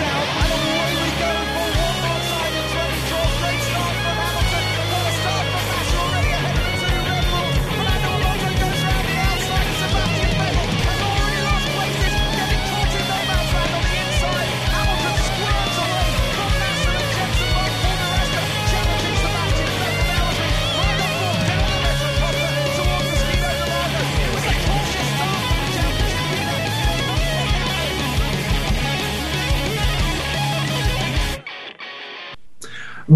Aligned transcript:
out. 0.00 0.35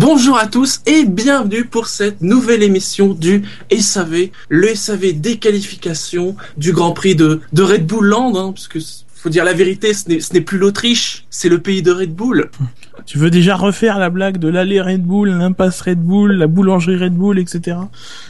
Bonjour 0.03 0.39
à 0.39 0.47
tous 0.47 0.81
et 0.87 1.05
bienvenue 1.05 1.67
pour 1.67 1.87
cette 1.87 2.23
nouvelle 2.23 2.63
émission 2.63 3.13
du 3.13 3.43
SAV, 3.71 4.31
le 4.49 4.75
SAV 4.75 5.21
des 5.21 5.37
qualifications 5.37 6.37
du 6.57 6.73
Grand 6.73 6.93
Prix 6.93 7.15
de, 7.15 7.43
de 7.53 7.63
Red 7.63 7.87
Bull 7.87 8.07
Land, 8.07 8.35
hein, 8.35 8.53
parce 8.53 8.67
que 8.67 8.79
faut 9.15 9.29
dire 9.29 9.45
la 9.45 9.53
vérité, 9.53 9.93
ce 9.93 10.33
n'est 10.33 10.41
plus 10.41 10.57
l'Autriche, 10.57 11.27
c'est 11.29 11.51
le 11.51 11.59
pays 11.59 11.83
de 11.83 11.93
Red 11.93 12.15
Bull. 12.15 12.51
Tu 13.05 13.19
veux 13.19 13.29
déjà 13.29 13.57
refaire 13.57 13.99
la 13.99 14.09
blague 14.09 14.39
de 14.39 14.49
l'allée 14.49 14.81
Red 14.81 15.03
Bull, 15.03 15.29
l'impasse 15.29 15.83
Red 15.83 16.03
Bull, 16.03 16.33
la 16.33 16.47
boulangerie 16.47 16.97
Red 16.97 17.13
Bull, 17.13 17.39
etc. 17.39 17.77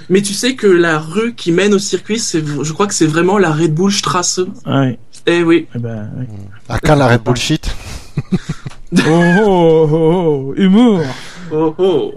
Mais 0.08 0.22
tu 0.22 0.34
sais 0.34 0.56
que 0.56 0.66
la 0.66 0.98
rue 0.98 1.34
qui 1.36 1.52
mène 1.52 1.72
au 1.72 1.78
circuit, 1.78 2.18
c'est, 2.18 2.42
je 2.44 2.72
crois 2.72 2.88
que 2.88 2.94
c'est 2.94 3.06
vraiment 3.06 3.38
la 3.38 3.52
Red 3.52 3.74
Bull 3.74 3.92
Strasse. 3.92 4.40
Ouais. 4.66 4.98
Eh 5.26 5.44
oui. 5.44 5.68
Eh 5.76 5.78
ben, 5.78 6.10
ouais. 6.18 6.26
À 6.68 6.80
quand 6.80 6.96
la 6.96 7.06
Red 7.06 7.22
Bull 7.22 7.36
shit? 7.36 7.72
Oh, 8.92 8.98
oh, 9.08 9.88
oh, 9.92 10.52
oh, 10.52 10.54
humour. 10.56 11.02
Oh 11.52 11.74
oh. 11.78 12.14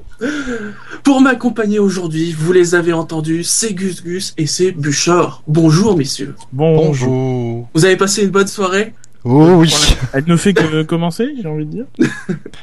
Pour 1.04 1.22
m'accompagner 1.22 1.80
aujourd'hui, 1.80 2.34
vous 2.38 2.52
les 2.54 2.76
avez 2.76 2.94
entendus, 2.94 3.44
c'est 3.44 3.74
Gus 3.74 4.04
Gus 4.04 4.34
et 4.38 4.46
c'est 4.48 4.72
Buchor. 4.72 5.44
Bonjour 5.48 5.98
messieurs. 5.98 6.36
Bon, 6.52 6.76
Bonjour. 6.88 7.68
Vous 7.74 7.86
avez 7.86 7.98
passé 7.98 8.24
une 8.24 8.30
bonne 8.30 8.48
soirée 8.48 8.94
Oh 9.26 9.54
oui. 9.56 9.74
Elle 10.12 10.26
ne 10.28 10.36
fait 10.36 10.54
que 10.54 10.84
commencer, 10.84 11.34
j'ai 11.42 11.48
envie 11.48 11.66
de 11.66 11.72
dire. 11.72 11.86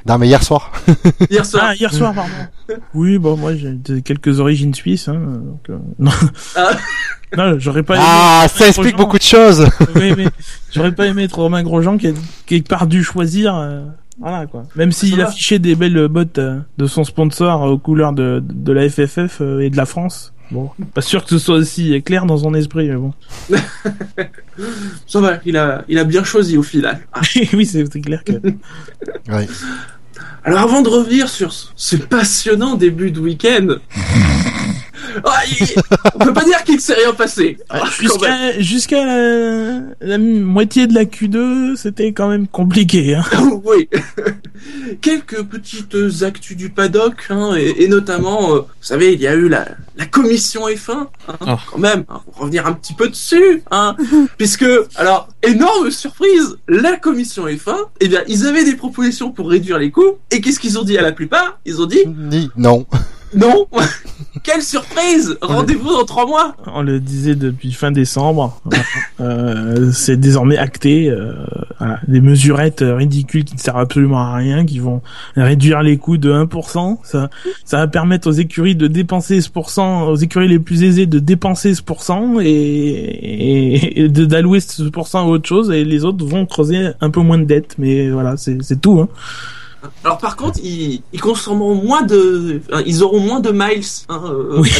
Non 0.07 0.19
mais 0.19 0.29
hier 0.29 0.43
soir. 0.43 0.71
Hier 1.31 1.45
soir. 1.45 1.65
Ah, 1.69 1.75
hier 1.75 1.93
soir, 1.93 2.15
pardon. 2.15 2.81
Oui, 2.95 3.19
bon, 3.19 3.37
moi, 3.37 3.55
j'ai 3.55 3.73
des- 3.73 4.03
quelques 4.03 4.41
origines 4.41 4.75
suisses, 4.75 5.09
hein, 5.09 5.15
donc, 5.15 5.61
euh, 5.71 5.79
non. 5.99 6.11
Ah. 6.57 6.71
non, 7.37 7.59
j'aurais 7.59 7.83
pas 7.83 7.97
Ah, 7.99 8.41
aimé 8.45 8.53
ça 8.55 8.69
explique 8.69 8.93
Grosjean. 8.95 9.05
beaucoup 9.05 9.19
de 9.19 9.23
choses. 9.23 9.67
Oui, 9.97 10.13
mais 10.17 10.27
j'aurais 10.73 10.93
pas 10.95 11.07
aimé 11.07 11.25
être 11.25 11.39
Romain 11.39 11.63
Grosjean 11.63 11.97
qui 11.99 12.09
a 12.09 12.13
quelque 12.47 12.69
part 12.69 12.87
dû 12.87 13.03
choisir, 13.05 13.55
euh, 13.57 13.83
voilà, 14.21 14.47
quoi. 14.47 14.65
Même 14.77 14.93
s'il 14.93 15.21
affichait 15.21 15.59
des 15.59 15.75
belles 15.75 16.09
bottes 16.09 16.39
euh, 16.39 16.61
de 16.77 16.87
son 16.87 17.05
sponsor 17.05 17.63
aux 17.63 17.79
couleurs 17.79 18.13
de, 18.13 18.43
de 18.45 18.73
la 18.73 18.89
FFF 18.89 19.41
euh, 19.41 19.61
et 19.61 19.71
de 19.71 19.77
la 19.77 19.87
France. 19.87 20.35
Bon, 20.51 20.69
pas 20.95 21.01
sûr 21.01 21.23
que 21.25 21.31
ce 21.31 21.39
soit 21.39 21.55
aussi 21.55 22.03
clair 22.03 22.27
dans 22.27 22.39
son 22.39 22.55
esprit, 22.55 22.89
mais 22.89 22.97
bon. 22.97 23.15
Ça 25.07 25.21
va, 25.21 25.39
il 25.47 25.57
a, 25.57 25.85
il 25.89 25.97
a 25.97 26.05
bien 26.05 26.25
choisi 26.25 26.59
au 26.59 26.63
final. 26.63 27.01
Ah. 27.13 27.21
oui, 27.55 27.65
c'est 27.65 27.89
clair 28.01 28.23
que. 28.25 28.33
Ouais. 29.29 29.47
Alors 30.45 30.61
avant 30.61 30.83
de 30.83 30.89
revenir 30.89 31.29
sur 31.29 31.53
ce 31.53 31.97
passionnant 31.97 32.75
début 32.75 33.11
de 33.11 33.21
week-end, 33.21 33.77
ah, 35.25 35.41
il- 35.61 35.67
on 36.15 36.19
peut 36.19 36.33
pas 36.33 36.45
dire 36.45 36.63
qu'il 36.65 36.77
ne 36.77 36.81
s'est 36.81 36.95
rien 36.95 37.13
passé. 37.13 37.59
Ah, 37.69 37.85
même. 38.23 38.61
Jusqu'à 38.61 39.05
la, 39.05 39.81
la 40.01 40.19
moitié 40.19 40.87
de 40.87 40.95
la 40.95 41.05
Q2, 41.05 41.77
c'était 41.77 42.13
quand 42.13 42.29
même 42.29 42.47
compliqué. 42.49 43.15
Hein. 43.15 43.25
oui. 43.65 43.89
Quelques 45.01 45.43
petites 45.45 45.97
actus 46.23 46.57
du 46.57 46.69
paddock, 46.71 47.27
hein, 47.31 47.55
et, 47.57 47.85
et 47.85 47.89
notamment, 47.89 48.55
euh, 48.55 48.59
vous 48.61 48.67
savez, 48.81 49.15
il 49.15 49.21
y 49.21 49.27
a 49.27 49.35
eu 49.35 49.49
la, 49.49 49.67
la 49.97 50.07
commission 50.07 50.69
F1, 50.69 50.93
hein, 51.29 51.37
Ah. 51.47 51.59
quand 51.71 51.79
même, 51.79 52.05
hein, 52.09 52.21
pour 52.27 52.43
revenir 52.43 52.67
un 52.67 52.73
petit 52.73 52.93
peu 52.95 53.09
dessus, 53.09 53.63
hein, 53.71 53.97
puisque, 54.39 54.67
alors, 54.97 55.29
énorme 55.43 55.91
surprise, 55.91 56.57
la 56.69 56.97
commission 56.97 57.47
F1, 57.47 57.77
eh 58.01 58.09
bien, 58.09 58.21
ils 58.29 58.47
avaient 58.47 58.65
des 58.65 58.75
propositions 58.77 59.31
pour 59.31 59.49
réduire 59.51 59.79
les 59.79 59.91
coûts, 59.91 60.19
et 60.31 60.41
qu'est-ce 60.41 60.61
qu'ils 60.61 60.79
ont 60.79 60.85
dit 60.85 60.99
à 60.99 61.03
la 61.03 61.13
plupart? 61.13 61.59
Ils 61.65 61.81
ont 61.81 61.87
dit, 61.87 62.05
Ni, 62.07 62.51
non. 62.57 62.87
Non 63.35 63.67
Quelle 64.43 64.63
surprise 64.63 65.37
Rendez-vous 65.43 65.91
dans 65.91 66.05
trois 66.05 66.27
mois 66.27 66.55
On 66.67 66.83
le 66.83 67.01
disait 67.01 67.35
depuis 67.35 67.73
fin 67.73 67.91
décembre. 67.91 68.61
Euh, 69.21 69.93
c'est 69.93 70.17
désormais 70.17 70.57
acté. 70.57 71.11
Euh, 71.11 71.35
voilà, 71.79 71.99
des 72.09 72.21
mesurettes 72.21 72.83
ridicules 72.83 73.45
qui 73.45 73.55
ne 73.55 73.61
servent 73.61 73.81
absolument 73.81 74.21
à 74.21 74.35
rien, 74.35 74.65
qui 74.65 74.79
vont 74.79 75.03
réduire 75.37 75.83
les 75.83 75.99
coûts 75.99 76.17
de 76.17 76.33
1%. 76.33 76.99
Ça, 77.03 77.29
ça 77.65 77.79
va 77.79 77.87
permettre 77.87 78.29
aux 78.29 78.33
écuries 78.33 78.77
de 78.77 78.87
dépenser 78.87 79.41
ce 79.41 79.51
pourcent, 79.51 80.09
aux 80.09 80.17
écuries 80.17 80.49
les 80.49 80.59
plus 80.59 80.83
aisées 80.85 81.07
de 81.07 81.19
dépenser 81.19 81.75
ce 81.75 81.83
pourcent 81.83 82.41
et, 82.41 82.49
et, 82.49 84.03
et 84.05 84.09
de 84.09 84.25
d'allouer 84.25 84.61
ce 84.61 84.85
pourcent 84.85 85.17
à 85.17 85.25
autre 85.25 85.49
chose. 85.49 85.71
Et 85.71 85.85
les 85.85 86.05
autres 86.05 86.25
vont 86.25 86.47
creuser 86.47 86.91
un 87.01 87.11
peu 87.11 87.21
moins 87.21 87.39
de 87.39 87.45
dettes. 87.45 87.75
Mais 87.79 88.09
voilà, 88.11 88.37
c'est 88.37 88.63
c'est 88.63 88.81
tout. 88.81 89.01
Hein. 89.01 89.09
Alors 90.05 90.19
par 90.19 90.37
contre, 90.37 90.59
ils, 90.63 91.03
ils 91.13 91.21
consommeront 91.21 91.75
moins 91.75 92.03
de, 92.03 92.61
ils 92.87 93.03
auront 93.03 93.21
moins 93.21 93.41
de 93.41 93.51
miles 93.51 93.85
hein, 94.09 94.23
euh, 94.27 94.61
Oui. 94.61 94.71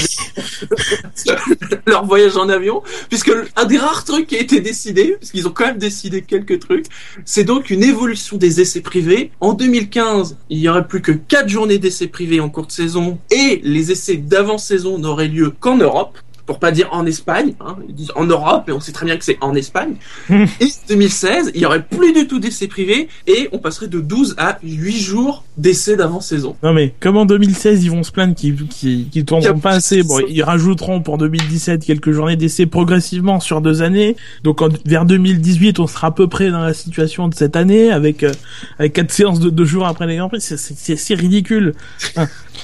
avec 1.27 1.81
leur 1.87 2.05
voyage 2.05 2.37
en 2.37 2.49
avion, 2.49 2.83
puisque 3.09 3.33
un 3.57 3.65
des 3.65 3.79
rares 3.79 4.05
trucs 4.05 4.27
qui 4.27 4.37
a 4.37 4.41
été 4.41 4.61
décidé, 4.61 5.17
parce 5.19 5.31
qu'ils 5.31 5.47
ont 5.49 5.53
quand 5.53 5.67
même 5.67 5.79
décidé 5.79 6.23
quelques 6.23 6.61
trucs, 6.61 6.87
c'est 7.25 7.45
donc 7.45 7.71
une 7.71 7.83
évolution 7.83 8.37
des 8.37 8.61
essais 8.61 8.81
privés. 8.81 9.31
En 9.41 9.53
2015, 9.53 10.37
il 10.49 10.59
y 10.59 10.69
aurait 10.69 10.87
plus 10.87 11.03
que 11.03 11.13
quatre 11.13 11.49
journées 11.49 11.79
d'essais 11.79 12.09
privés 12.09 12.41
en 12.41 12.49
courte 12.51 12.73
saison, 12.73 13.19
et 13.31 13.61
les 13.63 13.93
essais 13.93 14.17
d'avant-saison 14.17 14.99
n'auraient 14.99 15.29
lieu 15.29 15.53
qu'en 15.61 15.77
Europe. 15.77 16.19
Pour 16.51 16.59
pas 16.59 16.73
dire 16.73 16.89
en 16.91 17.07
Espagne, 17.07 17.55
hein, 17.61 17.77
ils 17.89 17.95
disent 17.95 18.11
en 18.17 18.25
Europe, 18.27 18.65
et 18.69 18.73
on 18.73 18.81
sait 18.81 18.91
très 18.91 19.07
bien 19.07 19.17
que 19.17 19.25
c'est 19.25 19.39
en 19.41 19.55
Espagne. 19.55 19.95
Et 20.31 20.67
2016, 20.89 21.53
il 21.55 21.61
y 21.61 21.65
aurait 21.65 21.85
plus 21.85 22.13
du 22.13 22.27
tout 22.27 22.41
d'essais 22.41 22.67
privés 22.67 23.07
et 23.29 23.49
on 23.53 23.59
passerait 23.59 23.87
de 23.87 24.01
12 24.01 24.35
à 24.37 24.59
8 24.65 24.99
jours 24.99 25.45
d'essais 25.57 25.95
d'avant-saison. 25.97 26.57
Non 26.65 26.73
mais 26.73 26.93
comme 26.99 27.17
en 27.17 27.25
2016 27.25 27.85
ils 27.85 27.91
vont 27.93 28.03
se 28.03 28.11
plaindre 28.11 28.35
qu'ils 28.35 28.57
qui, 28.67 29.07
qui 29.13 29.25
tourneront 29.25 29.61
pas 29.61 29.75
assez, 29.75 30.03
bon 30.03 30.19
ils 30.29 30.43
rajouteront 30.43 31.03
pour 31.03 31.19
2017 31.19 31.85
quelques 31.85 32.11
journées 32.11 32.35
d'essai 32.37 32.67
progressivement 32.67 33.39
sur 33.39 33.61
deux 33.61 33.83
années. 33.83 34.17
Donc 34.43 34.61
en- 34.61 34.71
vers 34.87 35.05
2018 35.05 35.79
on 35.79 35.87
sera 35.87 36.09
à 36.09 36.11
peu 36.11 36.27
près 36.27 36.51
dans 36.51 36.63
la 36.63 36.75
situation 36.75 37.29
de 37.29 37.35
cette 37.35 37.55
année 37.55 37.93
avec 37.93 38.25
euh, 38.25 38.33
avec 38.81 38.95
quatre 38.95 39.13
séances 39.13 39.39
de 39.39 39.51
deux 39.51 39.65
jours 39.67 39.87
après 39.87 40.09
les 40.09 40.17
Grands 40.17 40.29
Prix. 40.31 40.41
C'est- 40.41 41.15
ridicule. 41.15 41.75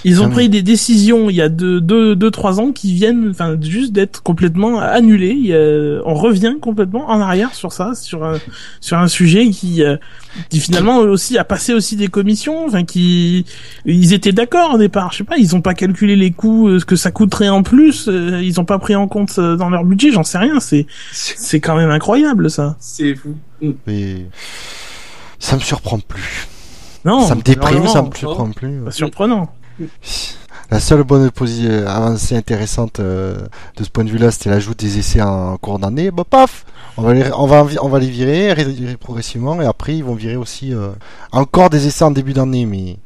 Ils 0.04 0.20
ont 0.20 0.26
mais- 0.26 0.32
pris 0.32 0.48
des 0.48 0.62
décisions 0.62 1.30
il 1.30 1.36
y 1.36 1.40
a 1.42 1.48
deux 1.48 1.80
deux 1.80 2.16
deux 2.16 2.30
trois 2.30 2.60
ans 2.60 2.72
qui 2.72 2.92
viennent 2.92 3.28
enfin 3.30 3.54
juste 3.76 3.92
d'être 3.92 4.22
complètement 4.22 4.80
annulées. 4.80 5.36
Il 5.38 5.46
y 5.46 5.54
a- 5.54 6.00
on 6.04 6.14
revient 6.14 6.54
complètement 6.60 7.08
en 7.10 7.20
arrière 7.20 7.54
sur 7.54 7.72
ça, 7.72 7.94
sur 7.94 8.24
un 8.24 8.38
sur 8.80 8.98
un 8.98 9.08
sujet 9.08 9.50
qui 9.50 9.82
euh, 9.82 9.96
qui 10.50 10.60
finalement 10.60 10.98
aussi 10.98 11.38
a 11.38 11.44
passé 11.44 11.72
aussi 11.74 11.96
des 11.96 12.08
commissions, 12.08 12.66
enfin 12.66 12.84
qui 12.84 13.44
ils 13.84 14.12
étaient 14.12 14.32
d'accord 14.32 14.74
au 14.74 14.78
départ, 14.78 15.12
je 15.12 15.18
sais 15.18 15.24
pas, 15.24 15.36
ils 15.38 15.54
ont 15.54 15.60
pas 15.60 15.74
calculé 15.74 16.16
les 16.16 16.30
coûts, 16.30 16.68
euh, 16.68 16.78
ce 16.78 16.84
que 16.84 16.96
ça 16.96 17.10
coûterait 17.10 17.48
en 17.48 17.62
plus, 17.62 18.08
euh, 18.08 18.42
ils 18.42 18.60
ont 18.60 18.64
pas 18.64 18.78
pris 18.78 18.96
en 18.96 19.08
compte 19.08 19.38
euh, 19.38 19.56
dans 19.56 19.70
leur 19.70 19.84
budget, 19.84 20.10
j'en 20.12 20.24
sais 20.24 20.38
rien, 20.38 20.60
c'est 20.60 20.86
c'est 21.12 21.60
quand 21.60 21.76
même 21.76 21.90
incroyable 21.90 22.50
ça. 22.50 22.76
C'est 22.80 23.14
fou. 23.14 23.34
Mm. 23.62 23.70
Mais 23.86 24.26
ça 25.38 25.56
me 25.56 25.60
surprend 25.60 25.98
plus. 26.00 26.48
Non, 27.04 27.20
ça 27.26 27.34
me 27.36 27.42
déprime, 27.42 27.86
ça 27.86 28.02
me 28.02 28.12
surprend 28.14 28.50
plus. 28.50 28.80
pas 28.84 28.90
surprenant. 28.90 29.52
La 30.68 30.80
seule 30.80 31.04
bonne 31.04 31.30
euh, 31.40 31.86
avancée 31.86 32.36
intéressante 32.36 32.98
euh, 32.98 33.38
de 33.76 33.84
ce 33.84 33.88
point 33.88 34.02
de 34.02 34.10
vue-là, 34.10 34.32
c'était 34.32 34.50
l'ajout 34.50 34.74
des 34.74 34.98
essais 34.98 35.22
en 35.22 35.56
cours 35.58 35.78
d'année. 35.78 36.10
Bah 36.10 36.24
paf, 36.28 36.64
on 36.96 37.02
va 37.02 37.14
les, 37.14 37.30
on 37.32 37.46
va, 37.46 37.64
on 37.82 37.88
va 37.88 37.98
les 38.00 38.10
virer, 38.10 38.52
progressivement, 38.98 39.62
et 39.62 39.64
après 39.64 39.96
ils 39.96 40.02
vont 40.02 40.16
virer 40.16 40.34
aussi 40.34 40.74
euh, 40.74 40.88
encore 41.30 41.70
des 41.70 41.86
essais 41.86 42.04
en 42.04 42.10
début 42.10 42.32
d'année. 42.32 42.66
Mais 42.66 42.98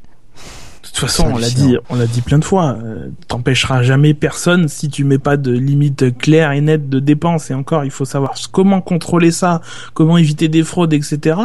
toute 0.91 0.99
façon, 0.99 1.27
on 1.33 1.37
l'a 1.37 1.49
dit, 1.49 1.77
on 1.89 1.95
l'a 1.95 2.05
dit 2.05 2.21
plein 2.21 2.37
de 2.39 2.43
fois. 2.45 2.77
euh, 2.83 3.07
T'empêcheras 3.27 3.81
jamais 3.83 4.13
personne 4.13 4.67
si 4.67 4.89
tu 4.89 5.03
mets 5.03 5.17
pas 5.17 5.37
de 5.37 5.51
limite 5.51 6.17
claire 6.17 6.51
et 6.51 6.61
nette 6.61 6.89
de 6.89 6.99
dépenses. 6.99 7.49
Et 7.49 7.53
encore, 7.53 7.85
il 7.85 7.91
faut 7.91 8.05
savoir 8.05 8.33
comment 8.51 8.81
contrôler 8.81 9.31
ça, 9.31 9.61
comment 9.93 10.17
éviter 10.17 10.47
des 10.49 10.63
fraudes, 10.63 10.93
etc. 10.93 11.37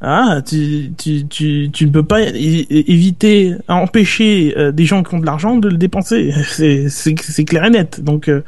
Ah, 0.00 0.40
tu, 0.46 0.92
tu, 0.96 1.26
tu, 1.26 1.70
tu 1.72 1.86
ne 1.86 1.90
peux 1.90 2.02
pas 2.02 2.22
éviter, 2.22 3.54
empêcher 3.68 4.54
euh, 4.56 4.72
des 4.72 4.84
gens 4.86 5.02
qui 5.02 5.14
ont 5.14 5.18
de 5.18 5.26
l'argent 5.26 5.56
de 5.56 5.68
le 5.68 5.76
dépenser. 5.76 6.32
C'est 6.48 7.44
clair 7.44 7.64
et 7.64 7.70
net. 7.70 8.02
Donc, 8.02 8.28
euh, 8.28 8.42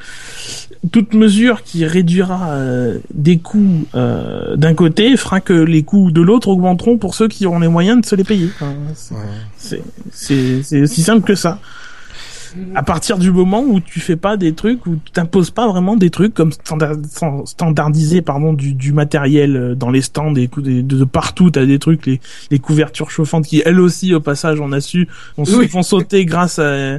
toute 0.91 1.15
mesure 1.15 1.63
qui 1.63 1.85
réduira 1.87 2.51
euh, 2.51 2.99
des 3.15 3.39
coûts 3.39 3.87
euh, 3.95 4.57
d'un 4.57 4.75
côté 4.75 5.17
fera 5.17 5.41
que 5.41 5.53
les 5.53 5.83
coûts 5.83 6.11
de 6.11 6.21
l'autre 6.23 6.49
augmenteront 6.49 6.99
pour 6.99 7.15
ceux 7.15 7.29
qui 7.29 7.47
auront 7.47 7.59
les 7.61 7.69
moyens 7.69 8.01
de 8.01 8.07
se 8.07 8.15
les 8.17 8.25
payer. 8.25 8.49
Enfin, 8.55 8.73
c'est- 8.95 9.15
ouais. 9.15 9.21
c'est 9.57 9.83
c'est 10.13 10.63
c'est 10.63 10.81
aussi 10.83 11.03
simple 11.03 11.23
que 11.27 11.35
ça. 11.35 11.59
À 12.75 12.83
partir 12.83 13.19
du 13.19 13.31
moment 13.31 13.61
où 13.63 13.81
tu 13.81 14.01
fais 14.01 14.17
pas 14.17 14.39
des 14.39 14.55
trucs, 14.55 14.87
où 14.87 14.97
tu 15.05 15.13
t'imposes 15.13 15.51
pas 15.51 15.69
vraiment 15.69 15.95
des 15.95 16.09
trucs 16.09 16.33
comme 16.33 16.53
standard, 16.53 16.95
standardiser 17.45 18.23
pardon 18.23 18.55
du, 18.55 18.73
du 18.73 18.93
matériel 18.95 19.57
euh, 19.57 19.75
dans 19.75 19.91
les 19.91 20.01
stands 20.01 20.35
et 20.35 20.49
de, 20.57 20.81
de 20.81 21.05
partout, 21.05 21.51
t'as 21.51 21.67
des 21.67 21.79
trucs 21.79 22.07
les, 22.07 22.19
les 22.51 22.59
couvertures 22.59 23.11
chauffantes 23.11 23.45
qui 23.47 23.61
elles 23.67 23.79
aussi 23.81 24.15
au 24.15 24.21
passage 24.21 24.59
on 24.61 24.73
a 24.73 24.81
su 24.81 25.07
on 25.37 25.45
se 25.45 25.55
Oui. 25.57 25.69
font 25.69 25.83
sauter 25.83 26.25
grâce 26.25 26.59
à 26.59 26.99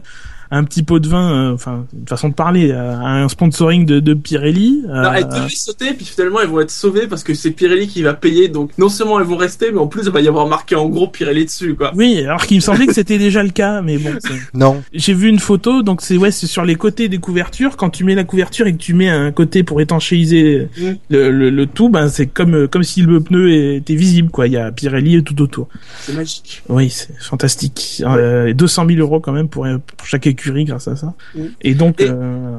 un 0.51 0.63
petit 0.63 0.83
pot 0.83 0.99
de 0.99 1.07
vin, 1.07 1.31
euh, 1.31 1.53
enfin 1.53 1.85
une 1.97 2.07
façon 2.07 2.29
de 2.29 2.33
parler, 2.33 2.71
à 2.71 2.99
un 3.23 3.27
sponsoring 3.29 3.85
de, 3.85 3.99
de 3.99 4.13
Pirelli. 4.13 4.83
Non, 4.87 4.93
euh, 4.93 5.11
elles 5.13 5.27
devaient 5.27 5.49
sauter, 5.49 5.93
puis 5.93 6.05
finalement 6.05 6.41
elles 6.41 6.47
vont 6.49 6.61
être 6.61 6.71
sauvées 6.71 7.07
parce 7.07 7.23
que 7.23 7.33
c'est 7.33 7.51
Pirelli 7.51 7.87
qui 7.87 8.01
va 8.03 8.13
payer. 8.13 8.47
Donc 8.47 8.71
non 8.77 8.89
seulement 8.89 9.19
elles 9.19 9.25
vont 9.25 9.37
rester, 9.37 9.71
mais 9.71 9.79
en 9.79 9.87
plus 9.87 10.03
il 10.05 10.11
va 10.11 10.21
y 10.21 10.27
avoir 10.27 10.47
marqué 10.47 10.75
en 10.75 10.87
gros 10.89 11.07
Pirelli 11.07 11.45
dessus, 11.45 11.75
quoi. 11.75 11.91
oui, 11.95 12.19
alors 12.23 12.45
qu'il 12.45 12.57
me 12.57 12.61
semblait 12.61 12.87
que 12.87 12.93
c'était 12.93 13.17
déjà 13.17 13.43
le 13.43 13.49
cas, 13.49 13.81
mais 13.81 13.97
bon. 13.97 14.11
Non. 14.53 14.81
J'ai 14.93 15.13
vu 15.13 15.29
une 15.29 15.39
photo, 15.39 15.83
donc 15.83 16.01
c'est 16.01 16.17
ouais, 16.17 16.31
c'est 16.31 16.47
sur 16.47 16.63
les 16.65 16.75
côtés 16.75 17.09
des 17.09 17.17
couvertures. 17.17 17.75
Quand 17.77 17.89
tu 17.89 18.03
mets 18.03 18.15
la 18.15 18.23
couverture 18.23 18.67
et 18.67 18.73
que 18.73 18.77
tu 18.77 18.93
mets 18.93 19.09
un 19.09 19.31
côté 19.31 19.63
pour 19.63 19.81
étanchéiser 19.81 20.67
Mm. 20.77 20.91
le, 21.09 21.31
le, 21.31 21.49
le 21.49 21.65
tout, 21.65 21.89
ben 21.89 22.07
c'est 22.07 22.27
comme 22.27 22.53
euh, 22.55 22.67
comme 22.67 22.83
si 22.83 23.01
le 23.01 23.19
pneu 23.21 23.51
était 23.75 23.95
visible, 23.95 24.29
quoi. 24.29 24.47
Il 24.47 24.53
y 24.53 24.57
a 24.57 24.71
Pirelli 24.71 25.23
tout 25.23 25.41
autour. 25.41 25.67
C'est 26.01 26.13
magique. 26.13 26.63
Oui, 26.69 26.89
c'est 26.89 27.09
fantastique. 27.19 28.01
Euh, 28.05 28.53
200 28.53 28.85
000 28.87 28.99
euros 28.99 29.19
quand 29.19 29.31
même 29.31 29.47
pour, 29.47 29.65
pour 29.97 30.07
chaque 30.07 30.27
écurie 30.37 30.65
grâce 30.65 30.87
à 30.87 30.95
ça. 30.95 31.13
Mm. 31.35 31.41
Et 31.61 31.73
donc, 31.73 31.99
Et- 32.01 32.09
euh, 32.09 32.57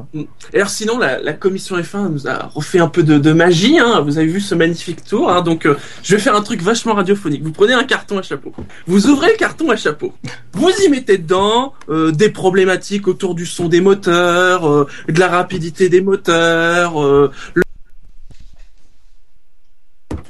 Et 0.53 0.57
alors 0.57 0.69
sinon, 0.69 0.97
la, 0.97 1.19
la 1.19 1.33
commission 1.33 1.77
F1 1.77 2.09
nous 2.09 2.27
a 2.27 2.47
refait 2.53 2.79
un 2.79 2.87
peu 2.89 3.03
de, 3.03 3.17
de 3.17 3.31
magie. 3.33 3.79
Hein. 3.79 4.01
Vous 4.01 4.17
avez 4.17 4.27
vu 4.27 4.41
ce 4.41 4.53
magnifique 4.55 5.03
tour. 5.03 5.31
Hein. 5.31 5.41
Donc, 5.41 5.65
euh, 5.65 5.75
je 6.03 6.15
vais 6.15 6.21
faire 6.21 6.35
un 6.35 6.41
truc 6.41 6.61
vachement 6.61 6.93
radiophonique. 6.93 7.43
Vous 7.43 7.51
prenez 7.51 7.73
un 7.73 7.83
carton 7.85 8.17
à 8.17 8.21
chapeau. 8.21 8.53
Vous 8.87 9.07
ouvrez 9.07 9.31
le 9.31 9.37
carton 9.37 9.69
à 9.69 9.75
chapeau. 9.77 10.13
Vous 10.53 10.69
y 10.85 10.89
mettez 10.89 11.17
dedans 11.17 11.73
euh, 11.89 12.11
des 12.11 12.29
problématiques 12.29 13.07
autour 13.07 13.33
du 13.35 13.45
son 13.45 13.69
des 13.69 13.81
moteurs, 13.81 14.85
de 15.07 15.19
la 15.19 15.27
rapidité 15.29 15.87
des 15.89 16.01
moteurs. 16.01 17.01
le- 17.01 17.63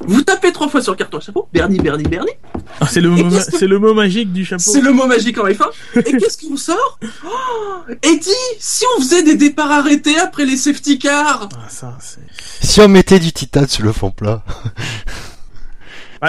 Vous 0.08 0.22
tapez 0.22 0.39
trois 0.60 0.68
fois 0.70 0.82
sur 0.82 0.92
le 0.92 0.98
carton 0.98 1.18
à 1.18 1.22
chapeau. 1.22 1.48
Bernie, 1.54 1.80
Bernie, 1.80 2.04
Bernie. 2.04 2.34
ah, 2.82 2.88
c'est 2.88 3.00
le 3.00 3.10
mot, 3.10 3.30
qu'est-ce 3.30 3.50
que- 3.52 3.58
c'est 3.58 3.68
le 3.68 3.80
mot 3.80 3.94
magique 3.94 4.34
du 4.34 4.44
chapeau. 4.44 4.62
C'est 4.74 4.82
le 4.82 4.92
mot 4.92 5.08
magique 5.08 5.38
en 5.38 5.46
F1. 5.48 5.70
Et 6.06 6.18
qu'est-ce 6.18 6.38
qui 6.38 6.50
vous 6.50 6.58
sort? 6.58 7.00
Oh 7.26 7.30
Eddie, 8.04 8.30
si 8.60 8.84
on 8.98 9.02
faisait 9.02 9.24
des 9.24 9.36
départs 9.36 9.72
arrêtés 9.72 10.18
après 10.20 10.46
les 10.46 10.58
safety 10.58 11.00
cars? 11.00 11.48
Ah, 11.56 11.70
ça. 11.70 11.98
Si 12.62 12.82
on 12.82 12.90
mettait 12.90 13.20
du 13.20 13.32
titane 13.32 13.68
sur 13.70 13.86
le 13.86 13.94
fond 13.94 14.12
plat. 14.12 14.44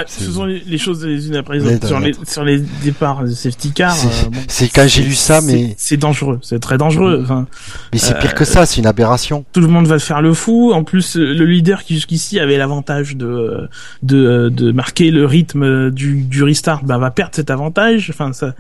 C'est- 0.07 0.25
ce 0.25 0.31
sont 0.31 0.45
les, 0.45 0.61
les 0.61 0.79
choses 0.79 1.05
les 1.05 1.27
unes 1.29 1.37
après 1.37 1.59
les 1.59 1.67
autres. 1.75 1.87
Sur 1.87 1.99
les, 1.99 2.13
sur 2.27 2.45
les 2.45 2.61
départs 2.85 3.25
de 3.25 3.31
safety 3.31 3.73
car, 3.73 3.93
C'est- 3.93 4.27
euh, 4.27 4.31
bon, 4.31 4.39
quand 4.75 4.87
j'ai 4.87 5.03
lu 5.03 5.15
ça, 5.15 5.41
mais, 5.41 5.75
c'est 5.79 5.97
dangereux, 5.97 6.39
c'est 6.43 6.61
très 6.61 6.79
dangereux. 6.79 7.21
Enfin, 7.25 7.47
mais 7.93 7.99
c'est 7.99 8.15
Euh, 8.15 8.21
pire 8.21 8.35
que 8.35 8.45
ça, 8.45 8.67
c'est 8.67 8.81
une 8.81 8.87
aberration. 8.87 9.45
tout 9.53 9.61
le 9.61 9.67
monde 9.67 9.87
va 9.89 9.99
faire 9.99 10.23
le 10.23 10.33
fou. 10.33 10.73
En 10.73 10.85
plus, 10.85 11.17
euh, 11.17 11.35
le 11.35 11.45
leader 11.45 11.83
qui 11.83 11.95
jusqu'ici 11.95 12.39
avait 12.39 12.57
l'avantage 12.57 13.17
de, 13.17 13.69
de 14.03 14.49
de 14.49 14.71
marquer 14.73 15.11
le 15.11 15.27
rythme 15.27 15.91
du, 15.91 16.23
du 16.23 16.43
restart, 16.45 16.85
bah, 16.85 16.99
va 16.99 17.11
perdre 17.11 17.35
cet 17.35 17.51
avantage. 17.51 18.11
Enfin, 18.15 18.33
ça, 18.33 18.55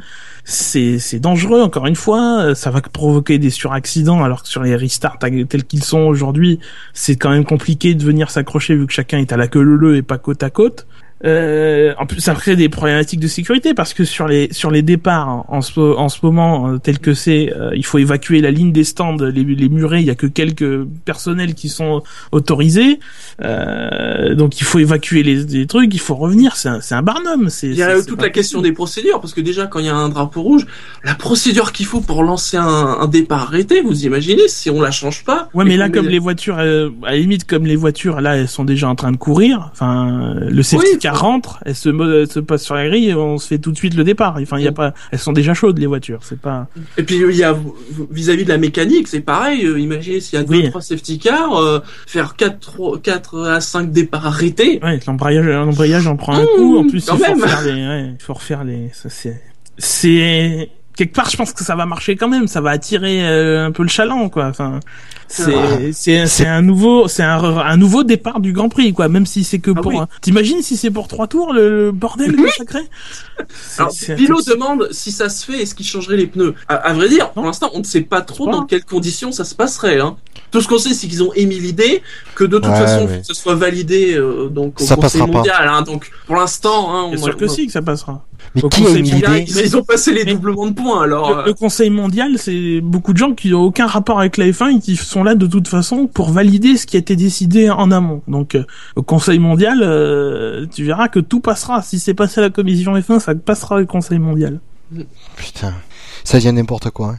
c'est 0.44 0.99
c'est 0.99 1.21
dangereux. 1.21 1.61
Encore 1.62 1.87
une 1.87 1.97
fois, 1.97 2.41
Euh, 2.41 2.55
ça 2.55 2.71
va 2.71 2.81
provoquer 2.81 3.38
des 3.38 3.50
suraccidents. 3.50 4.25
Alors 4.25 4.43
que 4.43 4.49
sur 4.49 4.62
les 4.62 4.75
restarts 4.75 5.19
tels 5.19 5.65
qu'ils 5.65 5.85
sont 5.85 6.00
aujourd'hui, 6.00 6.59
c'est 6.94 7.17
quand 7.17 7.31
même 7.31 7.44
compliqué 7.44 7.94
de 7.94 8.03
venir 8.05 8.31
s'accrocher 8.31 8.75
vu 8.75 8.87
que 8.87 8.93
chacun 8.93 9.19
est 9.19 9.32
à 9.32 9.37
la 9.37 9.47
queue 9.47 9.62
leu 9.62 9.97
et 9.97 10.03
pas 10.03 10.19
côte 10.19 10.43
à 10.43 10.50
côte. 10.50 10.87
Euh, 11.25 11.93
en 11.99 12.06
plus, 12.06 12.20
ça 12.20 12.34
crée 12.34 12.56
des 12.56 12.69
problématiques 12.70 13.20
de 13.20 13.28
sécurité 13.28 13.75
parce 13.75 13.93
que 13.93 14.05
sur 14.05 14.26
les 14.26 14.49
sur 14.52 14.70
les 14.70 14.81
départs 14.82 15.28
en, 15.28 15.44
en 15.49 15.61
ce 15.61 15.78
en 15.81 16.08
ce 16.08 16.19
moment 16.22 16.69
euh, 16.69 16.78
tel 16.78 16.99
que 16.99 17.12
c'est, 17.12 17.52
euh, 17.55 17.70
il 17.75 17.84
faut 17.84 17.99
évacuer 17.99 18.40
la 18.40 18.50
ligne 18.50 18.72
des 18.72 18.84
stands, 18.84 19.17
les, 19.19 19.44
les 19.44 19.69
murets. 19.69 20.00
Il 20.00 20.06
y 20.06 20.11
a 20.11 20.14
que 20.14 20.26
quelques 20.26 20.84
personnels 21.05 21.55
qui 21.55 21.69
sont 21.69 22.02
autorisés, 22.32 23.00
euh, 23.44 24.34
donc 24.34 24.61
il 24.61 24.64
faut 24.64 24.78
évacuer 24.78 25.22
les, 25.22 25.44
les 25.44 25.67
trucs. 25.67 25.93
Il 25.94 26.00
faut 26.00 26.14
revenir. 26.14 26.56
C'est 26.56 26.69
un 26.69 26.81
c'est 26.81 26.94
un 26.94 27.02
barnum. 27.02 27.49
C'est 27.49 27.69
Il 27.69 27.75
y 27.76 27.82
a 27.82 27.90
c'est- 27.94 28.00
c'est 28.02 28.06
toute 28.06 28.22
la 28.22 28.31
question 28.31 28.58
possible. 28.61 28.70
des 28.70 28.75
procédures, 28.75 29.20
parce 29.20 29.34
que 29.34 29.40
déjà 29.40 29.67
quand 29.67 29.78
il 29.81 29.87
y 29.87 29.90
a 29.90 29.94
un 29.96 30.08
drapeau 30.08 30.43
rouge, 30.43 30.67
la 31.05 31.14
procédure 31.14 31.72
qu'il 31.72 31.87
faut 31.87 32.00
pour 32.00 32.22
lancer 32.22 32.56
un, 32.56 32.64
un 33.00 33.06
départ 33.08 33.43
arrêté, 33.43 33.81
vous 33.82 34.05
imaginez, 34.05 34.49
si 34.49 34.70
on 34.70 34.81
la 34.81 34.90
change 34.90 35.25
pas. 35.25 35.49
Ouais, 35.55 35.64
mais 35.64 35.76
là, 35.76 35.88
comme 35.90 36.06
met- 36.06 36.12
les 36.12 36.19
voitures, 36.19 36.56
euh, 36.58 36.88
à 37.05 37.12
la 37.12 37.17
limite, 37.19 37.46
comme 37.46 37.67
les 37.67 37.76
voitures, 37.76 38.20
là, 38.20 38.37
elles 38.37 38.49
sont 38.49 38.64
déjà 38.64 38.88
en 38.88 38.94
train 38.94 39.12
de 39.12 39.17
courir. 39.17 39.69
Enfin, 39.72 40.34
le 40.38 40.62
safety 40.62 40.90
Oui. 40.93 40.99
car 40.99 41.10
rentre, 41.12 41.59
elles 41.67 41.75
se, 41.75 41.89
elles 41.89 42.31
se 42.31 42.41
passe 42.41 42.62
sur 42.62 42.75
la 42.75 42.89
grille, 42.89 43.11
et 43.11 43.15
on 43.15 43.39
se 43.39 43.47
fait 43.47 43.59
tout 43.59 43.73
de 43.73 43.77
suite 43.77 43.95
le 43.95 44.05
départ. 44.05 44.37
Enfin, 44.41 44.59
il 44.59 44.65
y 44.65 44.69
a 44.69 44.73
pas, 44.73 44.95
elles 45.12 45.19
sont 45.19 45.33
déjà 45.33 45.55
chaudes 45.55 45.79
les 45.79 45.87
voitures. 45.87 46.21
C'est 46.23 46.41
pas. 46.41 46.69
Et 46.99 47.03
puis 47.03 47.17
il 47.17 47.37
y 47.37 47.45
a 47.45 47.57
vis-à-vis 48.11 48.45
de 48.45 48.49
la 48.51 48.59
mécanique, 48.59 49.09
c'est 49.09 49.21
pareil. 49.21 49.65
euh, 49.67 49.79
imaginez 49.79 50.21
s'il 50.21 50.39
y 50.39 50.43
a 50.43 50.45
deux 50.45 50.57
Oui. 50.57 50.69
trois 50.71 50.81
safety 50.83 51.19
cars, 51.19 51.57
euh, 51.57 51.81
faire 52.07 52.37
4, 52.37 52.99
4 53.03 53.41
à 53.49 53.61
5 53.61 53.91
départs 53.93 54.27
arrêtés. 54.27 54.81
Ouais, 54.83 54.99
l'embrayage, 55.07 55.47
l'embrayage 55.47 56.07
en 56.07 56.17
prend 56.17 56.35
un 56.35 56.43
Mmh, 56.43 56.47
coup. 56.57 56.77
En 56.79 56.87
plus, 56.87 56.99
il 57.07 57.19
faut 57.19 57.35
les, 57.65 57.73
ouais, 57.87 58.11
il 58.19 58.23
faut 58.23 58.35
refaire 58.35 58.65
les. 58.65 58.91
Ça 58.93 59.09
c'est, 59.09 59.41
c'est 59.79 60.69
quelque 61.05 61.14
part, 61.14 61.31
je 61.31 61.37
pense 61.37 61.52
que 61.52 61.64
ça 61.64 61.75
va 61.76 61.87
marcher 61.87 62.14
quand 62.17 62.29
même. 62.29 62.47
Ça 62.47 62.61
va 62.61 62.70
attirer 62.70 63.26
euh, 63.26 63.67
un 63.67 63.73
peu 63.73 63.82
le 63.82 63.88
chaland, 63.88 64.29
quoi. 64.29 64.47
Enfin, 64.47 64.81
c'est, 65.29 65.93
c'est, 65.93 66.26
c'est 66.26 66.47
un 66.47 66.61
nouveau, 66.62 67.08
c'est 67.08 67.23
un, 67.23 67.43
un 67.43 67.76
nouveau 67.76 68.02
départ 68.05 68.41
du 68.41 68.52
Grand 68.52 68.69
Prix, 68.69 68.93
quoi. 68.93 69.08
Même 69.08 69.26
si 69.26 69.44
c'est 69.44 69.58
que 69.61 69.70
Ah 69.76 69.81
pour. 69.81 69.93
oui. 69.93 69.99
un- 69.99 70.08
T'imagines 70.20 70.61
si 70.62 70.76
c'est 70.76 70.91
pour 70.91 71.08
trois 71.08 71.26
tours 71.26 71.52
le, 71.52 71.87
le 71.87 71.93
bordel 71.93 72.37
que 72.37 72.50
ça 72.50 72.64
crée 72.64 72.88
C'est- 73.49 73.81
Alors, 73.81 73.93
Pilot 74.19 74.43
demande 74.47 74.88
si 74.91 75.11
ça 75.12 75.29
se 75.29 75.44
fait, 75.44 75.62
est-ce 75.62 75.75
qu'il 75.75 75.87
changerait 75.87 76.17
les 76.17 76.26
pneus? 76.26 76.55
À, 76.69 76.75
à 76.75 76.93
vrai 76.93 77.08
dire, 77.08 77.31
pour 77.31 77.44
l'instant, 77.44 77.70
on 77.75 77.79
ne 77.79 77.85
sait 77.85 78.03
pas 78.03 78.20
trop 78.20 78.50
dans 78.50 78.64
quelles 78.64 78.85
conditions 78.85 79.32
ça 79.32 79.44
se 79.44 79.55
passerait. 79.55 80.00
Hein. 80.00 80.17
Tout 80.50 80.61
ce 80.61 80.69
qu'on 80.69 80.79
sait, 80.79 80.94
c'est 80.94 81.06
qu'ils 81.06 81.23
ont 81.23 81.32
émis 81.35 81.61
l'idée 81.61 82.03
que 82.35 82.43
de 82.44 82.58
toute 82.58 82.67
Ouais, 82.67 82.76
façon, 82.79 83.06
que 83.06 83.23
ce 83.23 83.35
soit 83.35 83.55
validé 83.55 84.14
euh, 84.14 84.49
donc 84.49 84.81
au 84.81 84.85
Ça 84.85 84.96
Conseil 84.96 85.20
passera 85.20 85.26
pas. 85.26 85.32
mondial. 85.38 85.69
Hein, 85.69 85.82
donc 85.82 86.11
pour 86.26 86.37
l'instant, 86.37 86.93
hein, 86.94 87.11
on- 87.12 87.17
sûr 87.17 87.37
que 87.37 87.44
on- 87.44 87.49
si 87.49 87.67
que 87.67 87.73
ça 87.73 87.82
passera. 87.82 88.25
Mais 88.56 88.64
Au 88.64 88.69
qui 88.69 88.81
a 88.82 88.87
Conseil 88.87 88.99
une 89.03 89.11
mondial, 89.12 89.38
idée 89.43 89.53
Mais 89.55 89.62
ils 89.67 89.76
ont 89.76 89.85
passé 89.85 90.12
les 90.12 90.25
Mais- 90.25 90.32
doublements 90.32 90.67
de 90.67 90.73
points, 90.73 90.90
alors. 90.99 91.31
Le, 91.31 91.39
euh, 91.39 91.47
le 91.47 91.55
Conseil 91.55 91.91
mondial, 91.91 92.39
c'est 92.39 92.81
beaucoup 92.81 93.13
de 93.13 93.19
gens 93.19 93.33
qui 93.35 93.51
n'ont 93.51 93.63
aucun 93.63 93.87
rapport 93.87 94.19
avec 94.19 94.37
la 94.37 94.47
F1 94.47 94.77
et 94.77 94.81
qui 94.81 94.97
sont 94.97 95.23
là 95.23 95.35
de 95.35 95.47
toute 95.47 95.69
façon 95.69 96.07
pour 96.07 96.31
valider 96.31 96.77
ce 96.77 96.87
qui 96.87 96.97
a 96.97 96.99
été 96.99 97.15
décidé 97.17 97.71
en 97.71 97.91
amont. 97.91 98.23
Donc, 98.27 98.55
euh, 98.57 98.65
au 98.97 99.03
Conseil 99.03 99.39
mondial, 99.39 99.81
euh, 99.83 100.67
tu 100.75 100.85
verras 100.85 101.09
que 101.09 101.21
tout 101.21 101.41
passera. 101.41 101.83
Si 101.83 101.99
c'est 102.01 102.15
passé 102.15 102.41
à 102.41 102.43
la 102.43 102.51
Commission 102.51 102.95
F1, 102.97 103.21
ça 103.21 103.35
passera 103.35 103.81
au 103.81 103.87
Conseil 103.87 104.19
mondial. 104.19 104.61
Putain, 105.37 105.75
ça 106.25 106.39
devient 106.39 106.53
n'importe 106.53 106.91
quoi. 106.91 107.11
hein. 107.11 107.19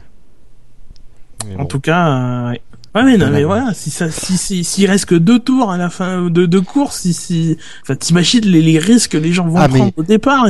En 1.54 1.62
bon. 1.62 1.64
tout 1.64 1.80
cas, 1.80 2.08
euh, 2.08 2.54
ouais. 2.94 3.00
Ouais, 3.02 3.06
mais 3.06 3.12
non, 3.16 3.26
Voilà. 3.26 3.32
mais 3.38 3.44
voilà, 3.44 3.74
si 3.74 3.90
ça, 3.90 4.10
si, 4.10 4.36
si, 4.36 4.64
s'il 4.64 4.86
reste 4.90 5.06
que 5.06 5.14
deux 5.14 5.38
tours 5.38 5.70
à 5.72 5.76
la 5.78 5.88
fin 5.90 6.28
de, 6.28 6.46
de 6.46 6.58
course, 6.58 7.00
si, 7.00 7.12
si, 7.12 7.56
enfin, 7.82 7.94
t'imagines 7.96 8.44
les, 8.44 8.60
les 8.62 8.78
risques 8.78 9.12
que 9.12 9.18
les 9.18 9.32
gens 9.32 9.46
vont 9.48 9.56
Ah, 9.58 9.68
mais- 9.68 9.78
prendre 9.78 9.92
au 9.96 10.02
départ. 10.02 10.46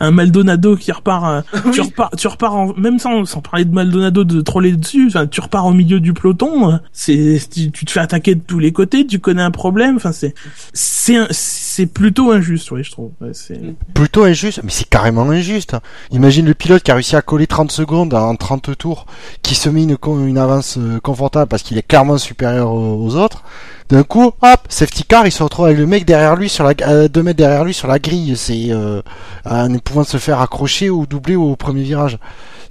Un 0.00 0.10
Maldonado 0.10 0.76
qui 0.76 0.90
repart, 0.92 1.24
euh, 1.54 1.60
tu 1.72 1.80
oui. 1.80 1.86
repars, 1.86 2.10
tu 2.16 2.26
repars 2.28 2.54
en, 2.56 2.74
même 2.74 2.98
sans, 2.98 3.24
sans 3.24 3.40
parler 3.40 3.64
de 3.64 3.72
Maldonado 3.74 4.24
de 4.24 4.40
troller 4.40 4.72
dessus, 4.72 5.06
enfin, 5.08 5.26
tu 5.26 5.40
repars 5.40 5.66
au 5.66 5.72
milieu 5.72 6.00
du 6.00 6.12
peloton, 6.12 6.72
euh, 6.72 6.76
c'est, 6.92 7.38
tu, 7.52 7.70
tu 7.70 7.84
te 7.84 7.90
fais 7.92 8.00
attaquer 8.00 8.34
de 8.34 8.42
tous 8.44 8.58
les 8.58 8.72
côtés, 8.72 9.06
tu 9.06 9.18
connais 9.20 9.42
un 9.42 9.50
problème, 9.52 9.96
enfin, 9.96 10.12
c'est, 10.12 10.34
c'est, 10.72 11.16
un- 11.16 11.28
c'est 11.74 11.86
plutôt 11.86 12.30
injuste, 12.30 12.70
oui, 12.70 12.84
je 12.84 12.92
trouve. 12.92 13.10
Ouais, 13.20 13.30
c'est, 13.32 13.60
Plutôt 13.94 14.22
injuste, 14.22 14.60
mais 14.62 14.70
c'est 14.70 14.88
carrément 14.88 15.28
injuste. 15.28 15.74
Imagine 16.12 16.46
le 16.46 16.54
pilote 16.54 16.84
qui 16.84 16.92
a 16.92 16.94
réussi 16.94 17.16
à 17.16 17.22
coller 17.22 17.48
30 17.48 17.72
secondes 17.72 18.14
en 18.14 18.36
30 18.36 18.78
tours, 18.78 19.06
qui 19.42 19.56
se 19.56 19.68
met 19.68 19.82
une, 19.82 19.96
con- 19.96 20.24
une 20.24 20.38
avance 20.38 20.78
euh, 20.78 21.00
confortable 21.00 21.48
parce 21.48 21.64
qu'il 21.64 21.76
est 21.76 21.82
clairement 21.82 22.16
supérieur 22.16 22.72
aux, 22.72 23.16
autres. 23.16 23.42
D'un 23.88 24.04
coup, 24.04 24.26
hop, 24.40 24.60
safety 24.68 25.02
car, 25.02 25.26
il 25.26 25.32
se 25.32 25.42
retrouve 25.42 25.66
avec 25.66 25.78
le 25.78 25.86
mec 25.86 26.04
derrière 26.04 26.36
lui 26.36 26.48
sur 26.48 26.62
la, 26.62 26.74
euh, 26.86 27.08
deux 27.08 27.24
mètres 27.24 27.38
derrière 27.38 27.64
lui 27.64 27.74
sur 27.74 27.88
la 27.88 27.98
grille. 27.98 28.36
C'est 28.36 28.68
euh, 28.70 29.02
en 29.44 29.68
ne 29.68 29.78
pouvant 29.78 30.04
se 30.04 30.18
faire 30.18 30.40
accrocher 30.40 30.90
ou 30.90 31.06
doubler 31.06 31.34
au 31.34 31.56
premier 31.56 31.82
virage. 31.82 32.18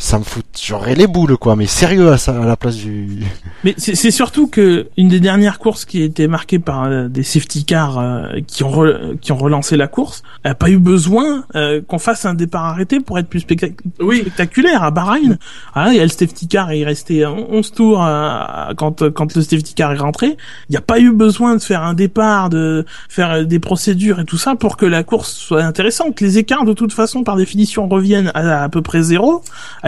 Ça 0.05 0.19
me 0.19 0.25
fout, 0.25 0.43
j'aurais 0.61 0.95
les 0.95 1.07
boules 1.07 1.37
quoi, 1.37 1.55
mais 1.55 1.65
sérieux 1.65 2.11
à, 2.11 2.17
ça, 2.17 2.37
à 2.41 2.45
la 2.45 2.57
place 2.57 2.75
du. 2.75 3.23
Mais 3.63 3.73
c'est 3.77 3.95
c'est 3.95 4.11
surtout 4.11 4.47
que 4.47 4.87
une 4.97 5.07
des 5.07 5.21
dernières 5.21 5.59
courses 5.59 5.85
qui 5.85 6.01
a 6.01 6.03
été 6.03 6.27
marquée 6.27 6.59
par 6.59 6.83
euh, 6.83 7.07
des 7.07 7.23
safety 7.23 7.63
cars 7.63 7.97
euh, 7.99 8.23
qui 8.45 8.65
ont 8.65 8.69
re- 8.71 9.17
qui 9.19 9.31
ont 9.31 9.37
relancé 9.37 9.77
la 9.77 9.87
course 9.87 10.21
a 10.43 10.55
pas 10.55 10.69
eu 10.69 10.77
besoin 10.77 11.45
euh, 11.55 11.79
qu'on 11.87 11.99
fasse 11.99 12.25
un 12.25 12.33
départ 12.33 12.65
arrêté 12.65 12.99
pour 12.99 13.17
être 13.17 13.29
plus 13.29 13.39
spectac- 13.39 13.77
Oui. 14.01 14.19
spectaculaire 14.19 14.83
à 14.83 14.91
Bahreïn. 14.91 15.37
Ah, 15.73 15.91
il 15.93 15.95
y 15.95 15.99
a 16.01 16.03
le 16.03 16.09
safety 16.09 16.49
car, 16.49 16.73
il 16.73 16.83
restait 16.83 17.25
11 17.25 17.71
tours 17.71 18.03
euh, 18.05 18.73
quand 18.75 19.09
quand 19.09 19.33
le 19.37 19.41
safety 19.41 19.73
car 19.73 19.93
est 19.93 19.97
rentré. 19.99 20.35
Il 20.67 20.71
n'y 20.71 20.77
a 20.77 20.81
pas 20.81 20.99
eu 20.99 21.13
besoin 21.13 21.55
de 21.55 21.61
faire 21.61 21.81
un 21.81 21.93
départ, 21.93 22.49
de 22.49 22.85
faire 23.07 23.45
des 23.45 23.59
procédures 23.59 24.19
et 24.19 24.25
tout 24.25 24.37
ça 24.37 24.55
pour 24.55 24.75
que 24.75 24.85
la 24.85 25.03
course 25.03 25.31
soit 25.31 25.63
intéressante. 25.63 26.19
Les 26.19 26.39
écarts 26.39 26.65
de 26.65 26.73
toute 26.73 26.91
façon 26.91 27.23
par 27.23 27.37
définition 27.37 27.87
reviennent 27.87 28.31
à 28.33 28.63
à 28.63 28.67
peu 28.67 28.81
près 28.81 29.01
zéro 29.01 29.41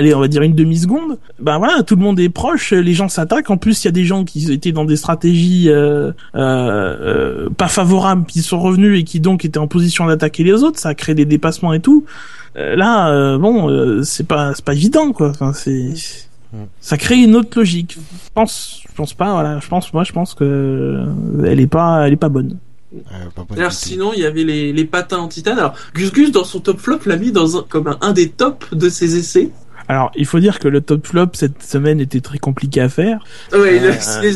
allez, 0.06 0.16
on 0.16 0.20
va 0.20 0.28
dire 0.28 0.42
une 0.42 0.56
demi-seconde, 0.56 1.18
ben 1.40 1.58
voilà, 1.58 1.84
tout 1.84 1.96
le 1.96 2.02
monde 2.02 2.20
est 2.20 2.30
proche, 2.30 2.72
les 2.72 2.94
gens 2.94 3.10
s'attaquent. 3.10 3.50
En 3.50 3.58
plus, 3.58 3.84
il 3.84 3.88
y 3.88 3.90
a 3.90 3.92
des 3.92 4.06
gens 4.06 4.24
qui 4.24 4.52
étaient 4.52 4.72
dans 4.72 4.86
des 4.86 4.96
stratégies 4.96 5.70
euh, 5.70 6.12
euh, 6.36 6.36
euh, 6.36 7.50
pas 7.50 7.68
favorables, 7.68 8.26
qui 8.26 8.42
sont 8.42 8.60
revenus 8.60 9.00
et 9.00 9.04
qui 9.04 9.20
donc 9.20 9.46
étaient 9.46 9.60
en 9.60 9.68
position 9.68 10.06
d'attaquer 10.06 10.44
les 10.44 10.64
autres. 10.64 10.80
Ça 10.80 10.90
a 10.90 10.94
créé 10.94 11.16
des 11.16 11.26
dépassements 11.26 11.74
et 11.74 11.80
tout. 11.80 12.06
Là, 12.56 13.10
euh, 13.10 13.38
bon, 13.38 13.70
euh, 13.70 14.02
c'est 14.04 14.26
pas, 14.26 14.54
c'est 14.56 14.64
pas 14.64 14.74
évident, 14.74 15.12
quoi. 15.12 15.30
Enfin, 15.30 15.52
c'est 15.52 15.94
Ça 16.80 16.98
crée 16.98 17.18
une 17.18 17.36
autre 17.36 17.58
logique. 17.58 17.98
Je 17.98 18.30
pense, 18.34 18.82
je 18.90 18.96
pense 18.96 19.14
pas. 19.14 19.32
Voilà, 19.34 19.60
je 19.60 19.68
pense, 19.68 19.94
moi, 19.94 20.04
je 20.06 20.14
pense 20.14 20.34
que 20.34 21.04
elle 21.46 21.60
est 21.60 21.68
pas, 21.68 22.08
elle 22.08 22.14
est 22.14 22.18
pas 22.18 22.30
bonne. 22.30 22.58
Idée. 23.52 23.68
sinon, 23.72 24.14
il 24.14 24.22
y 24.22 24.26
avait 24.26 24.46
les, 24.46 24.72
les 24.72 24.86
patins 24.86 25.18
en 25.18 25.28
titane. 25.28 25.60
Alors 25.60 25.74
Gus 25.94 26.14
Gus 26.14 26.32
dans 26.32 26.46
son 26.46 26.62
top 26.62 26.80
flop 26.80 27.00
l'a 27.06 27.18
mis 27.18 27.34
dans 27.34 27.58
un, 27.58 27.66
comme 27.68 27.88
un, 27.88 27.98
un 28.00 28.14
des 28.14 28.30
tops 28.30 28.74
de 28.74 28.88
ses 28.88 29.18
essais. 29.18 29.52
Alors, 29.88 30.12
il 30.16 30.26
faut 30.26 30.40
dire 30.40 30.60
que 30.60 30.68
le 30.68 30.82
top 30.82 31.06
flop 31.06 31.28
cette 31.34 31.62
semaine 31.62 32.00
était 32.00 32.22
très 32.22 32.40
compliqué 32.40 32.82
à 32.82 32.90
faire. 32.90 33.20
Ouais, 33.54 33.80
Euh, 33.84 33.92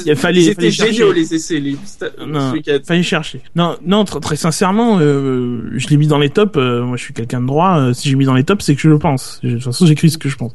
il 0.05 0.15
fallait- 0.15 0.69
géniaux 0.69 1.11
les 1.11 1.33
essais. 1.33 1.59
Les, 1.59 1.75
Non, 2.27 2.53
ce 2.65 2.79
fallait 2.85 3.03
chercher. 3.03 3.41
Non, 3.55 3.75
non, 3.85 4.03
tr- 4.03 4.19
très 4.19 4.35
sincèrement, 4.35 4.99
euh, 4.99 5.61
je 5.75 5.87
l'ai 5.87 5.97
mis 5.97 6.07
dans 6.07 6.19
les 6.19 6.29
tops. 6.29 6.57
euh, 6.57 6.83
moi, 6.83 6.97
je 6.97 7.03
suis 7.03 7.13
quelqu'un 7.13 7.41
de 7.41 7.47
droit. 7.47 7.79
euh, 7.79 7.93
si 7.93 8.09
j'ai 8.09 8.15
mis 8.15 8.25
dans 8.25 8.33
les 8.35 8.43
tops, 8.43 8.63
c'est 8.63 8.75
que 8.75 8.81
je 8.81 8.89
le 8.89 8.99
pense. 8.99 9.39
De 9.43 9.53
toute 9.53 9.63
façon, 9.63 9.85
j'écris 9.85 10.11
ce 10.11 10.17
que 10.17 10.29
je 10.29 10.35
pense. 10.37 10.51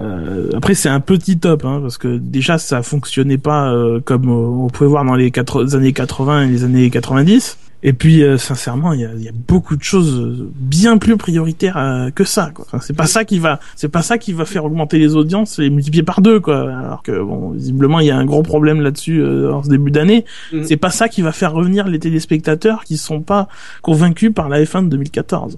Euh, 0.00 0.50
après, 0.54 0.74
c'est 0.74 0.88
un 0.88 1.00
petit 1.00 1.38
top, 1.38 1.64
hein, 1.64 1.78
parce 1.82 1.98
que 1.98 2.18
déjà, 2.18 2.58
ça 2.58 2.82
fonctionnait 2.82 3.38
pas 3.38 3.72
euh, 3.72 4.00
comme 4.00 4.28
euh, 4.28 4.64
on 4.64 4.68
pouvait 4.68 4.88
voir 4.90 5.04
dans 5.04 5.14
les 5.16 5.30
quatre- 5.30 5.74
années 5.74 5.92
80 5.92 6.44
et 6.44 6.48
les 6.48 6.64
années 6.64 6.90
90. 6.90 7.56
Et 7.84 7.92
puis, 7.92 8.24
euh, 8.24 8.38
sincèrement, 8.38 8.92
il 8.92 9.00
y 9.00 9.04
a, 9.04 9.10
il 9.14 9.22
y 9.22 9.28
a 9.28 9.32
beaucoup 9.32 9.76
de 9.76 9.84
choses 9.84 10.18
euh, 10.18 10.50
bien 10.56 10.98
plus 10.98 11.16
prioritaires 11.16 11.76
euh, 11.76 12.10
que 12.10 12.24
ça. 12.24 12.50
Quoi. 12.52 12.64
Enfin, 12.66 12.80
c'est 12.80 12.92
pas 12.92 13.06
ça 13.06 13.24
qui 13.24 13.38
va, 13.38 13.60
c'est 13.76 13.88
pas 13.88 14.02
ça 14.02 14.18
qui 14.18 14.32
va 14.32 14.44
faire 14.44 14.64
augmenter 14.64 14.98
les 14.98 15.14
audiences 15.14 15.60
et 15.60 15.70
multiplier 15.70 16.02
par 16.02 16.20
deux, 16.20 16.40
quoi. 16.40 16.58
Alors 16.62 17.04
que 17.04 17.22
bon, 17.22 17.50
visiblement, 17.50 18.00
il 18.00 18.06
y 18.06 18.10
a 18.10 18.16
un 18.16 18.24
gros 18.24 18.42
problème 18.42 18.80
là-dessus 18.80 19.20
euh, 19.20 19.52
en 19.52 19.62
ce 19.62 19.68
début 19.68 19.92
d'année. 19.92 20.24
Mm. 20.52 20.64
C'est 20.64 20.76
pas 20.76 20.90
ça 20.90 21.08
qui 21.08 21.22
va 21.22 21.30
faire 21.30 21.52
revenir 21.52 21.86
les 21.86 22.00
téléspectateurs 22.00 22.82
qui 22.82 22.96
sont 22.96 23.20
pas 23.20 23.46
convaincus 23.82 24.32
par 24.34 24.48
la 24.48 24.60
F1 24.64 24.84
de 24.86 24.88
2014. 24.88 25.56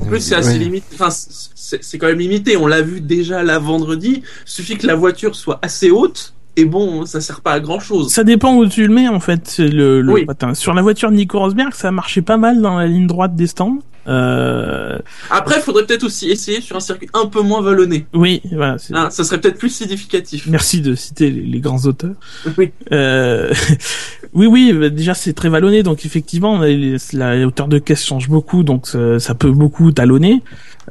En 0.00 0.04
plus, 0.04 0.20
c'est 0.20 0.36
assez 0.36 0.52
Ouais. 0.52 0.58
limité. 0.58 0.86
Enfin, 0.94 1.10
c'est 1.10 1.82
c'est 1.82 1.98
quand 1.98 2.06
même 2.06 2.18
limité. 2.18 2.56
On 2.56 2.66
l'a 2.66 2.82
vu 2.82 3.00
déjà 3.00 3.42
là 3.42 3.58
vendredi. 3.58 4.22
Suffit 4.44 4.76
que 4.76 4.86
la 4.86 4.94
voiture 4.94 5.34
soit 5.36 5.58
assez 5.62 5.90
haute. 5.90 6.32
Et 6.56 6.64
bon, 6.64 7.06
ça 7.06 7.20
sert 7.20 7.40
pas 7.40 7.52
à 7.52 7.60
grand 7.60 7.80
chose. 7.80 8.10
Ça 8.12 8.24
dépend 8.24 8.54
où 8.56 8.66
tu 8.66 8.86
le 8.86 8.92
mets 8.92 9.08
en 9.08 9.20
fait. 9.20 9.56
Le, 9.58 10.00
le 10.02 10.12
Oui. 10.12 10.24
patin. 10.26 10.54
Sur 10.54 10.74
la 10.74 10.82
voiture 10.82 11.10
de 11.10 11.16
Nico 11.16 11.38
Rosberg, 11.38 11.72
ça 11.74 11.90
marchait 11.90 12.22
pas 12.22 12.36
mal 12.36 12.60
dans 12.60 12.76
la 12.78 12.86
ligne 12.86 13.06
droite 13.06 13.34
des 13.36 13.46
stands. 13.46 13.78
Euh, 14.08 14.98
Après, 15.30 15.56
il 15.58 15.62
faudrait 15.62 15.84
peut-être 15.86 16.04
aussi 16.04 16.30
essayer 16.30 16.60
sur 16.60 16.74
un 16.76 16.80
circuit 16.80 17.08
un 17.14 17.26
peu 17.26 17.42
moins 17.42 17.60
vallonné. 17.62 18.06
oui, 18.14 18.40
voilà. 18.52 18.78
c'est- 18.78 18.94
Hein, 18.96 19.10
ça 19.10 19.24
serait 19.24 19.40
peut-être 19.40 19.58
plus 19.58 19.68
significatif. 19.68 20.46
Merci 20.48 20.80
de 20.80 20.94
citer 20.94 21.30
les, 21.30 21.42
les 21.42 21.60
grands 21.60 21.84
auteurs. 21.84 22.14
Oui. 22.58 22.72
Euh, 22.92 23.52
oui, 24.32 24.46
oui, 24.46 24.72
bah, 24.72 24.88
déjà 24.88 25.14
c'est 25.14 25.32
très 25.34 25.48
vallonné, 25.50 25.82
donc 25.82 26.04
effectivement 26.06 26.58
les- 26.60 26.96
la 27.12 27.46
hauteur 27.46 27.68
de 27.68 27.78
caisse 27.78 28.04
change 28.04 28.28
beaucoup, 28.28 28.62
donc 28.62 28.86
ça, 28.86 29.18
ça 29.20 29.34
peut 29.34 29.52
beaucoup 29.52 29.92
talonner. 29.92 30.42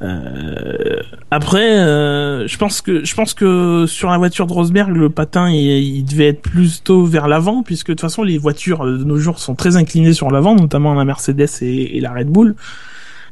Euh, 0.01 1.01
après, 1.29 1.77
euh, 1.79 2.47
je 2.47 2.57
pense 2.57 2.81
que 2.81 3.03
je 3.03 3.15
pense 3.15 3.33
que 3.33 3.85
sur 3.85 4.09
la 4.09 4.17
voiture 4.17 4.47
de 4.47 4.53
Rosberg, 4.53 4.95
le 4.95 5.09
patin 5.09 5.49
il, 5.49 6.03
devait 6.05 6.29
être 6.29 6.41
plutôt 6.41 7.05
vers 7.05 7.27
l'avant, 7.27 7.63
puisque 7.63 7.87
de 7.87 7.93
toute 7.93 8.01
façon 8.01 8.23
les 8.23 8.37
voitures 8.37 8.85
euh, 8.85 8.97
de 8.97 9.03
nos 9.03 9.17
jours 9.17 9.39
sont 9.39 9.55
très 9.55 9.75
inclinées 9.75 10.13
sur 10.13 10.31
l'avant, 10.31 10.55
notamment 10.55 10.93
la 10.93 11.05
Mercedes 11.05 11.49
et 11.61 11.99
la 11.99 12.13
Red 12.13 12.27
Bull. 12.27 12.55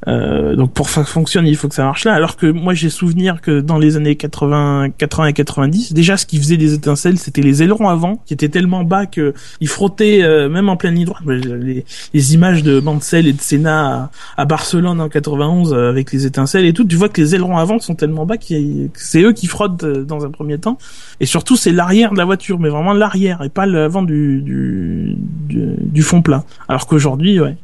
Euh, 0.07 0.55
donc 0.55 0.73
pour 0.73 0.87
que 0.87 1.03
fonctionne, 1.03 1.47
il 1.47 1.55
faut 1.55 1.67
que 1.67 1.75
ça 1.75 1.83
marche 1.83 2.05
là. 2.05 2.13
Alors 2.13 2.35
que 2.35 2.47
moi 2.47 2.73
j'ai 2.73 2.89
souvenir 2.89 3.41
que 3.41 3.61
dans 3.61 3.77
les 3.77 3.97
années 3.97 4.15
80, 4.15 4.89
80 4.97 5.27
et 5.27 5.33
90, 5.33 5.93
déjà 5.93 6.17
ce 6.17 6.25
qui 6.25 6.37
faisait 6.37 6.57
des 6.57 6.73
étincelles, 6.73 7.17
c'était 7.17 7.41
les 7.41 7.63
ailerons 7.63 7.89
avant, 7.89 8.17
qui 8.25 8.33
étaient 8.33 8.49
tellement 8.49 8.83
bas 8.83 9.05
que 9.05 9.33
ils 9.61 9.67
frottaient 9.67 10.23
euh, 10.23 10.49
même 10.49 10.69
en 10.69 10.77
pleine 10.77 10.95
ligne 10.95 11.05
droite. 11.05 11.23
Les, 11.27 11.85
les 12.13 12.33
images 12.33 12.63
de 12.63 12.79
Mansell 12.79 13.27
et 13.27 13.33
de 13.33 13.41
Senna 13.41 14.11
à, 14.35 14.41
à 14.41 14.45
Barcelone 14.45 15.01
en 15.01 15.09
91 15.09 15.73
euh, 15.73 15.89
avec 15.89 16.11
les 16.11 16.25
étincelles 16.25 16.65
et 16.65 16.73
tout, 16.73 16.85
tu 16.85 16.95
vois 16.95 17.09
que 17.09 17.21
les 17.21 17.35
ailerons 17.35 17.57
avant 17.57 17.79
sont 17.79 17.95
tellement 17.95 18.25
bas 18.25 18.37
que 18.37 18.45
c'est 18.93 19.21
eux 19.21 19.33
qui 19.33 19.47
frottent 19.47 19.83
euh, 19.83 20.03
dans 20.03 20.25
un 20.25 20.31
premier 20.31 20.57
temps. 20.57 20.77
Et 21.19 21.25
surtout 21.25 21.55
c'est 21.55 21.71
l'arrière 21.71 22.11
de 22.11 22.17
la 22.17 22.25
voiture, 22.25 22.59
mais 22.59 22.69
vraiment 22.69 22.93
l'arrière 22.93 23.41
et 23.43 23.49
pas 23.49 23.65
l'avant 23.65 24.03
du, 24.03 24.41
du, 24.41 25.15
du, 25.17 25.75
du 25.79 26.01
fond 26.01 26.21
plat. 26.21 26.43
Alors 26.67 26.87
qu'aujourd'hui, 26.87 27.39
ouais, 27.39 27.55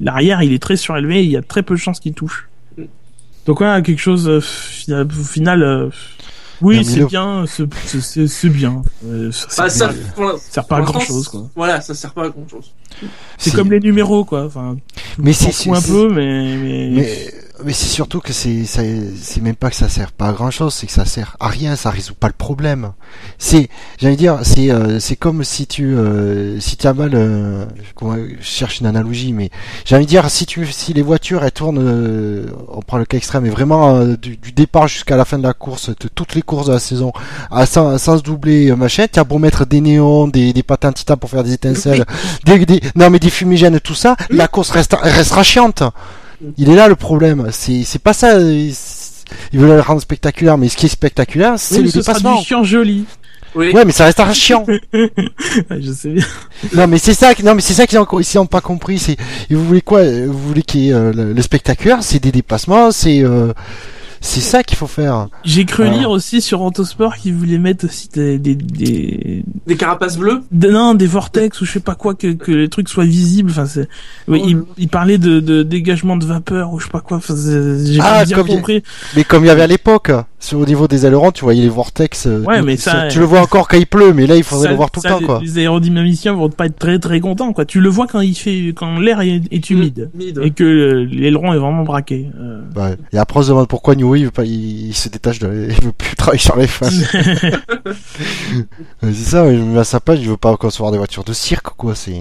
l'arrière 0.00 0.42
il 0.42 0.52
est 0.52 0.62
très 0.62 0.76
surélevé, 0.76 1.24
il 1.24 1.30
y 1.30 1.36
a 1.36 1.42
très 1.42 1.59
peu 1.62 1.74
de 1.74 1.80
chances 1.80 2.00
qu'il 2.00 2.14
touche. 2.14 2.48
Donc 3.46 3.58
voilà, 3.58 3.80
quelque 3.82 3.98
chose 4.00 4.28
euh, 4.28 5.04
au 5.04 5.24
final. 5.24 5.62
euh, 5.62 5.88
oui, 6.62 6.84
c'est 6.84 7.04
bien, 7.06 7.44
c'est- 7.46 8.26
c'est 8.26 8.48
bien. 8.50 8.82
Euh, 9.06 9.32
ça 9.32 9.68
sert 9.70 9.88
Bah, 9.88 10.32
ça 10.36 10.50
sert 10.50 10.66
pas 10.66 10.76
à 10.76 10.80
grand 10.82 11.00
chose, 11.00 11.26
quoi. 11.28 11.48
Voilà, 11.56 11.80
ça 11.80 11.94
sert 11.94 12.12
pas 12.12 12.24
à 12.26 12.28
grand 12.28 12.46
chose. 12.48 12.72
C'est 13.38 13.54
comme 13.54 13.70
les 13.70 13.80
numéros, 13.80 14.26
quoi. 14.26 14.44
Enfin, 14.44 14.76
Mais 15.18 15.32
c'est 15.32 15.70
un 15.70 15.80
peu, 15.80 16.10
mais, 16.12 16.56
mais... 16.58 16.90
Mais, 16.90 17.32
mais 17.64 17.72
c'est 17.72 17.86
surtout 17.88 18.20
que 18.20 18.32
c'est, 18.32 18.64
ça- 18.64 18.82
c'est 19.20 19.40
même 19.40 19.54
pas 19.56 19.70
que 19.70 19.76
ça 19.76 19.88
sert 19.88 20.12
pas 20.12 20.28
à 20.28 20.32
grand 20.32 20.50
chose, 20.50 20.74
c'est 20.74 20.86
que 20.86 20.92
ça 20.92 21.04
sert 21.04 21.36
à 21.40 21.48
rien, 21.48 21.76
ça 21.76 21.90
résout 21.90 22.14
pas 22.14 22.26
le 22.28 22.32
problème. 22.32 22.92
C'est, 23.38 23.68
j'allais 23.98 24.16
dire, 24.16 24.38
c'est, 24.42 24.70
euh, 24.70 24.98
c'est 25.00 25.16
comme 25.16 25.44
si 25.44 25.66
tu, 25.66 25.94
euh, 25.96 26.58
si 26.60 26.76
tu 26.76 26.86
as 26.86 26.94
mal, 26.94 27.10
euh, 27.14 27.64
je 28.00 28.44
cherche 28.44 28.80
une 28.80 28.86
analogie, 28.86 29.32
mais 29.32 29.50
j'ai 29.84 29.96
envie 29.96 30.04
de 30.04 30.10
dire, 30.10 30.28
si 30.30 30.46
tu, 30.46 30.66
si 30.66 30.92
les 30.92 31.02
voitures 31.02 31.44
elles 31.44 31.52
tournent, 31.52 31.78
euh, 31.80 32.46
on 32.68 32.82
prend 32.82 32.98
le 32.98 33.04
cas 33.04 33.16
extrême, 33.16 33.42
mais 33.44 33.50
vraiment 33.50 33.96
euh, 33.96 34.16
du, 34.16 34.36
du 34.36 34.52
départ 34.52 34.88
jusqu'à 34.88 35.16
la 35.16 35.24
fin 35.24 35.38
de 35.38 35.42
la 35.42 35.52
course, 35.54 35.90
de 35.90 36.08
toutes 36.14 36.34
les 36.34 36.42
courses 36.42 36.66
de 36.68 36.72
la 36.72 36.78
saison, 36.78 37.12
à, 37.50 37.66
sans, 37.66 37.98
sans 37.98 38.18
se 38.18 38.22
doubler, 38.22 38.70
euh, 38.70 38.76
machin, 38.76 39.06
tu 39.12 39.18
as 39.18 39.24
beau 39.24 39.38
mettre 39.38 39.66
des 39.66 39.80
néons, 39.80 40.28
des, 40.28 40.52
des 40.52 40.62
patins 40.62 40.92
titan 40.92 41.16
pour 41.16 41.30
faire 41.30 41.44
des 41.44 41.52
étincelles, 41.54 42.04
des, 42.44 42.64
des, 42.66 42.80
non 42.96 43.10
mais 43.10 43.18
des 43.18 43.30
fumigènes, 43.30 43.80
tout 43.80 43.94
ça, 43.94 44.16
la 44.30 44.48
course 44.48 44.70
reste, 44.70 44.96
restera 45.00 45.42
chiante. 45.42 45.82
Il 46.56 46.70
est 46.70 46.74
là 46.74 46.88
le 46.88 46.96
problème. 46.96 47.48
C'est 47.52 47.82
c'est 47.84 47.98
pas 47.98 48.12
ça. 48.12 48.38
c'est- 48.40 49.24
Ils 49.52 49.60
veulent 49.60 49.76
le 49.76 49.80
rendre 49.80 50.00
spectaculaire, 50.00 50.58
mais 50.58 50.68
ce 50.68 50.76
qui 50.76 50.86
est 50.86 50.88
spectaculaire, 50.90 51.54
c'est 51.58 51.76
Oui, 51.76 51.82
le 51.84 51.90
ce 51.90 52.02
sera 52.02 52.14
dépassement. 52.14 52.38
du 52.40 52.44
chiant 52.46 52.64
joli. 52.64 53.04
Oui. 53.54 53.72
Ouais, 53.72 53.84
mais 53.84 53.92
ça 53.92 54.04
restera 54.04 54.32
chiant. 54.32 54.64
Ouais, 54.94 55.80
je 55.80 55.92
sais 55.92 56.08
bien. 56.10 56.24
non, 56.74 56.86
mais 56.86 56.98
c'est 56.98 57.14
ça. 57.14 57.32
Non, 57.44 57.54
mais 57.54 57.60
c'est 57.60 57.74
ça 57.74 57.86
qu'ils 57.86 57.98
ont 57.98 58.18
ici 58.20 58.38
ont 58.38 58.46
pas 58.46 58.60
compris. 58.60 58.98
C'est 58.98 59.16
vous 59.50 59.64
voulez 59.64 59.82
quoi? 59.82 60.02
Vous 60.04 60.38
voulez 60.38 60.62
qu'il 60.62 60.82
y 60.82 60.88
ait 60.90 60.92
euh, 60.94 61.12
le, 61.12 61.32
le 61.32 61.42
spectaculaire, 61.42 61.98
c'est 62.02 62.20
des 62.20 62.32
dépassements, 62.32 62.90
c'est 62.92 63.22
euh, 63.24 63.52
c'est 64.20 64.40
ça 64.40 64.62
qu'il 64.62 64.76
faut 64.76 64.86
faire. 64.86 65.28
J'ai 65.44 65.64
cru 65.64 65.88
lire 65.90 66.10
aussi 66.10 66.40
sur 66.42 66.60
Autosport 66.62 67.16
qu'ils 67.16 67.34
voulaient 67.34 67.58
mettre 67.58 67.86
aussi 67.86 68.08
des, 68.08 68.38
des, 68.38 68.54
des, 68.54 69.44
Des 69.66 69.76
carapaces 69.76 70.16
bleues. 70.18 70.42
des- 70.52 70.70
non, 70.70 70.94
des 70.94 71.06
vortex 71.06 71.60
ou 71.60 71.64
je 71.64 71.72
sais 71.72 71.80
pas 71.80 71.94
quoi, 71.94 72.14
que, 72.14 72.32
que 72.32 72.52
les 72.52 72.68
trucs 72.68 72.88
soient 72.88 73.04
visibles. 73.04 73.50
Enfin, 73.50 73.66
c'est, 73.66 73.88
oui, 74.28 74.40
Oh 74.44 74.48
il, 74.48 74.62
il 74.78 74.88
parlait 74.88 75.18
de, 75.18 75.40
de 75.40 75.62
dégagement 75.62 76.16
de 76.16 76.26
vapeur 76.26 76.72
ou 76.72 76.78
je 76.80 76.84
sais 76.84 76.90
pas 76.90 77.00
quoi. 77.00 77.16
Enfin, 77.16 77.34
c'est- 77.34 77.86
j'ai 77.86 78.00
Ah, 78.00 78.18
pas 78.20 78.24
bien 78.26 78.42
compris. 78.44 78.82
Mais 79.16 79.24
comme 79.24 79.44
il 79.44 79.48
y 79.48 79.50
avait 79.50 79.62
à 79.62 79.66
l'époque, 79.66 80.10
au 80.54 80.64
niveau 80.64 80.88
des 80.88 81.04
ailerons, 81.06 81.32
tu 81.32 81.44
voyais 81.44 81.62
les 81.62 81.68
vortex. 81.68 82.26
euh, 82.26 82.42
Ouais, 82.44 82.60
tu- 82.60 82.64
mais 82.64 82.76
tu- 82.76 82.82
ça, 82.82 83.08
tu 83.08 83.18
le 83.18 83.24
vois 83.26 83.40
encore 83.40 83.68
quand 83.68 83.76
il 83.76 83.86
pleut, 83.86 84.12
mais 84.14 84.26
là 84.26 84.36
il 84.36 84.42
faudrait 84.42 84.66
Ça- 84.66 84.70
le 84.70 84.76
voir 84.76 84.90
tout 84.90 85.00
le 85.04 85.08
ça, 85.08 85.14
temps, 85.14 85.20
les- 85.20 85.26
quoi. 85.26 85.40
Les 85.42 85.58
aérodynamiciens 85.58 86.32
vont 86.32 86.48
pas 86.48 86.66
être 86.66 86.78
très 86.78 86.98
très 86.98 87.20
contents, 87.20 87.52
quoi. 87.52 87.64
Tu 87.66 87.80
le 87.80 87.88
vois 87.90 88.06
quand 88.06 88.20
il 88.20 88.34
fait, 88.34 88.68
quand 88.74 88.98
l'air 88.98 89.20
est, 89.20 89.42
est 89.50 89.70
humide. 89.70 90.10
Humide. 90.14 90.40
Et 90.42 90.50
que 90.50 90.64
euh, 90.64 91.04
l'aileron 91.10 91.52
est 91.52 91.58
vraiment 91.58 91.82
braqué. 91.84 92.30
Euh, 92.40 92.60
Ouais. 92.76 92.96
Et 93.12 93.18
après 93.18 93.40
on 93.40 93.42
se 93.42 93.48
demande 93.48 93.68
pourquoi 93.68 93.94
veut 94.24 94.30
pas, 94.30 94.44
il, 94.44 94.88
il 94.88 94.94
se 94.94 95.08
détache 95.08 95.38
de, 95.40 95.68
il 95.78 95.84
veut 95.84 95.92
plus 95.92 96.14
travailler 96.16 96.38
sur 96.40 96.56
les 96.56 96.66
fins. 96.66 96.88
c'est 99.02 99.12
ça, 99.14 99.44
mets 99.64 99.80
à 99.80 99.84
sa 99.84 100.00
page, 100.00 100.20
il 100.20 100.28
veut 100.28 100.36
pas 100.36 100.56
concevoir 100.56 100.92
des 100.92 100.98
voitures 100.98 101.24
de 101.24 101.32
cirque, 101.32 101.68
quoi. 101.76 101.94
C'est. 101.94 102.14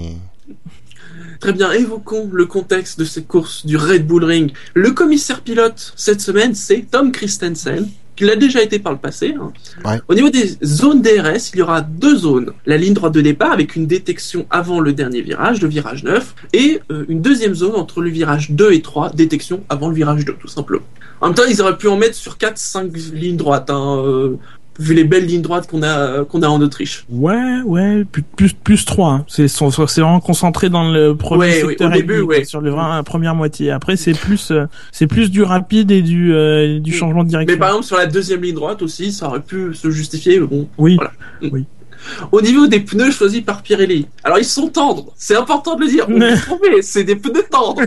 Très 1.40 1.54
bien, 1.54 1.72
évoquons 1.72 2.30
le 2.34 2.46
contexte 2.46 3.00
de 3.00 3.06
cette 3.06 3.28
course 3.28 3.66
du 3.66 3.78
Red 3.78 4.06
Bull 4.06 4.26
Ring. 4.26 4.52
Le 4.74 4.92
commissaire 4.92 5.40
pilote 5.42 5.94
cette 5.96 6.20
semaine, 6.20 6.54
c'est 6.54 6.86
Tom 6.92 7.14
Christensen, 7.14 7.88
qui 8.20 8.26
l'a 8.26 8.36
déjà 8.36 8.62
été 8.62 8.80
par 8.80 8.92
le 8.92 8.98
passé. 8.98 9.34
hein. 9.40 9.54
Ouais. 9.86 10.02
Au 10.10 10.14
niveau 10.14 10.30
des 10.30 10.58
zones 10.62 11.02
DRS, 11.02 11.52
il 11.54 11.60
y 11.60 11.62
aura 11.62 11.80
deux 11.80 12.18
zones. 12.18 12.52
La 12.66 12.76
ligne 12.76 12.94
droite 12.94 13.14
de 13.14 13.22
départ 13.22 13.54
avec 13.54 13.78
une 13.78 13.88
détection 13.88 14.46
avant 14.50 14.82
le 14.82 14.92
dernier 14.92 15.22
virage, 15.22 15.62
le 15.62 15.70
virage 15.70 16.04
9, 16.04 16.36
et 16.52 16.82
euh, 16.92 17.06
une 17.08 17.22
deuxième 17.22 17.56
zone 17.56 17.76
entre 17.76 18.02
le 18.02 18.10
virage 18.10 18.52
2 18.52 18.74
et 18.74 18.82
3, 18.82 19.12
détection 19.12 19.64
avant 19.70 19.88
le 19.88 19.96
virage 19.96 20.26
2, 20.26 20.34
tout 20.34 20.50
simplement. 20.50 20.84
En 21.22 21.28
même 21.28 21.36
temps, 21.36 21.44
ils 21.50 21.62
auraient 21.62 21.78
pu 21.78 21.88
en 21.88 21.96
mettre 21.96 22.16
sur 22.16 22.36
4-5 22.36 23.14
lignes 23.14 23.38
droites, 23.38 23.70
hein, 23.70 24.04
euh, 24.06 24.36
vu 24.80 24.94
les 24.94 25.04
belles 25.04 25.26
lignes 25.26 25.42
droites 25.42 25.68
qu'on 25.70 25.84
a, 25.84 26.24
qu'on 26.26 26.42
a 26.42 26.48
en 26.48 26.62
Autriche. 26.62 27.06
Ouais, 27.10 27.62
ouais, 27.66 28.06
plus 28.06 28.24
plus 28.24 28.54
plus 28.54 28.86
trois. 28.86 29.12
Hein. 29.12 29.26
C'est 29.28 29.48
c'est 29.48 29.66
vraiment 30.02 30.20
concentré 30.22 30.70
dans 30.70 30.90
le 30.90 31.16
premier 31.16 31.40
Ouais, 31.42 31.64
oui, 31.64 31.70
secteur 31.72 31.92
au 31.92 31.94
début, 31.94 32.14
demi, 32.16 32.26
ouais. 32.28 32.46
sur 32.46 32.62
le 32.62 32.72
la 32.72 33.04
première 33.04 33.36
moitié. 33.36 33.72
Après, 33.72 33.98
c'est 33.98 34.14
plus 34.14 34.52
euh, 34.52 34.66
c'est 34.92 35.08
plus 35.08 35.30
du 35.30 35.44
rapide 35.44 35.92
et 35.92 36.02
du 36.02 36.34
euh, 36.34 36.80
du 36.80 36.92
Mm. 36.92 36.94
changement 36.94 37.24
de 37.24 37.30
direction. 37.30 37.54
Mais 37.54 37.60
par 37.60 37.70
exemple, 37.70 37.86
sur 37.86 37.98
la 37.98 38.06
deuxième 38.08 38.42
ligne 38.42 38.56
droite 38.56 38.82
aussi, 38.82 39.12
ça 39.12 39.28
aurait 39.28 39.42
pu 39.42 39.74
se 39.76 39.92
justifier, 39.92 40.40
mais 40.40 40.48
bon, 40.48 40.68
oui. 40.78 40.96
Voilà. 40.98 41.12
Au 42.32 42.40
niveau 42.42 42.66
des 42.68 42.80
pneus 42.80 43.12
choisis 43.12 43.42
par 43.42 43.62
Pirelli, 43.62 44.08
alors 44.24 44.40
ils 44.40 44.46
sont 44.46 44.70
tendres, 44.70 45.12
c'est 45.18 45.36
important 45.36 45.76
de 45.76 45.82
le 45.82 45.88
dire, 45.88 46.08
vous 46.10 46.18
c'est 46.82 47.04
des 47.04 47.18
pneus 47.18 47.44
tendres. 47.52 47.82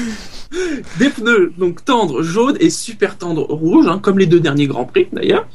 des 0.98 1.10
pneus 1.10 1.52
donc 1.58 1.84
tendres 1.84 2.22
jaunes 2.22 2.56
et 2.60 2.70
super 2.70 3.18
tendres 3.18 3.42
rouges, 3.42 3.86
hein, 3.86 3.98
comme 4.02 4.18
les 4.18 4.26
deux 4.26 4.40
derniers 4.40 4.66
Grands 4.66 4.86
Prix 4.86 5.08
d'ailleurs. 5.12 5.46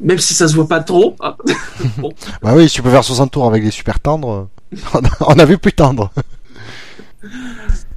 Même 0.00 0.18
si 0.18 0.34
ça 0.34 0.46
se 0.48 0.54
voit 0.54 0.68
pas 0.68 0.80
trop. 0.80 1.16
hein. 1.20 1.34
Bah 2.42 2.52
oui, 2.54 2.68
si 2.68 2.74
tu 2.76 2.82
peux 2.82 2.90
faire 2.90 3.04
60 3.04 3.30
tours 3.30 3.46
avec 3.46 3.64
des 3.64 3.70
super 3.70 3.98
tendres, 4.00 4.48
on 5.20 5.38
a- 5.38 5.44
vu 5.44 5.58
plus 5.58 5.72
tendre. 5.72 6.10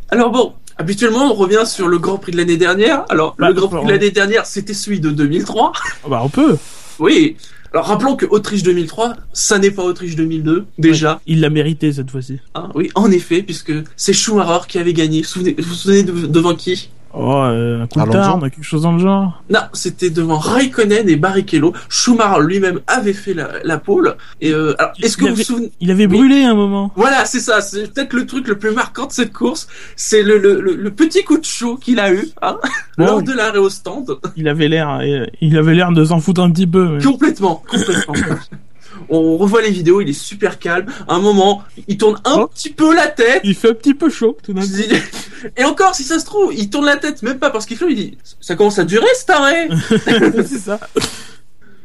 Alors 0.10 0.32
bon, 0.32 0.54
habituellement 0.78 1.32
on 1.32 1.34
revient 1.34 1.64
sur 1.66 1.88
le 1.88 2.00
Grand 2.00 2.18
Prix 2.18 2.32
de 2.32 2.38
l'année 2.38 2.58
dernière. 2.58 3.04
Alors 3.10 3.36
Bah, 3.38 3.50
le 3.50 3.54
Grand 3.54 3.68
Prix 3.68 3.86
de 3.86 3.92
l'année 3.92 4.12
dernière, 4.12 4.46
c'était 4.46 4.74
celui 4.74 5.00
de 5.00 5.10
2003. 5.12 5.72
Ah 5.76 6.08
Bah 6.10 6.22
on 6.24 6.30
peut. 6.30 6.58
oui. 7.00 7.38
Alors 7.72 7.86
rappelons 7.86 8.16
que 8.16 8.26
Autriche 8.26 8.64
2003, 8.64 9.14
ça 9.32 9.60
n'est 9.60 9.70
pas 9.70 9.84
Autriche 9.84 10.16
2002 10.16 10.66
déjà. 10.80 11.22
Il 11.28 11.40
l'a 11.42 11.52
mérité 11.52 11.94
cette 11.94 12.10
fois-ci. 12.10 12.40
Ah, 12.56 12.68
oui, 12.74 12.90
en 12.96 13.12
effet, 13.12 13.44
puisque 13.44 13.72
c'est 13.96 14.12
Schumacher 14.14 14.66
qui 14.68 14.80
avait 14.80 14.94
gagné. 14.94 15.22
Vous 15.22 15.28
vous 15.28 15.30
souvenez, 15.34 15.56
vous 15.60 15.68
vous 15.70 15.76
souvenez 15.76 16.02
de- 16.02 16.26
devant 16.26 16.56
qui? 16.56 16.90
Oh, 17.14 17.34
euh, 17.44 17.82
un 17.84 17.88
coup 17.88 18.00
de 18.06 18.12
tarde, 18.12 18.42
quelque 18.52 18.62
chose 18.64 18.84
dans 18.84 18.92
le 18.92 19.00
genre. 19.00 19.42
Non, 19.50 19.62
c'était 19.74 20.12
devant 20.12 20.38
Raikkonen 20.38 21.10
et 21.10 21.16
Barrichello. 21.16 21.74
Schumacher 21.90 22.42
lui-même 22.42 22.82
avait 22.86 23.14
fait 23.14 23.34
la, 23.34 23.50
la 23.64 23.78
pole. 23.80 24.16
Et 24.42 24.52
euh, 24.54 24.76
alors, 24.78 24.92
est-ce 25.02 25.18
que 25.18 25.24
Il 25.24 25.30
vous 25.30 25.34
vous 25.36 25.40
avait- 25.40 25.44
souvenez 25.44 25.72
Il 25.82 25.90
avait 25.92 26.06
Oui. 26.06 26.18
brûlé 26.18 26.44
un 26.44 26.54
moment. 26.54 26.92
Voilà, 26.96 27.26
c'est 27.26 27.40
ça. 27.40 27.62
C'est 27.62 27.92
peut-être 27.94 28.14
le 28.14 28.26
truc 28.28 28.48
le 28.48 28.58
plus 28.60 28.72
marquant 28.72 29.08
de 29.08 29.12
cette 29.12 29.34
course. 29.34 29.68
C'est 29.96 30.22
le, 30.22 30.38
le, 30.38 30.62
le, 30.62 30.76
le 30.76 30.92
petit 30.92 31.24
coup 31.24 31.38
de 31.40 31.46
chaud 31.46 31.78
qu'il 31.78 32.00
a 32.00 32.14
eu 32.14 32.28
hein, 32.44 32.58
Ouais, 32.64 32.70
lors 33.06 33.18
oui. 33.18 33.24
de 33.24 33.34
l'arrêt 33.34 33.58
au 33.58 33.70
stand. 33.70 34.18
Il 34.36 34.48
avait 34.48 34.68
l'air, 34.68 35.00
euh, 35.02 35.26
il 35.42 35.58
avait 35.58 35.74
l'air 35.74 35.92
de 35.92 36.06
s'en 36.06 36.20
foutre 36.20 36.42
un 36.42 36.52
petit 36.52 36.68
peu. 36.68 36.90
mais- 36.98 37.04
Complètement, 37.04 37.64
complètement. 37.68 38.14
On 39.08 39.38
revoit 39.38 39.62
les 39.62 39.72
vidéos, 39.72 40.02
il 40.02 40.10
est 40.10 40.14
super 40.14 40.60
calme. 40.60 40.88
À 41.08 41.16
un 41.16 41.20
moment, 41.20 41.64
il 41.88 41.98
tourne 41.98 42.20
un 42.26 42.36
Oh. 42.42 42.48
petit 42.48 42.70
peu 42.70 42.94
la 42.96 43.08
tête. 43.08 43.42
Il 43.44 43.56
fait 43.56 43.70
un 43.70 43.74
petit 43.74 43.94
peu 43.94 44.10
chaud 44.10 44.38
tout 44.44 44.54
d'un 44.54 44.62
coup. 44.62 44.68
Et 45.58 45.64
encore, 45.64 45.96
si 45.96 46.04
ça 46.04 46.20
se 46.20 46.26
trouve, 46.26 46.54
il 46.54 46.70
tourne 46.70 46.86
la 46.86 46.98
tête, 46.98 47.24
même 47.24 47.40
pas 47.40 47.50
parce 47.50 47.66
qu'il 47.66 47.78
fait, 47.78 47.86
il 47.90 47.96
dit, 47.96 48.18
ça 48.42 48.56
commence 48.56 48.78
à 48.80 48.84
durer 48.84 49.08
cet 49.16 49.30
arrêt. 49.30 49.70
c'est 50.46 50.60
ça. 50.60 50.80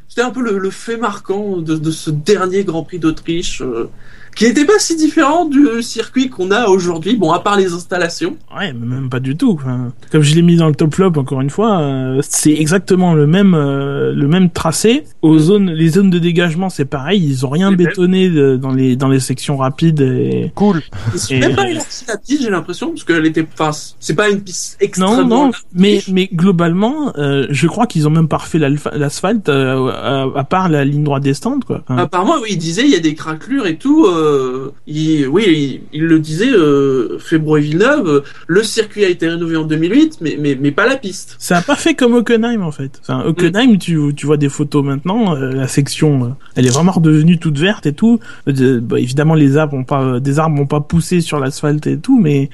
C'était 0.09 0.23
un 0.23 0.31
peu 0.31 0.43
le, 0.43 0.59
le 0.59 0.71
fait 0.71 0.97
marquant 0.97 1.57
de, 1.59 1.77
de 1.77 1.91
ce 1.91 2.11
dernier 2.11 2.65
Grand 2.65 2.85
Prix 2.85 2.99
d'Autriche, 3.01 3.63
euh, 3.63 3.91
qui 4.35 4.45
n'était 4.45 4.65
pas 4.65 4.79
si 4.79 4.97
différent 4.97 5.45
du 5.47 5.83
circuit 5.83 6.29
qu'on 6.29 6.51
a 6.51 6.67
aujourd'hui, 6.67 7.17
bon, 7.17 7.33
à 7.33 7.39
part 7.41 7.57
les 7.57 7.73
installations. 7.73 8.37
Ouais, 8.57 8.73
mais 8.73 8.87
même 8.87 9.09
pas 9.09 9.21
du 9.21 9.37
tout. 9.37 9.53
Enfin, 9.61 9.93
comme 10.11 10.23
je 10.23 10.35
l'ai 10.35 10.43
mis 10.43 10.57
dans 10.57 10.69
le 10.69 10.75
top 10.75 10.95
flop 10.95 11.13
encore 11.17 11.41
une 11.41 11.51
fois, 11.51 11.79
euh, 11.81 12.21
c'est 12.29 12.53
exactement 12.53 13.15
le 13.15 13.27
même 13.27 13.55
euh, 13.55 14.13
le 14.13 14.29
même 14.29 14.51
tracé. 14.51 15.05
Aux 15.23 15.39
zones, 15.39 15.71
les 15.71 15.89
zones 15.89 16.11
de 16.11 16.19
dégagement, 16.19 16.69
c'est 16.71 16.85
pareil. 16.85 17.23
Ils 17.25 17.47
ont 17.47 17.51
rien 17.51 17.71
Les 17.71 17.77
bétonné 17.77 18.29
de- 18.31 18.57
dans 18.57 18.73
les 18.73 18.97
dans 18.97 19.09
les 19.09 19.21
sections 19.21 19.57
rapides. 19.57 20.01
Et... 20.01 20.53
Cool. 20.55 20.83
Ils 21.15 21.37
Et- 21.37 21.41
même 21.41 21.55
pas 21.55 21.69
élargi 21.69 22.05
la 22.09 22.17
piste, 22.19 22.43
j'ai 22.43 22.51
l'impression, 22.51 22.89
parce 22.91 23.05
qu'elle 23.05 23.27
était, 23.27 23.47
enfin, 23.59 23.71
c'est 24.01 24.15
pas 24.15 24.29
une 24.31 24.41
piste 24.41 24.77
Non, 24.81 24.85
extrêmement. 24.87 25.25
non. 25.27 25.43
large. 25.45 25.63
Mais 25.75 26.03
mais 26.11 26.29
globalement, 26.33 27.13
euh, 27.19 27.47
je 27.51 27.67
crois 27.67 27.87
qu'ils 27.87 28.07
ont 28.07 28.11
même 28.11 28.29
pas 28.29 28.39
refait 28.39 28.59
l'alpha- 28.59 28.97
l'asphalte 28.97 29.49
euh, 29.49 29.89
à, 29.91 30.39
à 30.39 30.45
part 30.45 30.69
la 30.69 30.85
ligne 30.85 31.05
droite 31.05 31.23
des 31.23 31.35
stands, 31.35 31.61
quoi. 31.61 31.83
Enfin, 31.89 32.03
Apparemment, 32.03 32.35
oui, 32.43 32.49
il 32.53 32.59
disait 32.59 32.83
il 32.85 32.91
y 32.91 32.97
a 32.97 33.01
des 33.01 33.15
craquelures 33.15 33.67
et 33.67 33.77
tout. 33.77 34.07
Euh, 34.25 34.71
il, 34.87 35.27
oui, 35.29 35.45
il, 35.93 36.01
il 36.01 36.05
le 36.07 36.19
disait, 36.19 36.51
euh, 36.53 37.19
Febro 37.19 37.57
et 37.57 37.61
Villeneuve. 37.61 38.09
euh, 38.09 38.21
le 38.47 38.63
circuit 38.63 39.05
a 39.05 39.09
été 39.09 39.29
rénové 39.29 39.57
en 39.57 39.65
2008, 39.65 40.19
mais 40.21 40.37
mais 40.41 40.57
mais 40.61 40.71
pas 40.73 40.87
la 40.87 40.97
piste. 40.97 41.37
Ça 41.39 41.59
a 41.59 41.63
pas 41.63 41.77
fait 41.77 41.95
comme 41.95 42.15
Hockenheim 42.15 42.63
en 42.63 42.71
fait. 42.73 43.01
Enfin, 43.03 43.23
Hockenheim, 43.25 43.79
tu, 43.79 43.99
tu 44.17 44.27
vois 44.27 44.37
des 44.37 44.49
photos 44.49 44.85
maintenant, 44.85 45.37
euh, 45.37 45.53
la 45.53 45.69
section, 45.69 46.37
elle 46.55 46.67
est 46.67 46.71
vraiment 46.71 46.93
redevenue 46.93 47.39
toute 47.39 47.59
verte 47.59 47.87
et 47.87 47.93
tout. 47.93 48.21
Bah, 48.47 48.99
évidemment, 48.99 49.35
les 49.35 49.57
arbres 49.57 49.75
ont 49.75 49.85
pas, 49.85 50.21
des 50.21 50.39
arbres 50.39 50.61
ont 50.61 50.67
pas 50.67 50.81
poussé 50.81 51.21
sur 51.21 51.39
l'asphalte 51.39 51.87
et 51.87 51.99
tout, 51.99 52.19
mais 52.19 52.51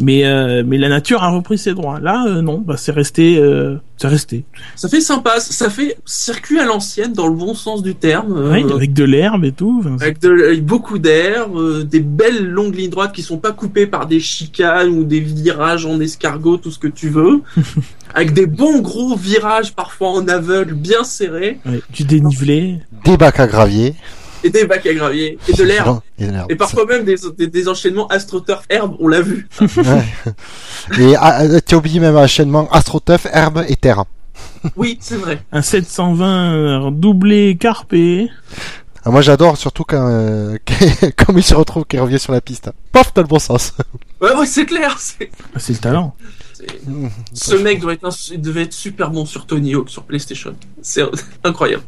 mais 0.00 0.22
mais 0.64 0.78
la 0.78 0.88
nature 0.88 1.22
a 1.22 1.30
repris 1.30 1.58
ses 1.58 1.74
droits. 1.74 2.00
Là, 2.00 2.40
non, 2.42 2.58
bah, 2.58 2.76
c'est 2.76 2.92
resté, 2.92 3.40
c'est 4.02 4.08
resté. 4.08 4.44
Ça 4.76 4.88
fait 4.88 5.00
sympa, 5.00 5.38
ça 5.40 5.70
fait 5.70 5.96
circuit 6.04 6.58
à 6.58 6.64
l'ancienne 6.64 7.12
dans 7.12 7.28
le 7.28 7.34
bon 7.36 7.54
sens 7.54 7.82
du 7.82 7.94
terme. 7.94 8.32
euh, 8.36 8.50
Ouais, 8.52 8.72
avec 8.72 8.92
de 8.92 9.04
l'herbe 9.04 9.44
et 9.44 9.52
tout. 9.52 9.80
Enfin, 9.84 9.96
avec, 10.00 10.20
de- 10.20 10.44
avec 10.48 10.64
beaucoup 10.66 10.98
d'air, 10.98 11.46
euh, 11.58 11.84
des 11.84 12.00
belles 12.00 12.44
longues 12.48 12.74
lignes 12.74 12.90
droites 12.90 13.12
qui 13.12 13.22
sont 13.22 13.38
pas 13.38 13.52
coupées 13.52 13.86
par 13.86 14.06
des 14.06 14.18
chicanes 14.20 14.88
ou 14.90 15.04
des 15.04 15.20
virages 15.20 15.86
en 15.86 16.00
escargot, 16.00 16.56
tout 16.56 16.70
ce 16.70 16.78
que 16.78 16.88
tu 16.88 17.08
veux. 17.08 17.42
avec 18.14 18.32
des 18.34 18.46
bons 18.46 18.80
gros 18.80 19.16
virages 19.16 19.72
parfois 19.72 20.10
en 20.10 20.26
aveugle 20.28 20.74
bien 20.74 21.02
serrés 21.04 21.60
ouais, 21.64 21.80
du 21.94 22.04
dénivelé. 22.04 22.78
Des 23.04 23.16
bacs 23.16 23.40
à 23.40 23.46
gravier. 23.46 23.94
Et 24.44 24.50
des 24.50 24.64
bacs 24.66 24.86
à 24.86 24.94
gravier 24.94 25.38
et 25.48 25.52
de 25.52 25.62
l'herbe. 25.64 26.00
Et 26.18 26.26
de 26.26 26.32
l'herbe. 26.32 26.50
Et 26.50 26.56
parfois 26.56 26.84
même 26.86 27.04
des, 27.04 27.16
des, 27.36 27.46
des 27.46 27.68
enchaînements 27.68 28.06
astroturf 28.08 28.64
herbe, 28.68 28.96
on 29.00 29.08
l'a 29.08 29.20
vu. 29.20 29.48
Ouais. 29.60 30.04
Et 30.98 31.14
ah, 31.16 31.42
euh, 31.42 31.60
tu 31.66 31.74
as 31.74 31.78
oublié 31.78 32.00
même 32.00 32.14
l'enchaînement 32.14 32.68
AstroTurf, 32.70 33.26
herbe 33.32 33.64
et 33.68 33.76
terre. 33.76 34.04
Oui, 34.76 34.98
c'est 35.00 35.16
vrai. 35.16 35.42
Un 35.52 35.62
720 35.62 36.90
doublé 36.92 37.56
carpé. 37.58 38.28
Ah, 39.04 39.10
moi 39.10 39.20
j'adore 39.20 39.56
surtout 39.56 39.82
quand 39.84 40.08
euh, 40.08 40.56
comme 41.16 41.36
il 41.36 41.42
se 41.42 41.54
retrouve 41.54 41.84
qu'il 41.84 42.00
revient 42.00 42.20
sur 42.20 42.32
la 42.32 42.40
piste. 42.40 42.70
Paf 42.92 43.12
dans 43.14 43.22
le 43.22 43.28
bon 43.28 43.38
sens. 43.40 43.72
Ouais, 44.20 44.32
ouais, 44.34 44.46
c'est 44.46 44.64
clair. 44.66 44.96
c'est- 45.00 45.30
Ah, 45.54 45.58
le 45.68 45.74
talent. 45.76 46.14
Ce 47.32 47.56
mec 47.56 47.80
doit 47.80 47.94
être 47.94 48.04
un- 48.06 48.30
il 48.30 48.40
devait 48.40 48.62
être 48.62 48.72
super 48.72 49.10
bon 49.10 49.26
sur 49.26 49.46
Tony 49.46 49.74
Hawk 49.74 49.90
sur 49.90 50.04
PlayStation. 50.04 50.54
C'est 50.80 51.02
incroyable. 51.42 51.82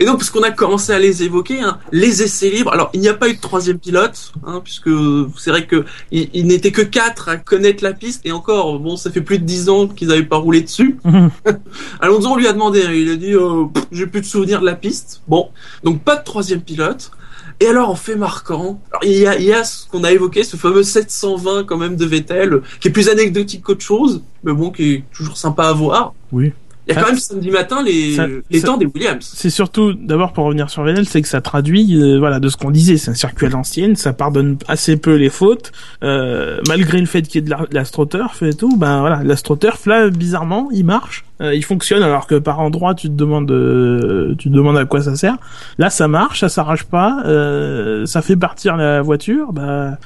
Et 0.00 0.04
donc, 0.04 0.18
parce 0.18 0.30
qu'on 0.30 0.42
a 0.42 0.50
commencé 0.50 0.92
à 0.92 0.98
les 0.98 1.22
évoquer, 1.22 1.60
hein, 1.60 1.78
les 1.92 2.22
essais 2.22 2.50
libres. 2.50 2.72
Alors, 2.72 2.90
il 2.92 3.00
n'y 3.00 3.08
a 3.08 3.14
pas 3.14 3.28
eu 3.28 3.34
de 3.34 3.40
troisième 3.40 3.78
pilote, 3.78 4.32
hein, 4.46 4.60
puisque 4.62 4.90
c'est 5.36 5.50
vrai 5.50 5.66
que 5.66 5.84
il, 6.10 6.28
il 6.32 6.46
n'était 6.46 6.72
que 6.72 6.82
quatre 6.82 7.28
à 7.28 7.36
connaître 7.36 7.82
la 7.82 7.92
piste. 7.92 8.22
Et 8.24 8.32
encore, 8.32 8.78
bon, 8.78 8.96
ça 8.96 9.10
fait 9.10 9.20
plus 9.20 9.38
de 9.38 9.44
dix 9.44 9.68
ans 9.68 9.88
qu'ils 9.88 10.08
n'avaient 10.08 10.22
pas 10.22 10.36
roulé 10.36 10.60
dessus. 10.60 10.98
Alonso, 12.00 12.28
on 12.28 12.36
lui 12.36 12.46
a 12.46 12.52
demandé, 12.52 12.82
hein, 12.84 12.92
il 12.92 13.10
a 13.10 13.16
dit, 13.16 13.34
euh, 13.34 13.64
j'ai 13.92 14.06
plus 14.06 14.20
de 14.20 14.26
souvenirs 14.26 14.60
de 14.60 14.66
la 14.66 14.74
piste. 14.74 15.22
Bon, 15.28 15.50
donc 15.84 16.02
pas 16.02 16.16
de 16.16 16.24
troisième 16.24 16.60
pilote. 16.60 17.10
Et 17.58 17.66
alors, 17.66 17.88
en 17.88 17.94
fait 17.94 18.16
marquant, 18.16 18.80
alors, 18.90 19.04
il, 19.04 19.18
y 19.18 19.26
a, 19.26 19.38
il 19.38 19.44
y 19.44 19.52
a 19.52 19.64
ce 19.64 19.86
qu'on 19.88 20.04
a 20.04 20.12
évoqué, 20.12 20.44
ce 20.44 20.56
fameux 20.56 20.82
720 20.82 21.64
quand 21.64 21.78
même 21.78 21.96
de 21.96 22.04
Vettel, 22.04 22.60
qui 22.80 22.88
est 22.88 22.90
plus 22.90 23.08
anecdotique 23.08 23.62
qu'autre 23.62 23.84
chose, 23.84 24.22
mais 24.44 24.52
bon, 24.52 24.70
qui 24.70 24.92
est 24.92 25.04
toujours 25.14 25.38
sympa 25.38 25.64
à 25.64 25.72
voir. 25.72 26.12
Oui. 26.32 26.52
Il 26.88 26.94
y 26.94 26.96
a 26.96 27.00
quand 27.02 27.08
même 27.08 27.18
samedi 27.18 27.50
matin 27.50 27.82
les, 27.82 28.14
Ça- 28.14 28.26
les 28.50 28.60
ça- 28.60 28.66
temps 28.68 28.76
des 28.76 28.86
Williams. 28.86 29.28
C'est 29.34 29.50
surtout, 29.50 29.92
d'abord 29.92 30.32
pour 30.32 30.44
revenir 30.44 30.70
sur 30.70 30.84
Vettel, 30.84 31.06
c'est 31.06 31.20
que 31.20 31.26
ça 31.28 31.40
traduit, 31.40 32.00
euh, 32.00 32.18
voilà, 32.18 32.38
de 32.38 32.48
ce 32.48 32.56
qu'on 32.56 32.70
disait, 32.70 32.96
c'est 32.96 33.10
un 33.10 33.14
circuit 33.14 33.46
à 33.46 33.48
l'ancienne, 33.50 33.96
ça 33.96 34.12
pardonne 34.12 34.56
assez 34.68 34.96
peu 34.96 35.14
les 35.16 35.28
fautes, 35.30 35.72
euh, 36.04 36.60
malgré 36.68 37.00
le 37.00 37.06
fait 37.06 37.22
qu'il 37.22 37.42
y 37.42 37.44
ait 37.44 37.48
de 37.48 37.54
l'astroturf 37.74 38.42
et 38.42 38.54
tout, 38.54 38.76
ben 38.76 39.00
voilà, 39.00 39.22
l'astroturf 39.24 39.86
là, 39.86 40.08
bizarrement, 40.10 40.68
il 40.72 40.84
marche, 40.84 41.24
euh, 41.40 41.54
il 41.54 41.62
fonctionne, 41.64 42.02
alors 42.02 42.26
que 42.26 42.34
par 42.36 42.60
endroit 42.60 42.94
tu 42.94 43.08
te 43.08 43.12
demandes, 43.14 43.50
euh, 43.50 44.34
tu 44.38 44.48
te 44.50 44.54
demandes 44.54 44.78
à 44.78 44.84
quoi 44.86 45.02
ça 45.02 45.14
sert. 45.16 45.36
Là, 45.78 45.90
ça 45.90 46.08
marche, 46.08 46.40
ça 46.40 46.48
s'arrache 46.48 46.84
pas, 46.84 47.22
euh, 47.26 48.06
ça 48.06 48.22
fait 48.22 48.36
partir 48.36 48.76
la 48.76 49.02
voiture, 49.02 49.52
bah 49.52 49.98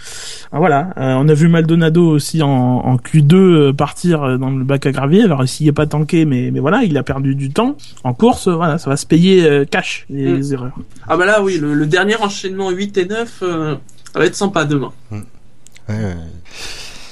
ah, 0.52 0.58
voilà. 0.58 0.88
Euh, 0.96 1.14
on 1.18 1.28
a 1.28 1.34
vu 1.34 1.48
Maldonado 1.48 2.06
aussi 2.08 2.42
en, 2.42 2.48
en 2.50 2.96
Q2 2.96 3.34
euh, 3.34 3.72
partir 3.72 4.38
dans 4.38 4.50
le 4.50 4.64
bac 4.64 4.86
à 4.86 4.90
gravier. 4.92 5.22
Alors 5.24 5.44
ici, 5.44 5.64
il 5.64 5.68
est 5.68 5.72
pas 5.72 5.86
tanké, 5.86 6.24
mais 6.24 6.50
mais 6.52 6.60
voilà, 6.60 6.82
il 6.82 6.96
a 6.98 7.02
perdu 7.02 7.34
du 7.34 7.50
temps 7.50 7.76
en 8.04 8.12
course. 8.14 8.48
Voilà, 8.48 8.78
ça 8.78 8.90
va 8.90 8.96
se 8.96 9.06
payer 9.06 9.44
euh, 9.48 9.64
cash 9.64 10.06
les, 10.10 10.32
Mm. 10.32 10.36
les 10.36 10.52
erreurs. 10.54 10.76
Ah 11.08 11.16
bah 11.16 11.26
là, 11.26 11.42
oui, 11.42 11.58
le, 11.58 11.74
le 11.74 11.86
dernier 11.86 12.16
enchaînement 12.16 12.70
8 12.70 12.98
et 12.98 13.06
9, 13.06 13.38
euh, 13.42 13.74
ça 14.12 14.18
va 14.18 14.26
être 14.26 14.34
sympa 14.34 14.64
demain. 14.64 14.92
Ouais, 15.12 15.18
ouais. 15.88 16.16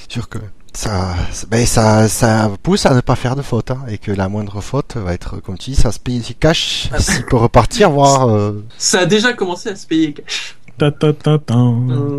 Sûr 0.08 0.28
que 0.28 0.38
ça, 0.78 1.14
ben 1.50 1.66
ça, 1.66 2.08
ça 2.08 2.50
pousse 2.62 2.86
à 2.86 2.94
ne 2.94 3.00
pas 3.00 3.16
faire 3.16 3.34
de 3.34 3.42
faute, 3.42 3.70
hein, 3.72 3.80
et 3.88 3.98
que 3.98 4.12
la 4.12 4.28
moindre 4.28 4.60
faute 4.60 4.96
va 4.96 5.12
être, 5.12 5.40
comme 5.42 5.58
tu 5.58 5.70
dis, 5.70 5.76
ça 5.76 5.90
se 5.90 5.98
paye, 5.98 6.22
s'il 6.22 6.36
cache, 6.36 6.88
s'il 6.98 7.24
peut 7.26 7.36
repartir, 7.36 7.90
voir. 7.90 8.28
euh, 8.28 8.64
Ça 8.78 9.00
a 9.00 9.06
déjà 9.06 9.32
commencé 9.32 9.70
à 9.70 9.76
se 9.76 9.86
payer 9.86 10.12
cash. 10.12 10.54
Ta 10.78 10.92
ta 10.92 11.12
ta 11.12 11.38
ta. 11.38 11.56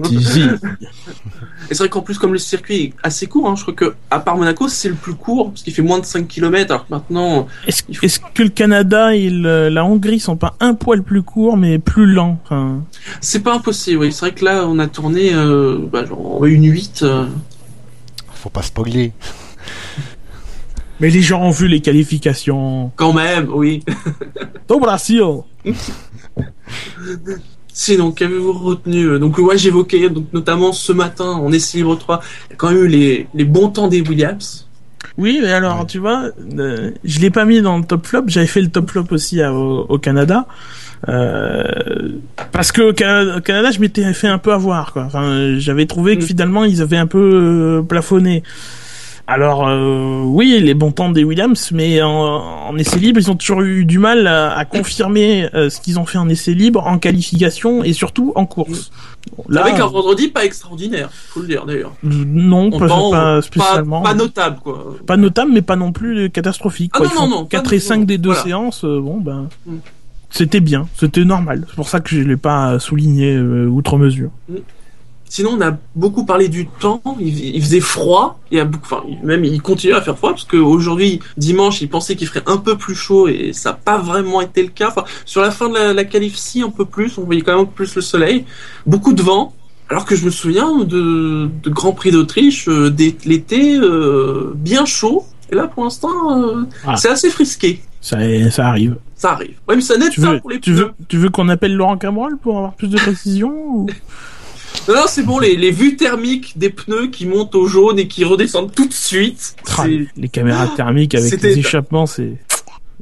Tizi. 0.04 0.42
Et 0.42 1.74
c'est 1.74 1.78
vrai 1.78 1.88
qu'en 1.88 2.02
plus, 2.02 2.18
comme 2.18 2.34
le 2.34 2.38
circuit 2.40 2.76
est 2.84 2.94
assez 3.04 3.26
court, 3.28 3.48
hein, 3.48 3.56
je 3.56 3.62
crois 3.62 3.74
que 3.74 3.94
à 4.12 4.20
part 4.20 4.36
Monaco, 4.36 4.68
c'est 4.68 4.90
le 4.90 4.96
plus 4.96 5.14
court, 5.16 5.52
parce 5.52 5.64
qu'il 5.64 5.74
fait 5.74 5.82
moins 5.82 6.00
de 6.00 6.06
5 6.06 6.28
km, 6.28 6.70
alors 6.74 6.86
que 6.86 6.94
maintenant, 6.94 7.48
Est-ce 7.68 8.20
que 8.34 8.44
le 8.44 8.50
Canada 8.50 9.16
et 9.16 9.30
le- 9.30 9.70
la 9.70 9.86
Hongrie 9.86 10.20
sont 10.20 10.36
pas 10.36 10.56
un 10.60 10.74
poil 10.74 11.04
plus 11.04 11.24
courts, 11.24 11.56
mais 11.56 11.80
plus 11.80 12.06
lents 12.08 12.38
enfin, 12.44 12.82
c'est 13.22 13.40
pas 13.40 13.54
impossible. 13.56 14.02
Oui, 14.02 14.12
c'est 14.12 14.26
vrai 14.26 14.34
que 14.34 14.44
là, 14.44 14.66
on 14.68 14.78
a 14.80 14.88
tourné 14.88 15.34
euh, 15.34 15.78
bah, 15.90 16.04
genre, 16.06 16.44
une 16.46 16.66
8. 16.66 17.04
euh, 17.04 17.28
faut 18.42 18.50
pas 18.50 18.62
spoiler. 18.62 19.12
Mais 21.00 21.10
les 21.10 21.22
gens 21.22 21.42
ont 21.44 21.50
vu 21.52 21.68
les 21.68 21.80
qualifications. 21.82 22.92
quand 22.96 23.14
même, 23.14 23.50
oui. 23.54 23.84
Au 24.70 24.80
Brasil. 24.80 25.22
Sinon, 27.72 28.12
qu'avez-vous 28.12 28.52
retenu 28.54 29.06
euh, 29.06 29.20
Donc, 29.20 29.38
ouais, 29.38 29.58
j'évoquais 29.58 30.10
donc, 30.10 30.26
notamment 30.34 30.74
ce 30.74 30.92
matin 30.92 31.26
en 31.32 31.52
essai 31.54 31.78
libre 31.78 31.98
3, 31.98 32.20
il 32.48 32.52
y 32.52 32.54
a 32.54 32.56
quand 32.58 32.70
même 32.72 32.84
eu 32.84 32.88
les, 32.88 33.28
les 33.34 33.46
bons 33.46 33.70
temps 33.70 33.88
des 33.88 34.02
Williams. 34.02 34.68
Oui, 35.18 35.40
mais 35.42 35.52
alors, 35.54 35.80
Ouais. 35.82 35.86
tu 35.86 36.00
vois, 36.00 36.30
euh, 36.58 36.92
je 37.06 37.20
l'ai 37.20 37.30
pas 37.30 37.46
mis 37.46 37.62
dans 37.62 37.78
le 37.78 37.86
top 37.86 38.06
flop. 38.06 38.24
J'avais 38.28 38.48
fait 38.48 38.62
le 38.62 38.70
top 38.70 38.90
flop 38.90 39.06
aussi 39.12 39.42
à- 39.42 39.54
au, 39.54 39.86
au 39.88 39.98
Canada. 39.98 40.46
Euh, 41.08 42.10
parce 42.52 42.72
que 42.72 42.82
au 42.82 42.94
Canada, 42.94 43.38
au 43.38 43.42
Canada, 43.42 43.72
je 43.72 43.80
m'étais 43.80 44.12
fait 44.14 44.28
un 44.28 44.38
peu 44.38 44.52
avoir. 44.54 44.94
Quoi. 44.94 45.04
Enfin, 45.06 45.56
j'avais 45.58 45.86
trouvé 45.86 46.18
que 46.18 46.24
Mm. 46.24 46.28
finalement, 46.28 46.64
ils 46.66 46.82
avaient 46.82 46.98
un 46.98 47.08
peu 47.08 47.20
euh, 47.20 47.82
plafonné. 47.82 48.44
Alors 49.32 49.68
euh, 49.68 50.24
oui, 50.26 50.60
les 50.60 50.74
bons 50.74 50.92
temps 50.92 51.12
des 51.12 51.24
Williams, 51.24 51.70
mais 51.72 52.02
en, 52.02 52.10
en 52.10 52.76
essai 52.78 52.98
libre, 52.98 53.20
ils 53.20 53.30
ont 53.30 53.36
toujours 53.36 53.62
eu 53.62 53.86
du 53.86 54.00
mal 54.00 54.26
à, 54.26 54.58
à 54.58 54.66
confirmer 54.66 55.48
euh, 55.54 55.70
ce 55.70 55.80
qu'ils 55.80 56.00
ont 56.00 56.06
fait 56.08 56.18
en 56.18 56.28
essai 56.30 56.56
libre, 56.56 56.88
en 56.88 56.98
qualification 56.98 57.84
et 57.84 57.94
surtout 57.94 58.32
en 58.34 58.48
course. 58.48 58.90
Là, 59.48 59.62
Avec 59.66 59.80
un 59.80 59.86
vendredi 59.86 60.30
pas 60.30 60.46
extraordinaire, 60.46 61.10
faut 61.12 61.42
le 61.42 61.48
dire 61.48 61.64
d'ailleurs. 61.68 61.92
Non, 62.02 62.72
pas, 62.72 63.40
spécialement. 63.44 64.02
Pas, 64.02 64.10
pas 64.10 64.16
notable 64.16 64.58
quoi. 64.64 64.96
Pas 65.06 65.18
notable, 65.18 65.52
mais 65.54 65.62
pas 65.62 65.76
non 65.76 65.92
plus 65.92 66.32
catastrophique. 66.32 66.94
Ah 66.96 66.98
quoi. 66.98 67.08
non, 67.10 67.14
Ils 67.14 67.16
font 67.20 67.28
non, 67.28 67.36
non, 67.42 67.46
4 67.46 67.64
pas 67.70 67.76
et 67.76 67.78
de- 67.78 67.84
5 67.84 68.06
des 68.08 68.18
deux 68.18 68.30
voilà. 68.30 68.44
séances, 68.44 68.84
euh, 68.84 69.00
bon 69.00 69.20
ben... 69.22 69.48
Mm. 69.68 69.76
C'était 70.30 70.60
bien, 70.60 70.88
c'était 70.98 71.26
normal. 71.26 71.66
C'est 71.70 71.76
pour 71.76 71.90
ça 71.90 72.00
que 72.00 72.10
je 72.16 72.22
l'ai 72.22 72.38
pas 72.38 72.80
souligné 72.80 73.34
euh, 73.36 73.66
outre 73.68 73.98
mesure. 73.98 74.30
Sinon, 75.32 75.52
on 75.58 75.62
a 75.62 75.78
beaucoup 75.96 76.26
parlé 76.26 76.48
du 76.48 76.66
temps. 76.68 77.02
Il, 77.20 77.56
il 77.56 77.62
faisait 77.62 77.80
froid. 77.80 78.40
Il 78.52 78.58
y 78.58 78.62
a 78.62 78.66
beaucoup, 78.66 78.86
enfin, 78.86 79.04
même 79.24 79.46
il 79.46 79.62
continue 79.62 79.94
à 79.94 80.02
faire 80.02 80.18
froid 80.18 80.32
parce 80.32 80.44
qu'aujourd'hui, 80.44 81.20
dimanche, 81.38 81.82
il 81.82 81.90
pensait 81.90 82.16
qu'il 82.16 82.28
ferait 82.28 82.44
un 82.48 82.58
peu 82.58 82.78
plus 82.78 82.96
chaud 82.96 83.28
et 83.28 83.54
ça 83.54 83.72
n'a 83.72 83.76
pas 83.76 83.98
vraiment 84.00 84.42
été 84.42 84.64
le 84.64 84.70
cas. 84.70 84.88
Enfin, 84.90 85.04
sur 85.26 85.42
la 85.42 85.52
fin 85.52 85.70
de 85.70 85.76
la, 85.76 85.94
la 85.94 86.04
qualif, 86.04 86.36
si 86.36 86.62
un 86.64 86.70
peu 86.72 86.86
plus, 86.86 87.18
on 87.20 87.24
voyait 87.26 87.42
quand 87.42 87.56
même 87.56 87.68
plus 87.68 87.96
le 87.96 88.02
soleil. 88.02 88.46
Beaucoup 88.88 89.14
de 89.14 89.22
vent. 89.22 89.54
Alors 89.92 90.06
que 90.06 90.16
je 90.16 90.26
me 90.26 90.30
souviens 90.32 90.84
de, 90.84 91.50
de 91.64 91.70
Grand 91.72 91.94
Prix 91.94 92.12
d'Autriche 92.12 92.68
euh, 92.68 92.92
l'été 93.26 93.76
euh, 93.78 94.54
bien 94.56 94.86
chaud. 94.86 95.26
Et 95.52 95.56
là, 95.56 95.66
pour 95.68 95.84
l'instant, 95.84 96.40
euh, 96.40 96.64
Ah. 96.86 96.96
c'est 96.96 97.10
assez 97.10 97.30
frisqué. 97.32 97.82
Ça, 98.02 98.18
ça 98.52 98.68
arrive. 98.68 98.98
Ça 99.20 99.34
arrive. 99.34 99.58
Ouais, 99.68 99.76
mais 99.76 99.82
ça 99.82 99.98
n'aide 99.98 100.12
Tu 100.12 100.22
pas 100.22 100.32
veux, 100.32 100.40
pour 100.40 100.50
les 100.50 100.60
tu 100.62 100.72
pneus. 100.72 100.82
veux, 100.86 100.92
tu 101.10 101.18
veux 101.18 101.30
qu'on 101.30 101.50
appelle 101.50 101.76
Laurent 101.76 101.98
Cabrol 101.98 102.38
pour 102.38 102.56
avoir 102.58 102.74
plus 102.76 102.88
de 102.88 102.96
précision 102.98 103.52
ou- 103.52 103.86
Non, 104.88 104.96
non, 104.96 105.02
c'est 105.08 105.24
bon, 105.24 105.40
les, 105.40 105.58
les 105.58 105.72
vues 105.72 105.98
thermiques 105.98 106.58
des 106.58 106.70
pneus 106.70 107.08
qui 107.08 107.26
montent 107.26 107.54
au 107.56 107.68
jaune 107.68 108.00
et 108.00 108.08
qui 108.08 108.24
redescendent 108.24 108.74
tout 108.74 108.88
de 108.88 108.94
suite. 108.94 109.56
Ah, 109.78 109.86
Les 110.16 110.30
caméras 110.30 110.68
thermiques 110.70 111.16
avec 111.16 111.42
les 111.42 111.60
échappements, 111.60 112.06
c'est 112.06 112.38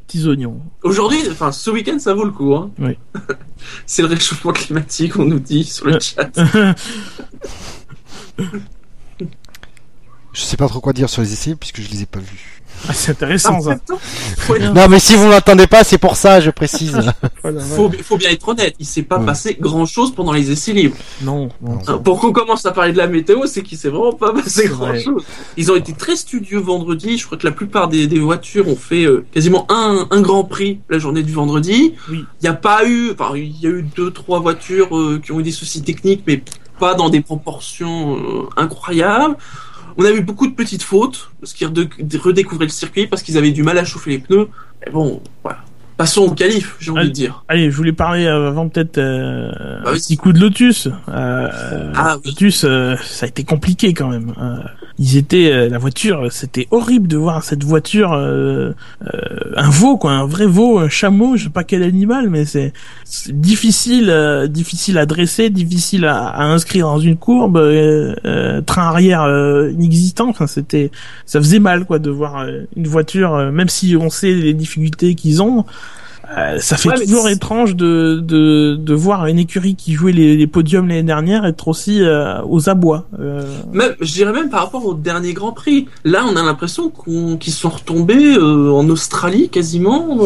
petits 0.08 0.26
oignons. 0.28 0.60
Aujourd'hui, 0.84 1.20
enfin, 1.30 1.52
ce 1.52 1.70
week-end, 1.70 2.00
ça 2.00 2.14
vaut 2.16 2.24
le 2.26 2.32
coup. 2.32 2.56
Hein. 2.56 2.72
Oui. 2.80 2.98
c'est 3.86 4.02
le 4.02 4.08
réchauffement 4.08 4.54
climatique, 4.54 5.18
on 5.20 5.26
nous 5.26 5.40
dit 5.40 5.66
sur 5.66 5.86
le 5.86 5.94
Ouais. 5.94 6.00
chat. 6.00 6.32
Je 10.34 10.42
sais 10.42 10.58
pas 10.58 10.68
trop 10.68 10.80
quoi 10.80 10.94
dire 10.94 11.10
sur 11.10 11.22
les 11.22 11.34
essais 11.34 11.56
puisque 11.56 11.82
je 11.82 11.90
les 11.90 12.04
ai 12.04 12.06
pas 12.06 12.20
vus. 12.20 12.62
Ah, 12.90 12.94
c'est 12.94 13.12
intéressant 13.12 13.60
ça. 13.62 13.72
Être- 13.74 14.74
Non, 14.74 14.88
mais 14.90 15.00
si 15.00 15.16
vous 15.16 15.28
m'entendez 15.28 15.68
pas, 15.68 15.84
c'est 15.84 15.98
pour 15.98 16.16
ça, 16.16 16.40
je 16.40 16.50
précise. 16.52 16.98
Voilà, 17.42 17.62
faut, 17.62 17.90
faut 18.04 18.18
bien 18.18 18.30
être 18.32 18.48
honnête, 18.48 18.76
il 18.80 18.86
s'est 18.86 19.04
pas 19.04 19.20
Ouais. 19.20 19.26
passé 19.26 19.58
grand-chose 19.60 20.14
pendant 20.14 20.34
les 20.34 20.52
essais 20.52 20.74
libres. 20.74 20.96
Non, 21.22 21.50
non. 21.62 21.80
Hein, 21.88 21.98
Pour 22.04 22.20
qu'on 22.20 22.32
commence 22.34 22.66
à 22.66 22.72
parler 22.72 22.92
de 22.92 22.98
la 22.98 23.08
météo, 23.08 23.46
c'est 23.46 23.62
qu'il 23.64 23.78
s'est 23.78 23.90
vraiment 23.90 24.14
pas 24.14 24.34
passé 24.34 24.50
C'est 24.50 24.68
vrai. 24.68 25.02
grand-chose. 25.04 25.24
Ils 25.58 25.72
ont 25.72 25.76
été 25.76 25.94
très 25.94 26.16
studieux 26.16 26.60
vendredi. 26.60 27.18
Je 27.18 27.26
crois 27.26 27.38
que 27.38 27.46
la 27.48 27.54
plupart 27.54 27.88
des, 27.88 28.08
des 28.08 28.20
voitures 28.20 28.68
ont 28.68 28.76
fait 28.76 29.06
euh, 29.06 29.26
quasiment 29.34 29.66
un, 29.70 30.08
un 30.12 30.22
Grand 30.22 30.44
Prix 30.44 30.80
la 30.90 31.00
journée 31.00 31.24
du 31.24 31.32
vendredi. 31.34 31.94
Oui. 32.10 32.26
Il 32.42 32.44
n'y 32.44 32.50
a 32.50 32.54
pas 32.54 32.86
eu, 32.86 33.12
enfin, 33.12 33.32
il 33.36 33.60
y 33.62 33.68
a 33.68 33.70
eu 33.70 33.84
deux, 33.96 34.12
trois 34.12 34.40
voitures 34.40 34.96
euh, 34.98 35.22
qui 35.24 35.32
ont 35.32 35.40
eu 35.40 35.44
des 35.44 35.52
soucis 35.52 35.82
techniques, 35.82 36.24
mais 36.28 36.44
pas 36.80 36.94
dans 36.96 37.10
des 37.10 37.22
proportions 37.22 38.18
euh, 38.18 38.50
incroyables. 38.56 39.36
On 40.00 40.06
a 40.06 40.12
eu 40.12 40.22
beaucoup 40.22 40.46
de 40.46 40.54
petites 40.54 40.84
fautes, 40.84 41.32
parce 41.40 41.54
qu'ils 41.54 41.68
redécouvraient 41.68 42.66
le 42.66 42.72
circuit, 42.72 43.08
parce 43.08 43.24
qu'ils 43.24 43.38
avaient 43.38 43.52
du 43.52 43.64
mal 43.64 43.78
à 43.80 43.84
chauffer 43.84 44.12
les 44.12 44.20
pneus. 44.20 44.48
Mais 44.86 44.92
bon, 44.92 45.22
voilà. 45.42 45.64
Passons 45.98 46.22
au 46.22 46.32
qualif, 46.32 46.76
j'ai 46.80 46.92
envie 46.92 47.08
de 47.08 47.14
dire. 47.14 47.44
Allez, 47.48 47.72
je 47.72 47.76
voulais 47.76 47.92
parler 47.92 48.26
euh, 48.26 48.50
avant 48.50 48.70
peut-être 48.70 49.00
euh, 49.00 49.50
Bah 49.84 49.90
un 49.90 49.94
oui. 49.94 49.98
petit 50.00 50.16
coup 50.16 50.32
de 50.32 50.40
Lotus. 50.40 50.88
Euh, 51.10 51.92
Ah. 51.96 52.18
Lotus, 52.24 52.64
euh, 52.66 52.96
ça 53.04 53.26
a 53.26 53.30
été 53.30 53.44
compliqué 53.44 53.96
quand 53.96 54.10
même. 54.10 54.32
Euh, 54.40 54.58
ils 55.00 55.18
étaient, 55.18 55.52
euh, 55.52 55.70
la 55.70 55.80
voiture, 55.80 56.28
c'était 56.32 56.68
horrible 56.70 57.08
de 57.08 57.18
voir 57.18 57.44
cette 57.44 57.64
voiture, 57.64 58.14
euh, 58.14 58.74
euh, 59.12 59.54
un 59.56 59.70
veau 59.72 59.98
quoi, 59.98 60.12
un 60.12 60.26
vrai 60.28 60.46
veau, 60.46 60.78
un 60.78 60.90
chameau, 60.90 61.36
je 61.36 61.46
sais 61.46 61.50
pas 61.50 61.64
quel 61.64 61.82
animal, 61.82 62.30
mais 62.30 62.46
c'est 62.46 62.74
c'est 63.04 63.40
difficile, 63.40 64.10
euh, 64.12 64.46
difficile 64.48 64.98
à 65.00 65.06
dresser, 65.08 65.50
difficile 65.50 66.06
à, 66.06 66.28
à 66.28 66.44
inscrire 66.46 66.86
dans 66.88 67.00
une 67.00 67.18
courbe, 67.18 67.58
train 68.66 68.84
arrière 68.88 69.24
euh, 69.24 69.72
inexistant. 69.72 70.30
Enfin, 70.30 70.46
c'était, 70.48 70.92
ça 71.26 71.40
faisait 71.40 71.60
mal 71.60 71.86
quoi 71.86 71.98
de 72.00 72.12
voir 72.12 72.46
une 72.76 72.88
voiture, 72.88 73.52
même 73.52 73.70
si 73.70 73.96
on 73.96 74.10
sait 74.12 74.34
les 74.34 74.54
difficultés 74.54 75.16
qu'ils 75.16 75.42
ont. 75.42 75.66
Euh, 76.36 76.60
ça 76.60 76.76
fait 76.78 76.90
Ouais, 76.90 77.06
toujours 77.06 77.30
étrange 77.30 77.76
de, 77.76 78.20
de, 78.22 78.76
de 78.76 78.94
voir 78.94 79.28
une 79.28 79.40
écurie 79.40 79.76
qui 79.76 79.94
jouait 79.94 80.12
les, 80.12 80.36
les 80.36 80.48
podiums 80.48 80.88
l'année 80.88 81.04
dernière 81.04 81.46
être 81.46 81.68
aussi 81.68 82.02
euh, 82.02 82.42
aux 82.44 82.70
abois. 82.70 83.08
Euh, 83.20 83.44
Même, 83.72 83.96
je 84.02 84.12
dirais 84.14 84.34
même 84.34 84.50
par 84.50 84.64
rapport 84.64 84.86
au 84.86 84.94
dernier 84.94 85.34
Grand 85.34 85.54
Prix. 85.54 85.88
Là, 86.04 86.26
on 86.30 86.36
a 86.36 86.44
l'impression 86.44 86.92
qu'ils 87.40 87.54
sont 87.54 87.70
retombés 87.70 88.38
en 88.38 88.90
Australie 88.90 89.50
quasiment. 89.50 90.18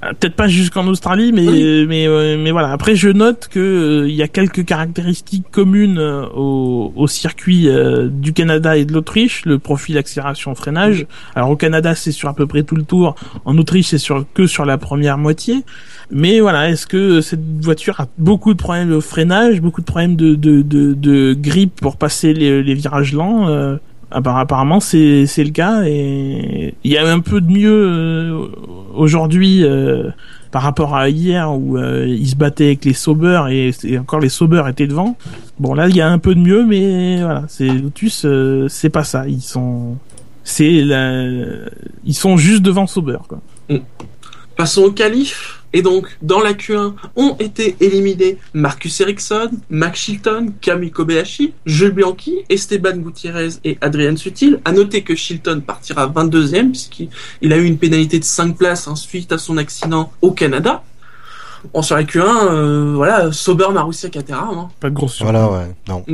Peut-être 0.00 0.36
pas 0.36 0.46
jusqu'en 0.46 0.86
Australie, 0.86 1.32
mais 1.32 1.48
Oui. 1.48 1.86
mais 1.88 2.36
mais 2.36 2.50
voilà. 2.52 2.70
Après, 2.70 2.94
je 2.94 3.08
note 3.08 3.48
que 3.50 4.04
il 4.08 4.14
y 4.14 4.22
a 4.22 4.28
quelques 4.28 4.64
caractéristiques 4.64 5.46
communes 5.50 5.98
au, 5.98 6.92
au 6.94 7.06
circuit 7.08 7.68
du 8.10 8.32
Canada 8.32 8.76
et 8.76 8.84
de 8.84 8.92
l'Autriche. 8.92 9.44
Le 9.44 9.58
profil 9.58 9.98
accélération-freinage. 9.98 11.06
Alors 11.34 11.50
au 11.50 11.56
Canada, 11.56 11.94
c'est 11.96 12.12
sur 12.12 12.28
à 12.28 12.34
peu 12.34 12.46
près 12.46 12.62
tout 12.62 12.76
le 12.76 12.84
tour. 12.84 13.16
En 13.44 13.58
Autriche, 13.58 13.88
c'est 13.88 13.98
sur 13.98 14.24
que 14.34 14.46
sur 14.46 14.64
la 14.64 14.78
première 14.78 15.18
moitié. 15.22 15.64
Mais 16.10 16.40
voilà, 16.40 16.68
est-ce 16.68 16.86
que 16.86 17.22
cette 17.22 17.64
voiture 17.64 18.00
a 18.00 18.06
beaucoup 18.18 18.52
de 18.52 18.58
problèmes 18.58 18.90
de 18.90 19.00
freinage, 19.00 19.62
beaucoup 19.62 19.80
de 19.80 19.86
problèmes 19.86 20.16
de 20.16 20.34
de 20.34 20.60
de, 20.60 20.92
de 20.92 21.32
grip 21.32 21.80
pour 21.80 21.96
passer 21.96 22.34
les, 22.34 22.62
les 22.62 22.74
virages 22.74 23.14
lents 23.14 23.48
euh, 23.48 23.76
apparemment 24.10 24.80
c'est 24.80 25.24
le 25.38 25.50
cas 25.50 25.84
et 25.86 26.74
il 26.84 26.92
y 26.92 26.98
a 26.98 27.10
un 27.10 27.20
peu 27.20 27.40
de 27.40 27.50
mieux 27.50 27.86
euh, 27.88 28.46
aujourd'hui 28.94 29.64
euh, 29.64 30.10
par 30.50 30.62
rapport 30.62 30.94
à 30.94 31.08
hier 31.08 31.50
où 31.50 31.78
ils 31.78 32.28
se 32.28 32.36
battaient 32.36 32.66
avec 32.66 32.84
les 32.84 32.92
Sauber 32.92 33.44
et, 33.50 33.98
encore 33.98 34.20
les 34.20 34.28
Sauber 34.28 34.64
étaient 34.68 34.86
devant. 34.86 35.16
Bon 35.58 35.72
là 35.72 35.88
il 35.88 35.96
y 35.96 36.02
a 36.02 36.10
un 36.10 36.18
peu 36.18 36.34
de 36.34 36.40
mieux 36.40 36.66
mais 36.66 37.22
voilà 37.22 37.44
c'est 37.48 37.68
Lotus 37.68 38.26
c'est 38.68 38.90
pas 38.90 39.04
ça 39.04 39.26
ils 39.26 39.40
sont 39.40 39.96
c'est 40.44 40.82
la... 40.82 41.24
ils 42.04 42.14
sont 42.14 42.36
juste 42.36 42.62
devant 42.62 42.86
Sauber 42.86 43.18
quoi. 43.28 43.38
Passons 44.62 44.82
au 44.84 44.92
qualif. 44.92 45.64
Et 45.72 45.82
donc, 45.82 46.06
dans 46.22 46.38
la 46.38 46.52
Q1, 46.52 46.92
ont 47.16 47.34
été 47.40 47.74
éliminés 47.80 48.38
Marcus 48.54 49.00
Ericsson, 49.00 49.50
Max 49.70 49.98
Chilton, 49.98 50.52
Camille 50.60 50.92
Kobayashi, 50.92 51.52
Jules 51.66 51.90
Bianchi, 51.90 52.44
Esteban 52.48 52.98
Gutiérrez 52.98 53.54
et 53.64 53.76
Adrian 53.80 54.16
Sutil. 54.16 54.60
À 54.64 54.70
noter 54.70 55.02
que 55.02 55.16
Chilton 55.16 55.62
partira 55.66 56.06
22e 56.06 56.70
puisqu'il 56.70 57.08
il 57.40 57.52
a 57.52 57.56
eu 57.56 57.64
une 57.64 57.76
pénalité 57.76 58.20
de 58.20 58.24
5 58.24 58.56
places 58.56 58.86
hein, 58.86 58.94
suite 58.94 59.32
à 59.32 59.38
son 59.38 59.56
accident 59.56 60.12
au 60.22 60.30
Canada. 60.30 60.84
Bon, 61.74 61.82
sur 61.82 61.96
la 61.96 62.04
Q1, 62.04 62.20
euh, 62.22 62.92
voilà, 62.94 63.32
Sauber, 63.32 63.66
Marussia, 63.72 64.10
Caterham. 64.10 64.58
Hein. 64.58 64.68
Pas 64.78 64.90
de 64.90 64.94
grosse 64.94 65.14
surprise. 65.14 65.40
voilà, 65.40 65.64
ouais. 65.64 65.74
Non. 65.88 66.04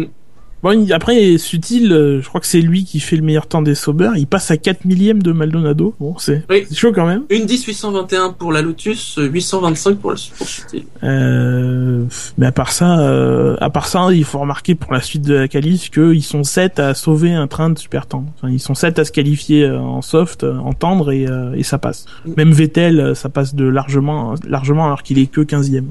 Bon, 0.62 0.90
après, 0.92 1.38
Sutil, 1.38 1.92
euh, 1.92 2.20
je 2.20 2.28
crois 2.28 2.40
que 2.40 2.46
c'est 2.46 2.60
lui 2.60 2.84
qui 2.84 2.98
fait 3.00 3.16
le 3.16 3.22
meilleur 3.22 3.46
temps 3.46 3.62
des 3.62 3.74
Sauber. 3.76 4.10
Il 4.16 4.26
passe 4.26 4.50
à 4.50 4.56
4 4.56 4.84
millièmes 4.84 5.22
de 5.22 5.30
Maldonado. 5.32 5.94
Bon, 6.00 6.16
c'est 6.18 6.44
Oui. 6.50 6.66
chaud 6.74 6.92
quand 6.92 7.06
même. 7.06 7.22
Une 7.30 7.46
10 7.46 7.64
821 7.64 8.30
pour 8.32 8.52
la 8.52 8.60
Lotus, 8.60 9.18
825 9.22 9.98
pour 9.98 10.10
la 10.10 10.16
pour 10.36 10.46
Sutil. 10.48 10.84
Euh, 11.04 12.04
mais 12.38 12.46
à 12.46 12.52
part 12.52 12.72
ça, 12.72 12.98
euh, 12.98 13.56
à 13.60 13.70
part 13.70 13.86
ça, 13.86 14.08
il 14.12 14.24
faut 14.24 14.38
remarquer 14.40 14.74
pour 14.74 14.92
la 14.92 15.00
suite 15.00 15.22
de 15.22 15.34
la 15.34 15.48
qualif 15.48 15.90
qu'ils 15.90 16.24
sont 16.24 16.42
7 16.42 16.80
à 16.80 16.94
sauver 16.94 17.32
un 17.32 17.46
train 17.46 17.70
de 17.70 17.78
super 17.78 18.06
temps. 18.06 18.24
Enfin, 18.36 18.52
ils 18.52 18.60
sont 18.60 18.74
7 18.74 18.98
à 18.98 19.04
se 19.04 19.12
qualifier 19.12 19.64
euh, 19.64 19.78
en 19.78 20.02
soft, 20.02 20.42
euh, 20.44 20.56
en 20.58 20.72
tendre 20.72 21.12
et, 21.12 21.26
euh, 21.28 21.54
et 21.54 21.62
ça 21.62 21.78
passe. 21.78 22.04
Même 22.36 22.50
Vettel, 22.52 23.14
ça 23.14 23.28
passe 23.28 23.54
de 23.54 23.64
largement, 23.64 24.34
largement 24.46 24.86
alors 24.86 25.02
qu'il 25.04 25.18
est 25.18 25.26
que 25.26 25.40
15e. 25.40 25.84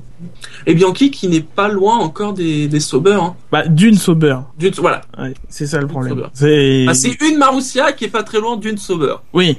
Et 0.66 0.74
Bianchi 0.74 1.12
qui 1.12 1.28
n'est 1.28 1.42
pas 1.42 1.70
loin 1.70 1.98
encore 1.98 2.34
des, 2.34 2.68
des 2.68 2.80
Sauber. 2.80 3.18
Hein. 3.22 3.36
Bah, 3.52 3.68
d'une 3.68 3.96
Sauber. 3.96 4.38
D'une- 4.58 4.74
voilà. 4.78 5.02
Ouais, 5.18 5.34
c'est 5.50 5.68
ça 5.68 5.80
le 5.80 5.88
problème. 5.88 6.14
Sauber. 6.16 6.28
C'est, 6.34 6.86
Bah, 6.86 7.28
une 7.30 7.38
Marussia 7.38 7.92
qui 7.94 8.06
est 8.06 8.10
pas 8.10 8.24
très 8.24 8.40
loin 8.40 8.58
d'une 8.58 8.78
Sauber. 8.78 9.16
oui. 9.34 9.58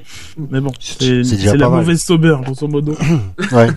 Mais 0.50 0.60
bon, 0.60 0.72
C'est- 0.80 1.22
la 1.56 1.68
mal. 1.68 1.80
mauvaise 1.80 2.02
Sauber, 2.02 2.36
grosso 2.42 2.66
modo. 2.66 2.96
Ouais. 3.52 3.68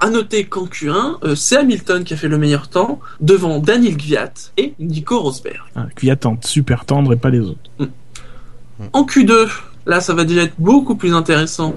À 0.00 0.10
noter 0.10 0.44
qu'en 0.44 0.66
Q1, 0.66 1.16
euh, 1.24 1.34
c'est 1.34 1.56
Hamilton 1.56 2.04
qui 2.04 2.12
a 2.12 2.16
fait 2.16 2.28
le 2.28 2.36
meilleur 2.36 2.68
temps, 2.68 3.00
devant 3.20 3.58
Daniel 3.58 3.96
Gviat 3.96 4.32
et 4.58 4.74
Nico 4.78 5.18
Rosberg. 5.18 5.56
Ah, 5.76 5.86
qui 5.98 6.10
attendent 6.10 6.44
super 6.44 6.84
tendre 6.84 7.12
et 7.14 7.16
pas 7.16 7.30
les 7.30 7.40
autres. 7.40 7.70
En 8.92 9.04
Q2, 9.04 9.48
là 9.86 10.00
ça 10.00 10.12
va 10.14 10.24
déjà 10.24 10.42
être 10.42 10.54
beaucoup 10.58 10.94
plus 10.94 11.14
intéressant. 11.14 11.74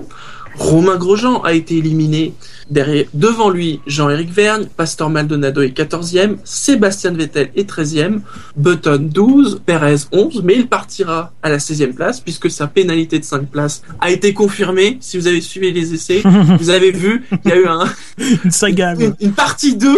Romain 0.57 0.97
Grosjean 0.97 1.41
a 1.43 1.53
été 1.53 1.77
éliminé. 1.77 2.33
Derrière, 2.71 3.05
devant 3.13 3.49
lui, 3.49 3.81
Jean-Éric 3.85 4.31
Vergne, 4.31 4.65
Pastor 4.77 5.09
Maldonado 5.09 5.61
est 5.61 5.77
14e, 5.77 6.37
Sébastien 6.45 7.11
Vettel 7.11 7.51
est 7.57 7.69
13e, 7.69 8.21
Button 8.55 9.09
12, 9.11 9.61
Perez 9.65 10.07
11, 10.13 10.41
mais 10.45 10.55
il 10.55 10.67
partira 10.67 11.33
à 11.43 11.49
la 11.49 11.57
16e 11.57 11.93
place 11.93 12.21
puisque 12.21 12.49
sa 12.49 12.67
pénalité 12.67 13.19
de 13.19 13.25
5 13.25 13.49
places 13.49 13.81
a 13.99 14.09
été 14.09 14.33
confirmée. 14.33 14.97
Si 15.01 15.17
vous 15.17 15.27
avez 15.27 15.41
suivi 15.41 15.73
les 15.73 15.93
essais, 15.93 16.21
vous 16.59 16.69
avez 16.69 16.91
vu, 16.91 17.25
il 17.43 17.49
y 17.49 17.51
a 17.51 17.57
eu 17.57 17.67
un, 17.67 17.83
Une 18.45 18.51
saga. 18.51 18.93
une 19.19 19.33
partie 19.33 19.75
2 19.75 19.93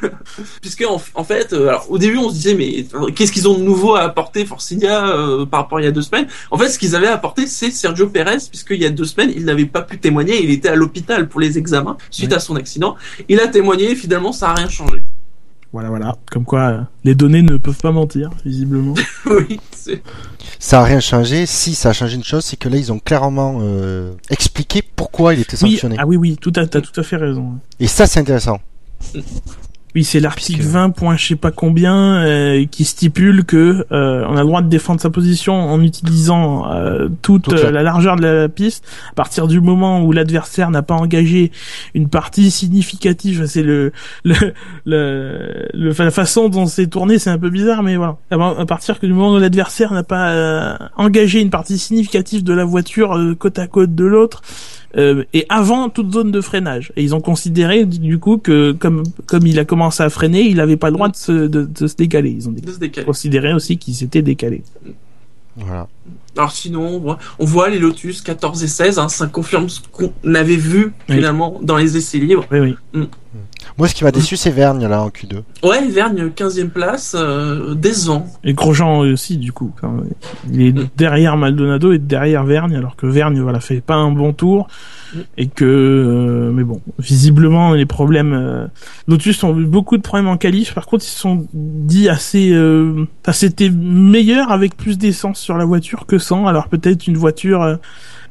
puisque 0.62 0.84
en, 0.88 1.00
en 1.14 1.24
fait 1.24 1.52
euh, 1.52 1.68
alors 1.68 1.90
au 1.90 1.98
début 1.98 2.16
on 2.16 2.30
se 2.30 2.34
disait 2.34 2.54
mais 2.54 2.86
euh, 2.94 3.10
qu'est-ce 3.14 3.32
qu'ils 3.32 3.48
ont 3.48 3.58
de 3.58 3.62
nouveau 3.62 3.94
à 3.94 4.02
apporter 4.02 4.44
Forcidia 4.46 5.08
euh, 5.08 5.44
par 5.44 5.60
rapport 5.60 5.78
à 5.78 5.80
il 5.82 5.84
y 5.84 5.88
a 5.88 5.92
deux 5.92 6.02
semaines? 6.02 6.26
En 6.50 6.58
fait 6.58 6.68
ce 6.68 6.78
qu'ils 6.78 6.96
avaient 6.96 7.06
apporté 7.08 7.46
c'est 7.46 7.70
Sergio 7.70 8.08
Perez 8.08 8.38
puisqu'il 8.48 8.80
y 8.80 8.86
a 8.86 8.90
deux 8.90 9.04
semaines 9.04 9.32
il 9.34 9.44
n'avait 9.44 9.66
pas 9.66 9.82
pu 9.82 9.98
témoigner 9.98 10.42
il 10.42 10.50
était 10.50 10.68
à 10.68 10.76
l'hôpital 10.76 11.28
pour 11.28 11.40
les 11.40 11.58
examens 11.58 11.96
suite 12.10 12.32
à 12.32 12.40
son 12.40 12.56
accident 12.56 12.96
il 13.28 13.40
a 13.40 13.48
témoigné 13.48 13.90
et 13.92 13.94
finalement 13.96 14.32
ça 14.32 14.50
a 14.50 14.54
rien 14.54 14.68
changé 14.68 15.02
Voilà, 15.72 15.88
voilà. 15.90 16.16
Comme 16.30 16.44
quoi, 16.44 16.60
euh, 16.60 16.80
les 17.04 17.14
données 17.14 17.42
ne 17.42 17.56
peuvent 17.58 17.76
pas 17.80 17.92
mentir, 17.92 18.30
visiblement. 18.44 18.94
oui 19.26 19.60
c'est- 19.72 20.02
Ça 20.58 20.80
a 20.80 20.84
rien 20.84 21.00
changé. 21.00 21.44
Si 21.44 21.74
ça 21.74 21.90
a 21.90 21.92
changé 21.92 22.14
une 22.16 22.24
chose, 22.24 22.44
c'est 22.44 22.56
que 22.56 22.68
là 22.68 22.76
ils 22.78 22.90
ont 22.92 22.98
clairement 22.98 23.58
euh, 23.60 24.12
expliqué 24.30 24.80
pourquoi 24.82 25.34
il 25.34 25.40
était 25.40 25.62
oui, 25.62 25.72
sanctionné. 25.72 25.96
ah 25.98 26.06
oui, 26.06 26.16
oui, 26.16 26.36
tout 26.40 26.52
à, 26.56 26.66
t'as 26.66 26.80
tout 26.80 26.98
à 26.98 27.02
fait 27.02 27.16
raison. 27.16 27.58
Et 27.80 27.86
ça 27.88 28.06
c'est 28.06 28.20
intéressant. 28.20 28.58
Oui, 29.96 30.04
c'est 30.04 30.20
l'article 30.20 30.58
Puisque- 30.58 30.72
20. 30.72 30.90
point 30.90 31.16
je 31.16 31.26
sais 31.28 31.36
pas 31.36 31.50
combien 31.50 32.16
euh, 32.22 32.66
qui 32.70 32.84
stipule 32.84 33.44
que 33.44 33.86
euh, 33.92 34.26
on 34.28 34.36
a 34.36 34.40
le 34.42 34.46
droit 34.46 34.60
de 34.60 34.68
défendre 34.68 35.00
sa 35.00 35.08
position 35.08 35.54
en 35.54 35.80
utilisant 35.82 36.70
euh, 36.70 37.08
toute, 37.22 37.44
Toute 37.44 37.54
euh, 37.54 37.64
la- 37.64 37.70
la 37.70 37.82
largeur 37.82 38.16
de 38.16 38.22
la 38.26 38.48
piste 38.50 38.84
à 39.10 39.14
partir 39.14 39.48
du 39.48 39.58
moment 39.62 40.02
où 40.04 40.12
l'adversaire 40.12 40.70
n'a 40.70 40.82
pas 40.82 40.96
engagé 40.96 41.50
une 41.94 42.10
partie 42.10 42.50
significative. 42.50 43.46
C'est 43.46 43.62
le, 43.62 43.90
le, 44.24 44.34
le, 44.84 45.66
le- 45.72 45.94
la 45.98 46.10
façon 46.10 46.50
dont 46.50 46.66
c'est 46.66 46.88
tourné, 46.88 47.18
c'est 47.18 47.30
un 47.30 47.38
peu 47.38 47.48
bizarre, 47.48 47.82
mais 47.82 47.96
voilà. 47.96 48.18
À 48.30 48.36
à 48.60 48.66
partir 48.66 48.98
du 49.02 49.08
moment 49.14 49.32
où 49.34 49.38
l'adversaire 49.38 49.92
n'a 49.94 50.02
pas 50.02 50.28
euh, 50.28 50.76
engagé 50.98 51.40
une 51.40 51.48
partie 51.50 51.78
significative 51.78 52.44
de 52.44 52.52
la 52.52 52.64
voiture 52.66 53.16
euh, 53.16 53.34
côte 53.34 53.58
à 53.58 53.66
côte 53.66 53.94
de 53.94 54.04
l'autre, 54.04 54.42
euh, 54.96 55.24
et 55.34 55.44
avant 55.48 55.88
toute 55.88 56.12
zone 56.12 56.30
de 56.30 56.40
freinage. 56.40 56.92
Et 56.96 57.02
ils 57.02 57.14
ont 57.14 57.20
considéré 57.20 57.84
du 57.84 58.18
coup 58.18 58.38
que 58.38 58.72
comme 58.72 59.02
comme 59.26 59.46
il 59.46 59.58
a 59.58 59.64
commencé 59.64 60.02
à 60.02 60.10
freiner, 60.10 60.42
il 60.42 60.56
n'avait 60.56 60.76
pas 60.76 60.88
le 60.88 60.94
droit 60.94 61.08
de 61.08 61.16
se, 61.16 61.32
de, 61.32 61.64
de 61.64 61.86
se 61.86 61.96
décaler. 61.96 62.30
Ils 62.30 62.48
ont 62.48 62.52
décaler. 62.52 63.04
considéré 63.04 63.52
aussi 63.52 63.76
qu'il 63.78 63.94
s'était 63.94 64.22
décalé. 64.22 64.62
Voilà. 65.58 65.88
alors 66.36 66.52
sinon 66.52 66.82
on 66.86 66.98
voit, 66.98 67.18
on 67.38 67.46
voit 67.46 67.70
les 67.70 67.78
Lotus 67.78 68.20
14 68.20 68.62
et 68.62 68.68
16 68.68 68.98
hein, 68.98 69.08
ça 69.08 69.26
confirme 69.26 69.70
ce 69.70 69.80
qu'on 69.90 70.12
avait 70.34 70.54
vu 70.56 70.92
Oui. 71.08 71.14
finalement 71.14 71.58
dans 71.62 71.78
les 71.78 71.96
essais 71.96 72.18
libres 72.18 72.44
Oui, 72.52 72.76
oui. 72.94 73.08
Moi 73.78 73.88
ce 73.88 73.94
qui 73.94 74.04
m'a 74.04 74.10
déçu 74.12 74.36
c'est 74.36 74.50
Vergne 74.50 74.86
là 74.86 75.02
en 75.02 75.08
Q2. 75.08 75.42
ouais 75.62 75.86
Vergne 75.88 76.28
15e 76.28 76.68
place 76.68 77.14
euh, 77.18 77.74
décevant 77.74 78.26
Et 78.44 78.52
Grosjean 78.54 78.98
aussi 79.00 79.36
du 79.38 79.52
coup. 79.52 79.72
Il 80.50 80.62
est 80.62 80.72
Mm. 80.72 80.88
derrière 80.96 81.36
Maldonado 81.36 81.92
et 81.92 81.98
derrière 81.98 82.44
Vergne, 82.44 82.74
alors 82.76 82.96
que 82.96 83.06
Vergne 83.06 83.40
voilà 83.40 83.60
fait 83.60 83.80
pas 83.80 83.94
un 83.94 84.10
bon 84.10 84.32
tour 84.32 84.68
Mm. 85.14 85.18
et 85.38 85.46
que 85.46 85.64
euh, 85.64 86.50
mais 86.52 86.64
bon 86.64 86.80
visiblement 86.98 87.72
les 87.74 87.86
problèmes 87.86 88.32
euh, 88.34 88.66
Lotus 89.06 89.42
ont 89.44 89.56
eu 89.58 89.64
beaucoup 89.64 89.96
de 89.96 90.02
problèmes 90.02 90.26
en 90.28 90.36
qualif. 90.36 90.74
Par 90.74 90.86
contre 90.86 91.04
ils 91.04 91.08
se 91.08 91.18
sont 91.20 91.46
dit 91.54 92.08
assez 92.08 92.50
euh, 92.52 93.06
enfin, 93.22 93.32
c'était 93.32 93.70
meilleur 93.70 94.50
avec 94.50 94.76
plus 94.76 94.98
d'essence 94.98 95.38
sur 95.38 95.56
la 95.56 95.64
voiture 95.64 96.06
que 96.06 96.18
sans. 96.18 96.46
Alors 96.46 96.68
peut-être 96.68 97.06
une 97.06 97.16
voiture 97.16 97.78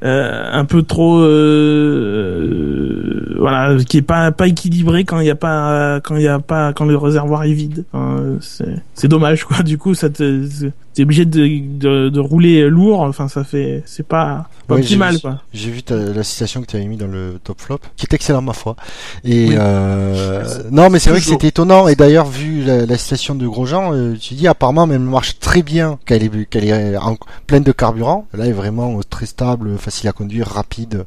euh, 0.06 0.50
un 0.54 0.66
peu 0.66 0.84
trop 0.84 1.20
euh, 1.20 3.36
voilà 3.40 3.76
qui 3.84 3.98
est 3.98 4.02
pas 4.02 4.32
pas 4.32 4.48
équilibrée 4.48 5.04
quand 5.04 5.20
il 5.20 5.28
y 5.28 5.32
a 5.32 5.36
pas 5.36 6.00
quand 6.02 6.16
il 6.16 6.24
y 6.24 6.28
a 6.28 6.40
pas 6.40 6.74
quand 6.74 6.86
le 6.86 6.98
réservoir 6.98 7.44
est 7.44 7.54
vide 7.54 7.84
Enfin, 7.94 8.24
c'est 8.42 8.76
c'est 8.94 9.08
dommage 9.08 9.44
quoi 9.46 9.64
du 9.64 9.78
coup 9.78 9.94
ça 9.94 10.10
te 10.10 10.46
t'es 10.94 11.04
obligé 11.04 11.26
de, 11.26 11.48
de 11.78 12.10
de 12.10 12.20
rouler 12.20 12.70
lourd 12.70 13.02
enfin 13.02 13.28
ça 13.28 13.44
fait 13.44 13.84
c'est 13.86 14.08
pas 14.08 14.48
pas 14.68 14.76
Ouais, 14.76 14.82
optimal 14.82 15.20
quoi 15.20 15.42
J'ai 15.54 15.70
vu 15.70 15.84
ta- 15.84 15.96
la 15.96 16.24
citation 16.24 16.62
que 16.62 16.66
tu 16.66 16.76
avais 16.76 16.88
mis 16.88 16.98
dans 16.98 17.06
le 17.06 17.36
top 17.44 17.62
flop, 17.62 17.78
qui 17.98 18.08
est 18.10 18.14
excellent 18.16 18.42
ma 18.42 18.54
foi. 18.54 18.76
Et 19.24 19.50
Oui. 19.50 19.56
euh, 19.60 20.44
non, 20.72 20.90
mais 20.90 20.98
c'est 20.98 21.12
vrai 21.12 21.20
que 21.20 21.26
c'était 21.28 21.50
étonnant. 21.50 21.88
Et 21.88 21.94
d'ailleurs, 21.96 22.26
vu 22.26 22.64
la, 22.64 22.88
la 22.88 22.98
citation 22.98 23.36
de 23.36 23.46
Grosjean, 23.46 24.16
tu 24.20 24.34
dis 24.34 24.48
apparemment, 24.48 24.88
même 24.88 25.04
elle 25.04 25.08
marche 25.08 25.38
très 25.38 25.62
bien 25.62 26.00
qu'elle 26.08 26.24
est, 26.24 26.50
qu'elle 26.50 26.66
est 26.66 26.98
en, 26.98 27.16
pleine 27.46 27.62
de 27.62 27.72
carburant. 27.72 28.26
Là, 28.34 28.46
elle 28.46 28.50
est 28.50 28.54
vraiment 28.54 29.00
très 29.08 29.28
stable, 29.28 29.78
facile 29.78 29.95
à 30.08 30.12
conduire, 30.12 30.48
rapide, 30.48 31.06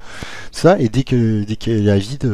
ça. 0.53 0.79
Et 0.79 0.89
dès 0.89 1.03
que 1.05 1.45
dès 1.45 1.57
qu'elle 1.57 1.87
est 1.87 1.91
à 1.91 1.99
vide, 1.99 2.31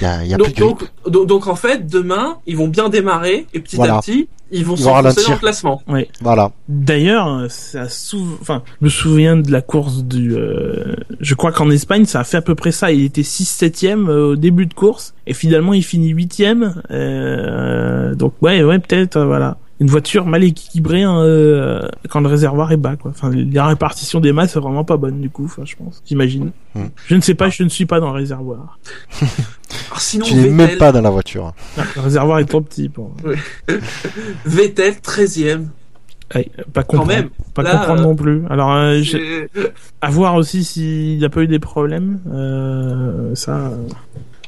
il 0.00 0.04
y 0.04 0.06
a, 0.06 0.24
y 0.24 0.34
a 0.34 0.36
plus 0.38 0.46
donc, 0.52 0.54
de 0.54 0.60
grip. 0.62 0.78
donc, 0.78 1.12
donc, 1.12 1.26
donc, 1.26 1.46
en 1.48 1.56
fait, 1.56 1.86
demain, 1.86 2.38
ils 2.46 2.56
vont 2.56 2.68
bien 2.68 2.88
démarrer 2.88 3.46
et 3.52 3.60
petit 3.60 3.76
Voilà. 3.76 3.96
à 3.96 4.00
petit, 4.00 4.28
ils 4.50 4.64
vont 4.64 4.76
s'enfoncer 4.76 4.92
ralentir. 4.94 5.26
dans 5.28 5.32
le 5.34 5.38
classement. 5.38 5.82
Voilà. 6.20 6.52
D'ailleurs, 6.68 7.46
ça 7.50 7.88
sou- 7.88 8.36
enfin, 8.40 8.62
je 8.80 8.84
me 8.86 8.90
souviens 8.90 9.36
de 9.36 9.50
la 9.50 9.60
course 9.62 10.02
du, 10.04 10.34
euh, 10.34 10.94
je 11.20 11.34
crois 11.34 11.52
qu'en 11.52 11.70
Espagne, 11.70 12.04
ça 12.04 12.20
a 12.20 12.24
fait 12.24 12.36
à 12.38 12.42
peu 12.42 12.54
près 12.54 12.72
ça. 12.72 12.92
Il 12.92 13.04
était 13.04 13.22
6 13.22 13.44
7 13.46 13.84
au 14.08 14.36
début 14.36 14.66
de 14.66 14.74
course 14.74 15.14
et 15.26 15.34
finalement 15.34 15.72
il 15.72 15.82
finit 15.84 16.08
8 16.10 16.42
euh, 16.90 18.14
donc 18.14 18.34
ouais, 18.42 18.62
ouais, 18.62 18.78
peut-être, 18.78 19.16
euh, 19.16 19.24
voilà. 19.26 19.56
Une 19.82 19.88
voiture 19.88 20.26
mal 20.26 20.44
équilibrée 20.44 21.02
hein, 21.02 21.18
euh, 21.18 21.88
quand 22.08 22.20
le 22.20 22.28
réservoir 22.28 22.70
est 22.70 22.76
bas, 22.76 22.94
quoi. 22.94 23.10
Enfin, 23.10 23.32
la 23.34 23.66
répartition 23.66 24.20
des 24.20 24.32
masses 24.32 24.54
est 24.54 24.60
vraiment 24.60 24.84
pas 24.84 24.96
bonne 24.96 25.20
du 25.20 25.28
coup, 25.28 25.46
enfin, 25.46 25.64
je 25.64 25.74
pense, 25.74 26.00
j'imagine. 26.06 26.52
Hmm. 26.76 26.84
Je 27.08 27.16
ne 27.16 27.20
sais 27.20 27.34
pas, 27.34 27.50
je 27.50 27.64
ne 27.64 27.68
suis 27.68 27.84
pas 27.84 27.98
dans 27.98 28.12
le 28.12 28.18
réservoir. 28.18 28.78
Alors, 29.20 29.98
sinon, 29.98 30.24
Tu 30.24 30.34
n'es 30.34 30.42
Vettel, 30.42 30.54
même 30.54 30.78
pas 30.78 30.92
dans 30.92 31.00
la 31.00 31.10
voiture. 31.10 31.52
Ah, 31.76 31.82
le 31.96 32.00
réservoir 32.00 32.38
est 32.38 32.44
trop 32.44 32.60
petit 32.60 32.88
pour. 32.88 33.12
Vettel 34.46 34.94
13e. 34.94 35.66
Ouais, 36.32 36.48
pas 36.72 36.84
comprendre, 36.84 37.12
même, 37.12 37.30
pas 37.52 37.64
là, 37.64 37.78
comprendre 37.78 38.02
euh, 38.02 38.04
non 38.04 38.14
plus. 38.14 38.42
Alors, 38.50 38.72
euh, 38.72 39.02
À 40.00 40.10
voir 40.10 40.36
aussi 40.36 40.62
s'il 40.62 41.18
n'y 41.18 41.24
a 41.24 41.28
pas 41.28 41.42
eu 41.42 41.48
des 41.48 41.58
problèmes. 41.58 42.20
Euh, 42.32 43.34
ça, 43.34 43.72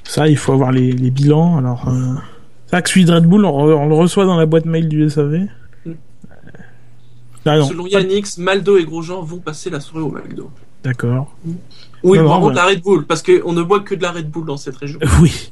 ça, 0.05 0.29
il 0.29 0.37
faut 0.37 0.53
avoir 0.53 0.71
les, 0.71 0.93
les 0.93 1.11
bilans. 1.11 1.59
Alors, 1.59 1.93
euh, 2.67 2.71
ça, 2.71 2.83
que 2.83 2.89
celui 2.89 3.05
de 3.05 3.13
Red 3.13 3.25
Bull, 3.27 3.45
on, 3.45 3.89
le 3.89 3.95
reçoit 3.95 4.25
dans 4.25 4.37
la 4.37 4.47
boîte 4.47 4.65
mail 4.65 4.89
du 4.89 5.09
SAV. 5.09 5.49
Mm. 5.85 5.93
Ah 7.47 7.59
non, 7.59 7.67
Selon 7.67 7.87
Yannick, 7.87 8.39
Maldo 8.39 8.77
et 8.77 8.85
Grosjean 8.85 9.23
vont 9.23 9.39
passer 9.39 9.71
la 9.71 9.81
soirée 9.81 10.05
au 10.05 10.11
McDo. 10.11 10.51
D'accord. 10.83 11.35
Oui, 12.03 12.19
Non, 12.19 12.29
par 12.29 12.41
non, 12.41 12.47
contre, 12.47 12.57
la 12.57 12.67
Red 12.67 12.83
Bull, 12.83 13.07
parce 13.07 13.23
qu'on 13.23 13.53
ne 13.53 13.63
boit 13.63 13.81
que 13.81 13.95
de 13.95 14.03
la 14.03 14.13
Red 14.13 14.31
Bull 14.31 14.45
dans 14.45 14.57
cette 14.57 14.77
région. 14.77 14.99
Oui. 15.21 15.51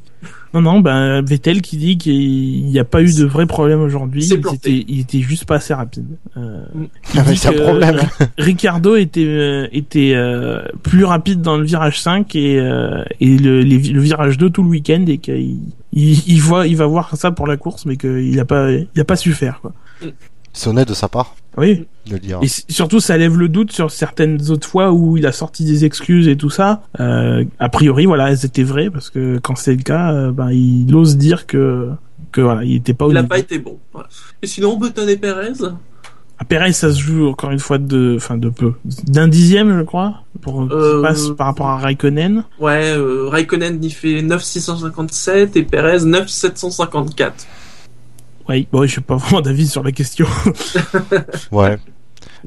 Non, 0.55 0.61
non, 0.61 0.81
ben, 0.81 1.23
Vettel 1.23 1.63
qui 1.63 1.77
dit 1.79 1.97
qu'il 1.99 2.67
n'y 2.67 2.79
a 2.79 2.85
pas 2.85 3.03
eu 3.03 3.13
de 3.15 3.25
vrai 3.25 3.47
problème 3.47 3.81
aujourd'hui. 3.81 4.23
Il 4.25 4.55
était, 4.55 4.85
il 4.87 5.01
était 5.01 5.21
juste 5.21 5.47
pas 5.47 5.57
assez 5.57 5.73
rapide. 5.75 6.05
Euh, 6.37 6.63
Mm. 6.75 6.85
il 7.15 7.21
Ah, 7.21 7.35
c'est 7.35 7.49
un 7.49 7.53
problème. 7.63 8.01
Ricardo 8.39 8.97
était, 8.97 9.25
euh, 9.27 9.67
était 9.73 10.13
euh, 10.15 10.63
plus 10.83 11.05
rapide 11.05 11.41
dans 11.41 11.57
le 11.57 11.65
virage 11.65 12.01
5 12.01 12.37
et, 12.37 12.59
euh, 12.61 13.03
et 13.21 13.37
le, 13.39 13.61
les- 13.63 13.79
le 13.79 14.01
virage 14.01 14.37
2 14.39 14.51
tout 14.51 14.63
le 14.63 14.69
week-end 14.69 15.05
et 15.09 15.19
qu'il 15.19 15.59
il, 15.95 16.29
il 16.29 16.41
voit, 16.41 16.67
il 16.67 16.77
va 16.77 16.87
voir 16.87 17.17
ça 17.17 17.31
pour 17.33 17.47
la 17.47 17.57
course, 17.57 17.85
mais 17.87 17.97
qu'il 17.97 18.39
a 18.39 18.45
pas, 18.45 18.71
il 18.71 19.01
a 19.01 19.05
pas 19.05 19.17
su 19.17 19.33
faire, 19.33 19.61
quoi. 19.61 19.73
C'est 20.53 20.69
honnête 20.69 20.89
de 20.89 20.95
sa 20.95 21.09
part 21.09 21.35
Oui. 21.57 21.87
de 22.07 22.12
le 22.15 22.19
dire. 22.19 22.38
Et 22.43 22.49
surtout, 22.49 23.01
ça 23.01 23.17
lève 23.17 23.37
le 23.38 23.49
doute 23.49 23.73
sur 23.73 23.91
certaines 23.91 24.51
autres 24.51 24.67
fois 24.67 24.93
où 24.93 25.17
il 25.17 25.27
a 25.27 25.33
sorti 25.33 25.65
des 25.65 25.85
excuses 25.85 26.29
et 26.29 26.37
tout 26.37 26.51
ça. 26.51 26.83
Euh, 27.01 27.45
a 27.59 27.69
priori, 27.69 28.07
voilà, 28.07 28.31
elles 28.31 28.45
étaient 28.45 28.62
vraies 28.62 28.91
parce 28.91 29.11
que 29.11 29.38
quand 29.38 29.57
c'est 29.57 29.75
le 29.75 29.83
cas, 29.83 30.12
euh, 30.12 30.33
ben, 30.33 30.51
il 30.51 30.95
ose 30.95 31.17
dire 31.17 31.47
que, 31.47 31.91
que 32.33 32.41
voilà, 32.41 32.65
il 32.65 32.77
était 32.77 32.95
pas 32.95 33.07
au 33.07 33.11
Il 33.11 33.15
n'a 33.15 33.23
pas 33.25 33.38
été 33.38 33.59
bon. 33.59 33.79
Voilà. 33.93 34.09
Et 34.41 34.47
sinon, 34.47 34.77
Button 34.79 35.07
et 35.09 35.17
Perez 35.17 35.53
À 36.38 36.45
Perez, 36.45 36.73
ça 36.73 36.91
se 36.91 36.99
joue 37.01 37.29
encore 37.29 37.51
une 37.51 37.59
fois 37.59 37.79
de, 37.79 38.15
enfin, 38.17 38.38
de 38.38 38.49
peu. 38.49 38.73
D'un 39.05 39.29
dixième, 39.29 39.79
je 39.79 39.83
crois, 39.85 40.23
pour, 40.41 40.67
qui 40.69 40.75
Euh, 40.75 41.03
passe 41.03 41.29
par 41.37 41.49
rapport 41.49 41.69
à 41.69 41.77
Raikkonen. 41.77 42.45
Ouais, 42.59 42.95
euh, 42.97 43.29
Raikkonen 43.29 43.83
y 43.85 43.91
fait 43.91 44.23
9,657 44.23 45.57
et 45.57 45.62
Perez 45.65 46.05
9,754. 46.07 47.47
Oui, 48.49 48.67
bon, 48.73 48.85
je 48.87 48.95
sais 48.97 49.01
pas 49.01 49.17
vraiment 49.17 49.41
d'avis 49.41 49.69
sur 49.69 49.83
la 49.83 49.93
question. 49.93 50.27
Ouais. 51.53 51.79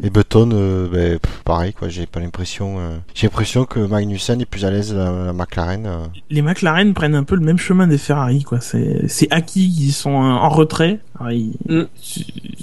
Et 0.03 0.09
Button, 0.09 0.49
euh, 0.53 0.89
ben, 0.91 1.19
pff, 1.19 1.41
pareil 1.45 1.73
quoi. 1.73 1.87
J'ai 1.87 2.05
pas 2.05 2.19
l'impression. 2.19 2.75
euh, 2.79 2.97
J'ai 3.13 3.27
l'impression 3.27 3.63
que 3.63 3.79
Magnussen 3.79 4.41
est 4.41 4.45
plus 4.45 4.65
à 4.65 4.69
l'aise 4.71 4.93
à 4.93 5.09
la 5.27 5.31
McLaren. 5.33 5.85
euh. 5.85 5.97
Les 6.29 6.41
McLaren 6.41 6.93
prennent 6.93 7.15
un 7.15 7.23
peu 7.23 7.35
le 7.35 7.41
même 7.41 7.57
chemin 7.57 7.87
des 7.87 7.97
Ferrari, 7.97 8.43
quoi. 8.43 8.59
C'est, 8.59 9.05
acquis 9.31 9.71
qui 9.71 9.91
sont 9.93 10.11
en 10.11 10.49
retrait. 10.49 10.99
Alors, 11.17 11.31
ils, 11.31 11.53
Mm. 11.69 11.83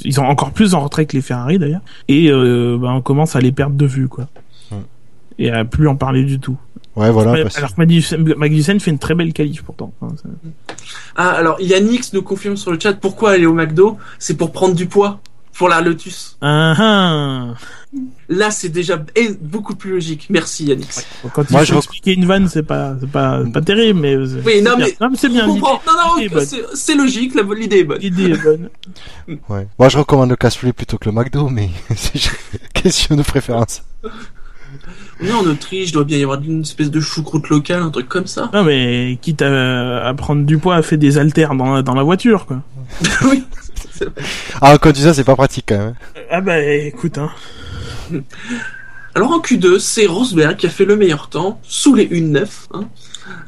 ils 0.04 0.12
sont 0.12 0.24
encore 0.24 0.52
plus 0.52 0.74
en 0.74 0.80
retrait 0.80 1.06
que 1.06 1.16
les 1.16 1.22
Ferrari 1.22 1.58
d'ailleurs. 1.58 1.80
Et 2.08 2.30
euh, 2.30 2.76
bah, 2.78 2.90
on 2.92 3.00
commence 3.00 3.34
à 3.34 3.40
les 3.40 3.52
perdre 3.52 3.76
de 3.76 3.86
vue, 3.86 4.08
quoi. 4.08 4.28
Mm. 4.70 4.76
Et 5.38 5.50
à 5.50 5.64
plus 5.64 5.88
en 5.88 5.96
parler 5.96 6.24
du 6.24 6.38
tout. 6.38 6.58
Ouais, 6.96 7.10
voilà. 7.10 7.32
Alors 7.56 7.74
que 7.74 8.34
Magnussen, 8.36 8.80
fait 8.80 8.90
une 8.90 8.98
très 8.98 9.14
belle 9.14 9.32
qualif 9.32 9.62
pourtant. 9.62 9.92
C'est- 10.16 10.84
Ah, 11.16 11.30
alors 11.30 11.60
Yannick 11.60 12.12
nous 12.12 12.22
confirme 12.22 12.56
sur 12.56 12.70
le 12.72 12.78
chat 12.78 12.92
pourquoi 12.94 13.32
aller 13.32 13.46
au 13.46 13.54
McDo 13.54 13.96
C'est 14.18 14.34
pour 14.36 14.52
prendre 14.52 14.74
du 14.74 14.86
poids. 14.86 15.20
pour 15.54 15.68
la 15.68 15.82
Lotus. 15.82 16.38
Ah, 16.40 16.74
ah. 16.78 17.54
Là, 18.30 18.50
c'est 18.50 18.70
déjà 18.70 19.04
beaucoup 19.42 19.74
plus 19.76 19.90
logique. 19.92 20.26
Merci 20.30 20.64
Yannick. 20.64 20.88
Quand 21.34 21.42
il 21.48 21.52
Moi, 21.52 21.64
je 21.64 21.74
expliquer 21.74 22.14
une 22.14 22.24
vanne, 22.24 22.48
c'est 22.48 22.62
pas, 22.62 22.96
c'est 22.98 23.08
pas, 23.10 23.42
pas 23.52 23.60
terrible, 23.60 24.00
mais. 24.00 24.16
Oui, 24.16 24.62
non, 24.62 24.76
bien. 24.78 24.86
mais- 24.86 24.96
Non, 24.98 25.10
mais 25.10 25.16
c'est 25.18 25.28
bien. 25.28 25.46
Non, 25.46 25.56
non, 25.58 26.38
c'est 26.74 26.94
logique, 26.94 27.34
la- 27.34 27.42
l'idée 27.54 27.80
est 27.80 27.84
bonne. 27.84 27.98
L'idée 27.98 28.30
est 28.30 28.42
bonne. 28.42 28.70
Ouais. 29.50 29.68
Moi, 29.78 29.88
je 29.90 29.98
recommande 29.98 30.30
le 30.30 30.36
cassoulet 30.36 30.72
plutôt 30.72 30.96
que 30.96 31.04
le 31.10 31.12
McDo, 31.14 31.48
mais 31.50 31.68
c'est 31.96 32.18
question 32.72 33.14
de 33.14 33.22
préférence. 33.22 33.82
On 35.20 35.26
est 35.26 35.32
en 35.32 35.44
Autriche, 35.46 35.90
il 35.90 35.92
doit 35.92 36.04
bien 36.04 36.18
y 36.18 36.22
avoir 36.22 36.40
une 36.42 36.62
espèce 36.62 36.90
de 36.90 37.00
choucroute 37.00 37.48
locale, 37.48 37.82
un 37.82 37.90
truc 37.90 38.08
comme 38.08 38.26
ça. 38.26 38.50
Non, 38.52 38.64
mais 38.64 39.18
quitte 39.22 39.42
à, 39.42 40.06
à 40.06 40.14
prendre 40.14 40.44
du 40.44 40.58
poids, 40.58 40.80
fait 40.82 40.96
des 40.96 41.18
haltères 41.18 41.54
dans, 41.54 41.74
la- 41.74 41.82
dans 41.82 41.94
la 41.94 42.02
voiture, 42.02 42.46
quoi. 42.46 42.62
oui. 43.24 43.44
c'est 43.92 44.04
vrai. 44.06 44.22
Ah, 44.60 44.74
en 44.74 44.78
conduisant, 44.78 45.12
c'est 45.14 45.24
pas 45.24 45.36
pratique 45.36 45.66
quand 45.68 45.78
même. 45.78 45.94
Ah 46.30 46.40
bah 46.40 46.60
écoute, 46.62 47.18
hein. 47.18 47.30
Alors 49.14 49.30
en 49.32 49.40
Q2, 49.40 49.78
c'est 49.78 50.06
Rosberg 50.06 50.56
qui 50.56 50.66
a 50.66 50.70
fait 50.70 50.84
le 50.86 50.96
meilleur 50.96 51.28
temps, 51.28 51.60
sous 51.62 51.94
les 51.94 52.08
1-9, 52.08 52.46
hein, 52.72 52.84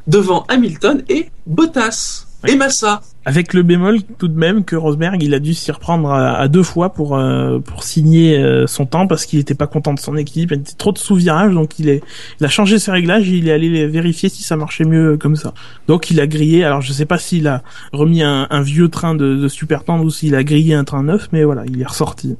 devant 0.07 0.45
Hamilton 0.47 1.03
et 1.09 1.29
Bottas. 1.47 2.24
Et 2.47 2.55
Massa. 2.55 3.01
Avec 3.25 3.53
le 3.53 3.63
bémol 3.63 3.99
tout 4.19 4.27
de 4.27 4.37
même 4.37 4.63
que 4.65 4.75
Rosberg, 4.75 5.21
il 5.23 5.33
a 5.33 5.39
dû 5.39 5.53
s'y 5.53 5.71
reprendre 5.71 6.11
à, 6.11 6.35
à 6.37 6.47
deux 6.47 6.63
fois 6.63 6.89
pour 6.93 7.17
euh, 7.17 7.59
pour 7.59 7.83
signer 7.83 8.37
euh, 8.37 8.67
son 8.67 8.85
temps 8.85 9.07
parce 9.07 9.25
qu'il 9.25 9.39
était 9.39 9.55
pas 9.55 9.67
content 9.67 9.93
de 9.93 9.99
son 9.99 10.15
équipe, 10.15 10.51
il 10.51 10.59
était 10.59 10.73
trop 10.73 10.91
de 10.91 10.97
sous-virages, 10.97 11.53
donc 11.53 11.79
il 11.79 11.89
est 11.89 12.03
il 12.39 12.45
a 12.45 12.49
changé 12.49 12.77
ses 12.77 12.91
réglages, 12.91 13.27
et 13.27 13.37
il 13.37 13.47
est 13.47 13.51
allé 13.51 13.69
les 13.69 13.87
vérifier 13.87 14.29
si 14.29 14.43
ça 14.43 14.55
marchait 14.55 14.85
mieux 14.85 15.17
comme 15.17 15.35
ça. 15.35 15.53
Donc 15.87 16.11
il 16.11 16.19
a 16.19 16.27
grillé. 16.27 16.63
Alors 16.63 16.81
je 16.81 16.93
sais 16.93 17.05
pas 17.05 17.17
s'il 17.17 17.47
a 17.47 17.63
remis 17.93 18.21
un, 18.21 18.47
un 18.49 18.61
vieux 18.61 18.89
train 18.89 19.15
de, 19.15 19.35
de 19.35 19.47
super 19.47 19.83
tendre 19.83 20.05
ou 20.05 20.11
s'il 20.11 20.35
a 20.35 20.43
grillé 20.43 20.75
un 20.75 20.83
train 20.83 21.03
neuf, 21.03 21.29
mais 21.31 21.43
voilà, 21.43 21.63
il 21.65 21.81
est 21.81 21.87
ressorti. 21.87 22.35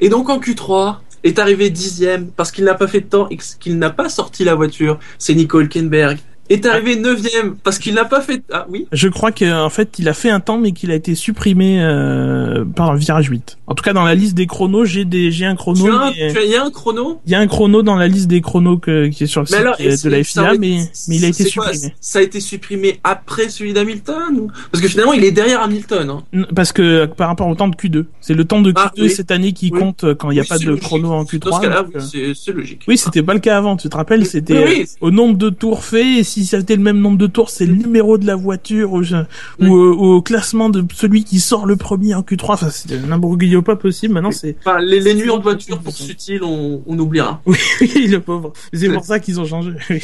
Et 0.00 0.10
donc 0.10 0.28
en 0.28 0.38
Q3, 0.38 0.96
est 1.26 1.38
arrivé 1.38 1.70
dixième 1.70 2.28
parce 2.28 2.50
qu'il 2.50 2.64
n'a 2.64 2.74
pas 2.74 2.86
fait 2.86 3.00
de 3.00 3.06
temps 3.06 3.28
et 3.30 3.38
qu'il 3.60 3.78
n'a 3.78 3.90
pas 3.90 4.08
sorti 4.08 4.44
la 4.44 4.54
voiture. 4.54 4.98
C'est 5.18 5.34
Nico 5.34 5.60
Hülkenberg. 5.60 6.18
Est 6.48 6.64
arrivé 6.66 6.96
neuvième 6.96 7.56
parce 7.62 7.78
qu'il 7.78 7.94
n'a 7.94 8.04
pas 8.04 8.20
fait... 8.20 8.42
Ah 8.52 8.66
oui 8.70 8.86
Je 8.92 9.08
crois 9.08 9.32
qu'en 9.32 9.68
fait, 9.70 9.98
il 9.98 10.08
a 10.08 10.14
fait 10.14 10.30
un 10.30 10.40
temps, 10.40 10.58
mais 10.58 10.72
qu'il 10.72 10.90
a 10.90 10.94
été 10.94 11.14
supprimé 11.14 11.80
euh, 11.82 12.64
par 12.64 12.94
virage 12.96 13.26
8. 13.28 13.58
En 13.66 13.74
tout 13.74 13.82
cas, 13.82 13.92
dans 13.92 14.04
la 14.04 14.14
liste 14.14 14.34
des 14.36 14.46
chronos, 14.46 14.84
j'ai 14.84 15.04
des 15.04 15.30
j'ai 15.32 15.44
un 15.46 15.56
chrono. 15.56 15.84
mais- 15.86 16.32
il 16.44 16.50
y 16.50 16.54
a 16.56 16.62
un 16.64 16.70
chrono? 16.70 17.20
Il 17.26 17.32
y 17.32 17.34
a 17.34 17.40
un 17.40 17.46
chrono 17.48 17.82
dans 17.82 17.96
la 17.96 18.06
liste 18.06 18.28
des 18.28 18.40
chronos 18.40 18.78
que, 18.78 19.08
qui 19.08 19.24
est 19.24 19.26
sur 19.26 19.40
le 19.40 19.46
Mais 19.50 19.56
site 19.56 19.60
alors, 19.60 19.76
euh, 19.80 19.96
de 20.04 20.08
la 20.08 20.22
FIA, 20.24 20.54
mais, 20.58 20.78
mais 21.08 21.16
il 21.16 21.24
a 21.24 21.28
été 21.28 21.44
supprimé. 21.44 21.94
Ça 22.00 22.20
a 22.20 22.22
été 22.22 22.38
supprimé 22.40 23.00
après 23.02 23.48
celui 23.48 23.72
d'Hamilton 23.72 24.38
ou- 24.38 24.50
Parce 24.70 24.80
que 24.82 24.88
finalement, 24.88 25.12
il 25.14 25.24
est 25.24 25.32
derrière 25.32 25.62
Hamilton. 25.62 26.10
Hein. 26.32 26.44
Parce 26.54 26.72
que 26.72 27.06
par 27.06 27.28
rapport 27.28 27.48
au 27.48 27.54
temps 27.56 27.68
de 27.68 27.74
Q2, 27.76 28.04
c'est 28.20 28.34
le 28.34 28.44
temps 28.44 28.60
de 28.62 28.70
Q2 28.70 28.74
Ah, 28.84 28.92
oui. 28.98 29.10
cette 29.10 29.30
année 29.32 29.52
qui 29.52 29.70
Oui. 29.72 29.80
compte 29.80 30.04
euh, 30.04 30.14
quand 30.14 30.30
il 30.30 30.34
n'y 30.34 30.40
a 30.40 30.42
Oui, 30.42 30.48
pas 30.48 30.58
de 30.58 30.64
logique. 30.66 30.84
chrono 30.84 31.10
en 31.12 31.24
Q3. 31.24 31.38
Dans 31.50 31.56
ce 31.56 31.62
cas-là, 31.62 31.82
donc, 31.82 31.96
euh, 31.96 32.34
c'est- 32.34 32.52
logique. 32.52 32.82
Oui, 32.86 32.96
c'était 32.96 33.22
pas 33.24 33.34
le 33.34 33.40
cas 33.40 33.56
avant, 33.58 33.76
tu 33.76 33.88
te 33.88 33.96
rappelles, 33.96 34.24
c'était 34.26 34.84
au 35.00 35.10
nombre 35.10 35.36
de 35.36 35.50
tours 35.50 35.82
faits, 35.82 36.24
si 36.44 36.46
c'était 36.46 36.76
le 36.76 36.82
même 36.82 37.00
nombre 37.00 37.18
de 37.18 37.26
tours, 37.26 37.50
c'est 37.50 37.66
le 37.66 37.74
numéro 37.74 38.18
de 38.18 38.26
la 38.26 38.36
voiture, 38.36 38.92
ou, 38.92 39.02
euh, 39.02 39.26
au 39.62 40.20
classement 40.22 40.68
de 40.68 40.84
celui 40.94 41.24
qui 41.24 41.40
sort 41.40 41.66
le 41.66 41.76
premier 41.76 42.14
en 42.14 42.20
Q3, 42.22 42.52
enfin 42.52 42.70
c'était 42.70 42.98
un 42.98 43.10
imbroglio 43.10 43.62
pas 43.62 43.76
possible, 43.76 44.14
maintenant 44.14 44.30
c'est... 44.30 44.56
Enfin, 44.60 44.80
les, 44.80 45.00
les 45.00 45.14
nuits 45.14 45.30
en 45.30 45.40
voiture 45.40 45.78
pour 45.78 45.92
Sutil, 45.92 46.40
on, 46.42 46.82
on 46.86 46.98
oubliera. 46.98 47.40
Oui, 47.80 48.06
le 48.08 48.20
pauvre, 48.20 48.52
c'est 48.72 48.90
pour 48.90 49.04
ça 49.04 49.18
qu'ils 49.18 49.40
ont 49.40 49.44
changé. 49.44 49.72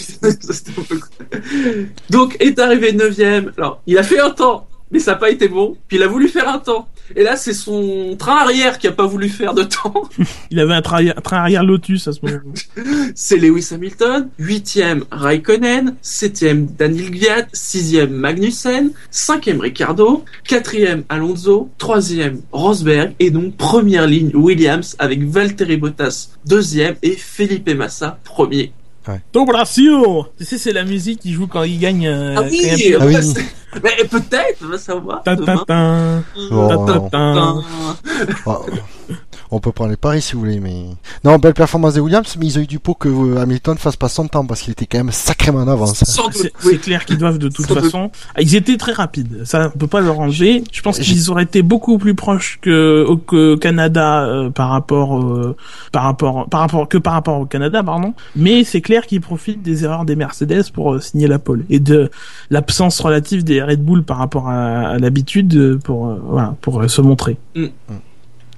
Donc, 2.11 2.37
est 2.41 2.59
arrivé 2.59 2.93
neuvième. 2.93 3.53
Alors, 3.57 3.83
il 3.87 3.99
a 3.99 4.03
fait 4.03 4.21
un 4.21 4.31
temps, 4.31 4.67
mais 4.91 4.99
ça 4.99 5.13
n'a 5.13 5.19
pas 5.19 5.31
été 5.31 5.49
bon. 5.49 5.77
Puis 5.89 5.97
il 5.97 6.03
a 6.03 6.07
voulu 6.07 6.29
faire 6.29 6.49
un 6.49 6.59
temps. 6.59 6.89
Et 7.17 7.23
là, 7.23 7.37
c'est 7.37 7.53
son 7.53 8.17
train 8.19 8.37
arrière 8.37 8.79
qui 8.79 8.87
a 8.87 8.93
pas 8.93 9.07
voulu 9.07 9.29
faire 9.29 9.55
de 9.55 9.63
temps. 9.63 10.09
Il 10.51 10.61
avait 10.61 10.75
un 10.75 10.83
train, 10.83 11.07
un 11.07 11.21
train 11.21 11.39
arrière 11.39 11.65
Lotus 11.65 12.09
à 12.09 12.13
ce 12.13 12.21
moment-là. 12.23 12.43
C'est 13.15 13.37
Lewis 13.37 13.69
Hamilton. 13.73 14.29
Huitième, 14.39 15.05
Raikkonen. 15.11 15.97
Septième, 16.03 16.67
Daniel 16.67 17.11
Gviat. 17.11 17.47
Sixième, 17.53 18.13
Magnussen. 18.13 18.93
Cinquième, 19.11 19.61
Ricardo. 19.61 20.25
Quatrième, 20.45 21.05
Alonso. 21.09 21.71
Troisième, 21.79 22.41
Rosberg. 22.53 23.15
Et 23.19 23.31
donc, 23.31 23.57
première 23.57 24.07
ligne, 24.07 24.31
Williams 24.35 24.97
avec 24.99 25.23
Valtteri 25.25 25.77
Bottas. 25.77 26.31
Deuxième 26.47 26.97
et 27.03 27.17
Felipe 27.17 27.71
Massa, 27.71 28.19
premier. 28.25 28.73
Dobratio 29.33 30.27
Tu 30.39 30.45
sais, 30.45 30.59
c'est 30.59 30.73
la 30.73 30.85
musique 30.85 31.21
qui 31.21 31.33
joue 31.33 31.47
quand 31.47 31.63
il 31.65 31.79
gagne. 31.79 32.07
euh, 32.07 32.35
Ah 32.39 32.43
il 32.51 32.51
oui, 32.51 32.95
Ah 33.01 33.05
oui. 33.07 33.15
mais 33.83 34.05
peut-être, 34.09 34.59
on 34.65 34.69
va 34.69 34.79
savoir. 34.79 35.23
Ta, 35.23 35.37
ta, 35.37 35.57
ta. 35.67 36.23
On 39.51 39.61
peut 39.61 39.73
prendre 39.73 39.91
les 39.91 39.97
paris 39.97 40.23
si 40.23 40.35
vous 40.35 40.41
voulez, 40.41 40.61
mais 40.61 40.87
non, 41.25 41.39
belle 41.39 41.55
performance 41.55 41.95
des 41.95 42.01
Williams, 42.01 42.37
mais 42.39 42.47
ils 42.47 42.59
ont 42.59 42.63
eu 42.63 42.67
du 42.67 42.79
pot 42.79 42.95
que 42.95 43.09
euh, 43.09 43.41
Hamilton 43.41 43.77
fasse 43.79 43.97
pas 43.97 44.09
son 44.09 44.29
temps 44.29 44.45
parce 44.47 44.63
qu'il 44.63 44.73
était 44.73 44.87
quand 44.87 44.99
même 44.99 45.13
sacrément 45.13 45.59
en 45.59 45.69
avance. 45.69 46.03
C'est 46.33 46.53
oui. 46.65 46.79
clair 46.79 47.05
qu'ils 47.05 47.19
doivent 47.19 47.39
de 47.39 47.49
toute 47.49 47.67
Sans 47.67 47.75
façon. 47.75 48.11
Ah, 48.35 48.43
Ils 48.43 48.55
étaient 48.57 48.77
très 48.77 48.93
rapides, 48.93 49.45
ça 49.45 49.71
on 49.75 49.79
peut 49.79 49.87
pas 49.87 50.01
leur 50.01 50.21
enlever. 50.21 50.65
Je 50.73 50.83
pense 50.83 50.99
qu'ils 50.99 51.31
auraient 51.31 51.43
été 51.45 51.63
beaucoup 51.63 51.99
plus 51.99 52.15
proches 52.15 52.59
que 52.61 53.05
au 53.09 53.17
que 53.17 53.57
Canada 53.57 54.25
euh, 54.25 54.51
par 54.51 54.71
rapport 54.71 55.19
euh, 55.19 55.57
par 55.93 56.05
rapport 56.05 56.49
par 56.49 56.61
rapport 56.61 56.89
que 56.89 56.99
par 56.99 57.13
rapport 57.15 57.41
au 57.41 57.47
Canada 57.47 57.83
pardon. 57.83 58.15
Mais 58.37 58.65
c'est 58.65 58.81
clair 58.81 59.07
qu'ils 59.07 59.21
profitent 59.21 59.63
des 59.63 59.85
erreurs 59.85 60.05
des 60.05 60.17
Mercedes 60.17 60.71
pour 60.73 60.95
euh, 60.95 61.01
signer 61.01 61.27
la 61.27 61.39
pole 61.39 61.65
et 61.71 61.81
de 61.81 62.11
l'absence 62.51 63.01
relative 63.01 63.45
des 63.45 63.63
Red 63.63 63.85
Bull 63.85 64.03
par 64.03 64.19
rapport 64.19 64.49
à, 64.49 64.89
à 64.89 64.99
l'habitude 64.99 65.79
pour 65.85 66.09
euh, 66.09 66.21
voilà 66.25 66.55
pour 66.61 66.81
euh, 66.81 66.89
se 66.89 67.01
montrer. 67.01 67.37
Mais 67.55 67.73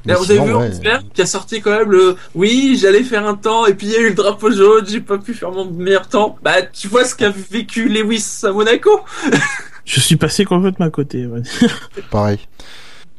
Alors, 0.06 0.22
vous 0.22 0.30
avez 0.30 0.40
sinon, 0.40 0.60
vu 0.60 0.66
ouais. 0.66 0.98
Qui 1.14 1.22
a 1.22 1.26
sorti 1.26 1.60
quand 1.60 1.70
même 1.70 1.90
le 1.90 2.16
oui 2.34 2.78
j'allais 2.80 3.02
faire 3.02 3.26
un 3.26 3.34
temps 3.34 3.66
et 3.66 3.74
puis 3.74 3.86
il 3.86 3.92
y 3.92 3.96
a 3.96 4.00
eu 4.00 4.08
le 4.10 4.14
drapeau 4.14 4.50
jaune 4.50 4.84
j'ai 4.86 5.00
pas 5.00 5.18
pu 5.18 5.32
faire 5.34 5.50
mon 5.50 5.70
meilleur 5.70 6.08
temps 6.08 6.36
bah 6.42 6.62
tu 6.62 6.88
vois 6.88 7.04
ce 7.04 7.14
qu'a 7.14 7.30
vécu 7.30 7.88
Lewis 7.88 8.40
à 8.42 8.52
Monaco 8.52 9.00
Je 9.84 10.00
suis 10.00 10.16
passé 10.16 10.44
complètement 10.44 10.86
à 10.86 10.90
côté. 10.90 11.26
ouais. 11.26 11.42
Pareil. 12.10 12.38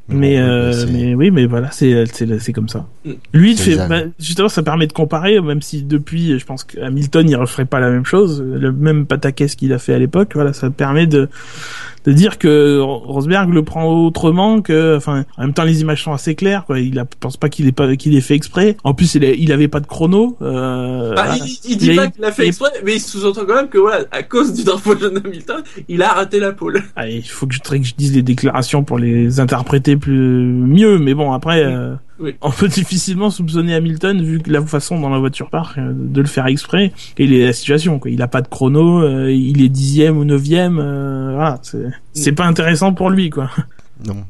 Mais, 0.08 0.38
bon, 0.38 0.48
euh, 0.48 0.86
mais 0.91 1.15
oui, 1.15 1.32
mais 1.32 1.48
voilà, 1.48 1.71
c'est 1.71 2.06
c'est 2.13 2.39
c'est 2.39 2.54
comme 2.54 2.69
ça. 2.69 2.86
Mm. 3.06 3.12
Lui, 3.34 3.58
fait 3.58 3.76
bah, 3.88 4.02
justement, 4.19 4.50
ça 4.50 4.62
permet 4.62 4.86
de 4.86 4.93
comparer, 4.93 5.41
même 5.41 5.63
si 5.63 5.82
depuis, 5.82 6.38
je 6.38 6.45
pense 6.45 6.63
que 6.63 6.80
Hamilton, 6.80 7.28
il 7.28 7.36
referait 7.36 7.65
pas 7.65 7.80
la 7.80 7.89
même 7.89 8.06
chose, 8.06 8.41
le 8.41 8.71
même 8.71 9.08
pataquès 9.08 9.56
qu'il 9.56 9.74
a 9.74 9.80
fait 9.80 9.95
à 9.95 10.00
l'époque. 10.00 10.32
Voilà, 10.36 10.54
ça 10.54 10.69
permet 10.69 11.08
de 11.08 11.28
de 12.06 12.12
dire 12.13 12.38
que 12.38 12.80
Rosberg 12.80 13.52
le 13.54 13.63
prend 13.63 13.86
autrement 13.91 14.62
que, 14.62 14.96
enfin, 14.96 15.26
en 15.38 15.41
même 15.41 15.54
temps, 15.54 15.63
les 15.63 15.82
images 15.82 16.04
sont 16.04 16.13
assez 16.13 16.36
claires. 16.36 16.65
Quoi. 16.65 16.80
Il 16.80 17.00
a, 17.00 17.06
pense 17.06 17.38
pas 17.38 17.50
qu'il 17.50 17.68
ait 17.68 17.72
pas 17.72 17.96
qu'il 17.96 18.15
ait 18.15 18.22
fait 18.22 18.36
exprès. 18.36 18.78
En 18.84 18.94
plus, 18.94 19.15
il, 19.15 19.26
a- 19.26 19.32
il 19.34 19.52
avait 19.52 19.68
pas 19.68 19.80
de 19.80 19.88
chrono. 19.88 20.38
Euh, 20.41 21.13
Bah, 21.15 21.36
il, 21.36 21.58
il 21.72 21.78
dit 21.78 21.88
Il 21.91 21.96
pas 21.96 22.08
qu'il 22.08 22.24
a 22.24 22.32
fait 22.32 22.48
exprès 22.48 22.70
mais 22.84 22.96
il 22.96 23.00
sous-entend 23.00 23.46
quand 23.48 23.56
même 23.56 23.70
que 23.70 23.78
voilà 23.78 24.06
à 24.12 24.24
cause 24.24 24.54
du 24.54 24.63
drapeau 24.63 24.98
jaune 24.98 25.22
Hamilton 25.24 25.63
il 25.88 26.02
a 26.04 26.10
raté 26.10 26.39
la 26.39 26.52
pole 26.52 26.82
Ah, 26.96 27.08
il 27.10 27.24
faut 27.28 27.48
que 27.48 27.54
je, 27.56 27.60
que 27.60 27.82
je 27.84 27.94
dise 27.96 28.13
les 28.15 28.22
déclarations 28.22 28.84
pour 28.84 28.98
les 29.00 29.39
interpréter 29.39 29.96
plus 29.98 30.13
mieux, 30.46 30.98
mais 31.00 31.13
bon 31.13 31.32
après, 31.34 31.63
euh, 31.63 31.94
Oui. 32.17 32.36
on 32.41 32.51
peut 32.51 32.67
difficilement 32.69 33.30
soupçonner 33.30 33.75
Hamilton 33.75 34.21
vu 34.23 34.39
que 34.39 34.49
la 34.49 34.65
façon 34.65 34.99
dont 34.99 35.10
la 35.10 35.19
voiture 35.19 35.49
part 35.49 35.75
euh, 35.78 35.91
de 35.93 36.21
le 36.21 36.28
faire 36.28 36.47
exprès 36.47 36.93
et 37.17 37.28
la 37.28 37.51
situation 37.51 37.99
quoi. 37.99 38.10
Il 38.10 38.21
a 38.21 38.28
pas 38.28 38.41
de 38.41 38.47
chrono, 38.47 39.01
euh, 39.04 39.32
il 39.32 39.62
est 39.62 39.69
dixième 39.69 40.17
ou 40.17 40.23
neuvième, 40.23 40.80
euh, 40.80 41.34
voilà, 41.34 41.60
c'est 41.62 41.88
c'est 42.13 42.32
pas 42.32 42.45
intéressant 42.45 42.93
pour 42.93 43.10
lui 43.10 43.30
quoi. 43.30 43.49
Non. 44.06 44.25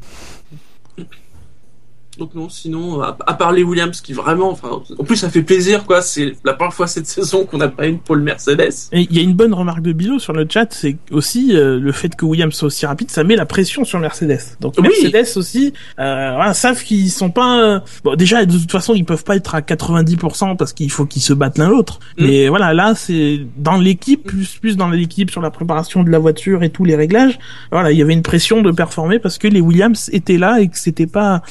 Donc 2.17 2.33
non 2.35 2.49
sinon 2.49 3.01
à, 3.01 3.17
à 3.27 3.33
part 3.33 3.51
les 3.51 3.63
Williams 3.63 3.99
qui 4.01 4.13
vraiment 4.13 4.51
enfin 4.51 4.69
en 4.97 5.03
plus 5.03 5.17
ça 5.17 5.29
fait 5.29 5.41
plaisir 5.41 5.85
quoi 5.85 6.01
c'est 6.01 6.33
la 6.43 6.53
première 6.53 6.73
fois 6.73 6.87
cette 6.87 7.07
saison 7.17 7.45
qu'on 7.45 7.57
n'a 7.57 7.67
pas 7.67 7.87
une 7.87 7.99
pole 7.99 8.21
Mercedes 8.21 8.73
Et 8.91 9.01
il 9.01 9.15
y 9.15 9.19
a 9.19 9.23
une 9.23 9.33
bonne 9.33 9.53
remarque 9.53 9.81
de 9.81 9.93
Bilo 9.93 10.19
sur 10.19 10.33
le 10.33 10.45
chat, 10.49 10.67
c'est 10.73 10.97
aussi 11.11 11.55
euh, 11.55 11.79
le 11.79 11.91
fait 11.91 12.15
que 12.15 12.25
Williams 12.25 12.53
soit 12.53 12.67
aussi 12.67 12.85
rapide, 12.85 13.11
ça 13.11 13.23
met 13.23 13.35
la 13.35 13.45
pression 13.45 13.83
sur 13.85 13.99
Mercedes. 13.99 14.39
Donc 14.61 14.75
Oui. 14.77 14.87
Mercedes 14.87 15.37
aussi, 15.37 15.73
euh, 15.99 16.31
voilà, 16.35 16.53
savent 16.53 16.83
qu'ils 16.83 17.11
sont 17.11 17.29
pas. 17.31 17.59
euh, 17.61 17.79
Bon, 18.03 18.15
déjà 18.15 18.45
de 18.45 18.57
toute 18.57 18.71
façon 18.71 18.93
ils 18.93 19.05
peuvent 19.05 19.23
pas 19.23 19.35
être 19.35 19.55
à 19.55 19.61
90% 19.61 20.57
parce 20.57 20.73
qu'il 20.73 20.91
faut 20.91 21.05
qu'ils 21.05 21.21
se 21.21 21.33
battent 21.33 21.57
l'un 21.57 21.69
l'autre. 21.69 21.99
Mm. 22.17 22.25
Mais 22.25 22.47
voilà, 22.49 22.73
là 22.73 22.93
c'est 22.95 23.41
dans 23.57 23.77
l'équipe 23.77 24.23
plus 24.23 24.57
plus 24.59 24.77
dans 24.77 24.89
l'équipe 24.89 25.29
sur 25.31 25.41
la 25.41 25.51
préparation 25.51 26.03
de 26.03 26.09
la 26.09 26.19
voiture 26.19 26.63
et 26.63 26.69
tous 26.69 26.85
les 26.85 26.95
réglages. 26.95 27.37
Voilà, 27.71 27.91
il 27.91 27.97
y 27.97 28.01
avait 28.01 28.13
une 28.13 28.21
pression 28.21 28.61
de 28.61 28.71
performer 28.71 29.19
parce 29.19 29.37
que 29.37 29.47
les 29.47 29.61
Williams 29.61 30.09
étaient 30.13 30.37
là 30.37 30.59
et 30.61 30.67
que 30.67 30.77
c'était 30.77 31.07
pas 31.07 31.41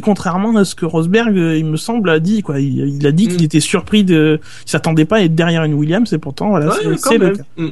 contrairement 0.00 0.54
à 0.56 0.64
ce 0.64 0.74
que 0.74 0.84
Rosberg, 0.86 1.36
euh, 1.36 1.56
il 1.58 1.64
me 1.64 1.76
semble, 1.76 2.10
a 2.10 2.18
dit 2.20 2.42
quoi. 2.42 2.60
Il, 2.60 2.78
il 3.00 3.06
a 3.06 3.12
dit 3.12 3.26
Mm. 3.26 3.30
qu'il 3.30 3.44
était 3.44 3.60
surpris 3.60 4.04
de, 4.04 4.40
il 4.66 4.70
s'attendait 4.70 5.04
pas 5.04 5.16
à 5.16 5.20
être 5.22 5.34
derrière 5.34 5.64
une 5.64 5.74
Williams 5.74 6.12
et 6.12 6.18
pourtant 6.18 6.50
voilà, 6.50 6.66
Ouais, 6.68 6.96
c'est- 6.96 7.18
le 7.18 7.26
même. 7.26 7.36
cas. 7.36 7.42
Mm. 7.56 7.68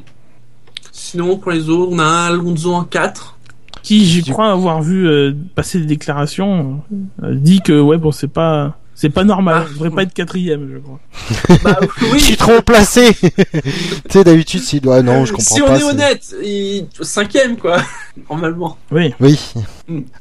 sinon 0.92 1.36
pour 1.38 1.52
les 1.52 1.68
autres 1.68 1.92
on 1.92 1.98
a 1.98 2.04
un 2.04 2.26
Alonso 2.26 2.72
en 2.72 2.84
4 2.84 3.38
Qui, 3.82 4.22
Du- 4.22 4.32
crois 4.32 4.50
avoir 4.50 4.80
vu 4.80 5.06
euh, 5.06 5.32
passer 5.54 5.78
des 5.78 5.84
déclarations, 5.86 6.80
euh, 7.22 7.34
dit 7.34 7.60
que 7.60 7.78
ouais 7.78 7.98
bon 7.98 8.12
c'est 8.12 8.28
pas 8.32 8.78
C'est 8.96 9.10
pas 9.10 9.24
normal. 9.24 9.56
Ah. 9.58 9.66
On 9.68 9.72
devrait 9.72 9.90
pas 9.90 10.02
être 10.04 10.14
quatrième, 10.14 10.68
je 10.72 10.78
crois. 10.78 11.00
Bah, 11.64 11.80
Je 11.98 12.12
oui. 12.12 12.20
suis 12.20 12.36
trop 12.36 12.62
placé. 12.62 13.12
tu 13.22 13.30
sais, 14.08 14.22
d'habitude, 14.22 14.60
si 14.60 14.78
doit, 14.80 15.02
non, 15.02 15.24
je 15.24 15.32
comprends 15.32 15.54
si 15.56 15.60
pas. 15.60 15.66
on 15.68 15.74
est 15.74 15.78
c'est- 15.80 15.84
honnête, 15.84 16.34
il... 16.44 16.86
cinquième 17.02 17.56
quoi, 17.56 17.78
normalement. 18.30 18.78
Oui. 18.92 19.12
Oui. 19.18 19.36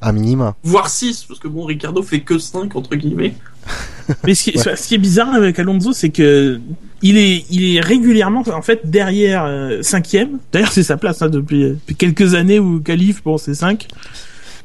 À 0.02 0.12
minima. 0.12 0.56
Voire 0.63 0.89
6, 0.89 1.26
parce 1.26 1.39
que 1.39 1.47
bon, 1.47 1.65
Ricardo 1.65 2.02
fait 2.04 2.21
que 2.21 2.38
5 2.38 2.76
entre 2.76 2.95
guillemets. 2.95 3.36
Mais 4.26 4.36
ce 4.36 4.43
qui, 4.43 4.49
est, 4.52 4.76
ce 4.76 4.88
qui 4.88 4.95
est 4.95 4.99
bizarre 4.99 5.34
avec 5.34 5.58
Alonso, 5.60 5.93
c'est 5.93 6.10
que 6.10 6.60
il 7.02 7.17
est, 7.17 7.45
il 7.49 7.76
est 7.76 7.82
régulièrement 7.82 8.43
en 8.47 8.62
fait 8.62 8.89
derrière 8.89 9.45
euh, 9.45 9.82
cinquième. 9.82 10.39
D'ailleurs, 10.52 10.71
c'est 10.71 10.84
sa 10.84 10.98
place 10.98 11.21
hein, 11.21 11.29
depuis, 11.29 11.69
depuis 11.69 11.96
quelques 11.96 12.33
années 12.33 12.60
où 12.60 12.81
Calif, 12.81 13.23
bon, 13.23 13.37
c'est 13.37 13.54
5 13.54 13.87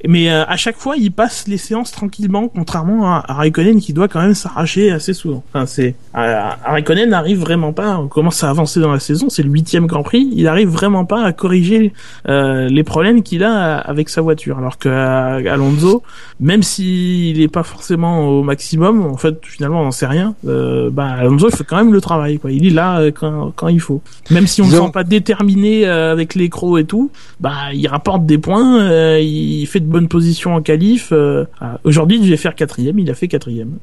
Mais 0.06 0.30
euh, 0.30 0.44
à 0.46 0.56
chaque 0.56 0.76
fois, 0.76 0.96
il 0.96 1.10
passe 1.10 1.48
les 1.48 1.56
séances 1.56 1.90
tranquillement, 1.90 2.48
contrairement 2.48 3.06
à, 3.06 3.24
à 3.26 3.34
Raikkonen 3.34 3.80
qui 3.80 3.92
doit 3.92 4.06
quand 4.06 4.20
même 4.20 4.34
s'arracher 4.34 4.90
assez 4.92 5.12
souvent. 5.12 5.42
Enfin, 5.52 5.66
c'est 5.66 5.94
à, 6.14 6.56
à 6.64 6.72
Raikkonen 6.72 7.10
n'arrive 7.10 7.38
vraiment 7.40 7.72
pas. 7.72 7.98
On 7.98 8.06
commence 8.06 8.44
à 8.44 8.50
avancer 8.50 8.80
dans 8.80 8.92
la 8.92 9.00
saison, 9.00 9.28
c'est 9.28 9.42
le 9.42 9.50
huitième 9.50 9.86
Grand 9.86 10.02
Prix. 10.02 10.28
Il 10.32 10.46
arrive 10.46 10.68
vraiment 10.68 11.04
pas 11.04 11.24
à 11.24 11.32
corriger 11.32 11.92
euh, 12.28 12.68
les 12.68 12.84
problèmes 12.84 13.22
qu'il 13.22 13.42
a 13.42 13.76
avec 13.78 14.08
sa 14.08 14.20
voiture. 14.20 14.58
Alors 14.58 14.78
que 14.78 14.88
euh, 14.88 15.52
Alonso, 15.52 16.02
même 16.38 16.62
s'il 16.62 17.40
est 17.40 17.48
pas 17.48 17.64
forcément 17.64 18.28
au 18.28 18.42
maximum, 18.42 19.04
en 19.04 19.16
fait, 19.16 19.40
finalement, 19.44 19.80
on 19.80 19.84
n'en 19.84 19.90
sait 19.90 20.06
rien. 20.06 20.34
Euh, 20.46 20.90
bah, 20.90 21.08
Alonso, 21.18 21.48
il 21.50 21.56
fait 21.56 21.64
quand 21.64 21.76
même 21.76 21.92
le 21.92 22.00
travail. 22.00 22.38
Quoi. 22.38 22.52
Il 22.52 22.66
est 22.66 22.70
là 22.70 23.00
euh, 23.00 23.10
quand, 23.10 23.52
quand 23.56 23.68
il 23.68 23.80
faut. 23.80 24.00
Même 24.30 24.46
si 24.46 24.62
on 24.62 24.66
ne 24.66 24.72
sent 24.72 24.90
pas 24.92 25.04
déterminé 25.04 25.86
euh, 25.86 26.12
avec 26.12 26.34
les 26.34 26.48
crocs 26.48 26.78
et 26.78 26.84
tout, 26.84 27.10
bah, 27.40 27.72
il 27.72 27.86
rapporte 27.88 28.24
des 28.26 28.38
points. 28.38 28.80
euh, 28.82 29.18
il 29.20 29.66
fait 29.66 29.80
de 29.80 29.87
bonnes 29.88 30.08
positions 30.08 30.54
en 30.54 30.62
qualif. 30.62 31.08
euh, 31.12 31.44
ah, 31.60 31.78
Aujourd'hui, 31.84 32.18
il 32.18 32.24
devait 32.24 32.36
faire 32.36 32.54
quatrième. 32.54 32.98
Il 32.98 33.10
a 33.10 33.14
fait 33.14 33.28
quatrième. 33.28 33.78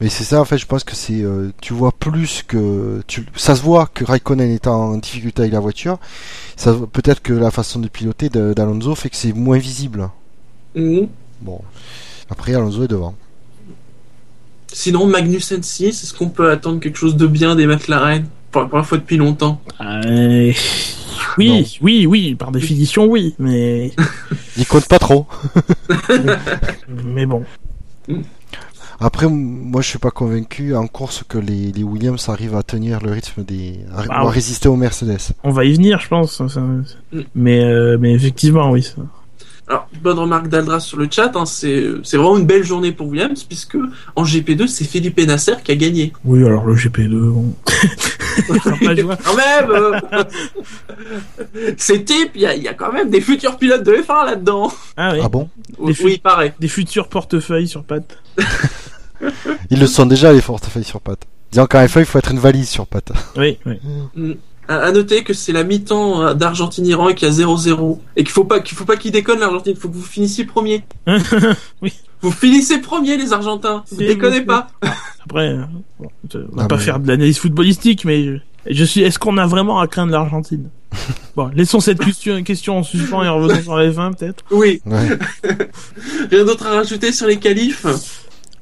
Mais 0.00 0.08
c'est 0.08 0.24
ça, 0.24 0.40
en 0.40 0.44
fait, 0.44 0.58
je 0.58 0.66
pense 0.66 0.84
que 0.84 0.94
c'est, 0.94 1.22
euh, 1.22 1.50
tu 1.60 1.72
vois 1.72 1.92
plus 1.92 2.42
que, 2.46 3.00
tu, 3.06 3.26
ça 3.34 3.56
se 3.56 3.62
voit 3.62 3.86
que 3.92 4.04
Raikkonen 4.04 4.50
est 4.50 4.66
en 4.66 4.96
difficulté 4.96 5.42
avec 5.42 5.52
la 5.52 5.60
voiture. 5.60 5.98
Ça, 6.56 6.74
peut-être 6.92 7.20
que 7.22 7.32
la 7.32 7.50
façon 7.50 7.80
de 7.80 7.88
piloter 7.88 8.28
d'Alonso 8.28 8.94
fait 8.94 9.10
que 9.10 9.16
c'est 9.16 9.32
moins 9.32 9.58
visible. 9.58 10.10
Mhm. 10.74 11.08
Bon. 11.40 11.60
Après, 12.30 12.54
Alonso 12.54 12.84
est 12.84 12.88
devant. 12.88 13.14
Sinon, 14.72 15.06
Magnussen 15.06 15.62
6, 15.62 16.02
est-ce 16.02 16.14
qu'on 16.14 16.28
peut 16.28 16.50
attendre 16.50 16.80
quelque 16.80 16.98
chose 16.98 17.16
de 17.16 17.26
bien 17.26 17.56
des 17.56 17.66
McLaren 17.66 18.26
Pour 18.50 18.62
la 18.62 18.68
première 18.68 18.86
fois 18.86 18.98
depuis 18.98 19.16
longtemps. 19.16 19.60
Euh, 19.80 20.52
Oui, 21.36 21.78
oui, 21.82 22.06
oui. 22.06 22.34
Par 22.34 22.50
définition, 22.50 23.06
oui. 23.06 23.34
Mais, 23.38 23.92
Il 24.56 24.66
compte 24.66 24.88
pas 24.88 24.98
trop. 24.98 25.26
mais 27.04 27.26
bon. 27.26 27.44
Après, 29.00 29.28
moi, 29.28 29.80
je 29.80 29.88
suis 29.88 29.98
pas 29.98 30.10
convaincu 30.10 30.74
en 30.74 30.88
course 30.88 31.22
que 31.28 31.38
les, 31.38 31.70
les 31.70 31.84
Williams 31.84 32.28
arrivent 32.28 32.56
à 32.56 32.64
tenir 32.64 33.00
le 33.00 33.12
rythme 33.12 33.44
des, 33.44 33.78
à, 33.94 34.02
Ah 34.02 34.04
ou 34.08 34.12
à 34.12 34.24
ouais. 34.26 34.32
résister 34.32 34.68
aux 34.68 34.74
Mercedes. 34.76 35.34
On 35.44 35.50
va 35.52 35.64
y 35.64 35.72
venir, 35.72 36.00
je 36.00 36.08
pense. 36.08 36.40
Mm. 36.40 36.82
Mais, 37.36 37.62
euh, 37.62 37.96
mais 38.00 38.12
effectivement, 38.12 38.70
oui. 38.70 38.92
Alors, 39.68 39.86
bonne 40.00 40.18
remarque 40.18 40.48
d'Aldras 40.48 40.80
sur 40.80 40.96
le 40.98 41.08
chat, 41.10 41.30
hein, 41.36 41.44
c'est 41.44 41.84
c'est 42.02 42.16
vraiment 42.16 42.38
une 42.38 42.46
belle 42.46 42.64
journée 42.64 42.90
pour 42.92 43.06
Williams, 43.08 43.44
puisque 43.44 43.76
en 44.16 44.24
GP2, 44.24 44.66
c'est 44.66 44.84
Felipe 44.86 45.18
Nasser 45.26 45.56
qui 45.62 45.72
a 45.72 45.76
gagné. 45.76 46.12
Oui, 46.24 46.42
alors 46.44 46.64
le 46.64 46.74
GP2, 46.74 47.10
bon. 47.30 47.54
Quand 49.24 49.36
même 49.36 49.70
euh, 49.70 50.00
C'est 51.76 52.04
type, 52.04 52.30
il 52.34 52.40
y 52.42 52.46
a, 52.46 52.54
il 52.54 52.62
y 52.62 52.68
a 52.68 52.74
quand 52.74 52.92
même 52.92 53.10
des 53.10 53.20
futurs 53.20 53.58
pilotes 53.58 53.82
de 53.82 53.92
F1 53.92 54.26
là-dedans. 54.26 54.72
Ah 54.96 55.10
oui. 55.12 55.20
Ah 55.22 55.28
bon 55.28 55.48
Oui, 55.78 55.94
fut- 55.94 56.12
il 56.12 56.20
paraît. 56.20 56.54
Des 56.60 56.68
futurs 56.68 57.08
portefeuilles 57.08 57.68
sur 57.68 57.84
pattes. 57.84 58.18
Ils 59.70 59.80
le 59.80 59.86
sont 59.86 60.06
déjà, 60.06 60.32
les 60.32 60.40
portefeuilles 60.40 60.84
sur 60.84 61.00
pattes. 61.00 61.24
Disons 61.50 61.66
qu'en 61.66 61.84
F1, 61.84 62.00
il 62.00 62.04
faut 62.06 62.18
être 62.18 62.30
une 62.30 62.38
valise 62.38 62.68
sur 62.68 62.86
pattes. 62.86 63.10
Oui, 63.36 63.58
oui. 63.66 63.78
À, 64.16 64.57
à 64.68 64.92
noter 64.92 65.24
que 65.24 65.32
c'est 65.32 65.52
la 65.52 65.64
mi-temps 65.64 66.22
euh, 66.22 66.34
d'Argentine-Iran 66.34 67.08
et 67.08 67.14
qu'il 67.14 67.26
y 67.28 67.30
a 67.30 67.34
0-0. 67.34 67.98
Et 68.16 68.24
qu'il 68.24 68.32
faut 68.32 68.44
pas 68.44 68.60
qu'il 68.60 68.76
faut 68.76 68.84
pas 68.84 68.96
qu'il 68.96 69.10
déconne 69.12 69.40
l'Argentine, 69.40 69.72
il 69.76 69.80
faut 69.80 69.88
que 69.88 69.94
vous 69.94 70.02
finissiez 70.02 70.44
premier. 70.44 70.84
Oui. 71.82 71.92
Vous 72.20 72.32
finissez 72.32 72.78
premier 72.78 73.16
les 73.16 73.32
Argentins, 73.32 73.84
vous 73.92 73.98
déconnez 73.98 74.40
pas. 74.40 74.66
Après, 75.24 75.50
euh, 75.50 75.62
bon, 76.00 76.08
on 76.34 76.38
va 76.56 76.64
Ah, 76.64 76.66
pas 76.66 76.76
mais- 76.76 76.82
faire 76.82 76.98
de 76.98 77.06
l'analyse 77.08 77.38
footballistique, 77.38 78.04
mais 78.04 78.24
je, 78.24 78.32
je 78.68 78.84
suis. 78.84 79.02
Est-ce 79.02 79.18
qu'on 79.20 79.38
a 79.38 79.46
vraiment 79.46 79.78
à 79.78 79.86
craindre 79.86 80.12
l'Argentine? 80.12 80.68
Bon, 81.36 81.48
laissons 81.54 81.78
cette 81.78 82.00
question, 82.00 82.42
question 82.42 82.78
en 82.78 82.82
suspens 82.82 83.22
et 83.22 83.28
revenons 83.28 83.62
sur 83.62 83.76
la 83.76 83.88
F1 83.88 84.16
peut-être. 84.16 84.42
Oui, 84.50 84.80
Ouais. 84.84 85.16
rien 86.32 86.44
d'autre 86.44 86.66
à 86.66 86.70
rajouter 86.70 87.12
sur 87.12 87.28
les 87.28 87.36
qualifs? 87.38 87.86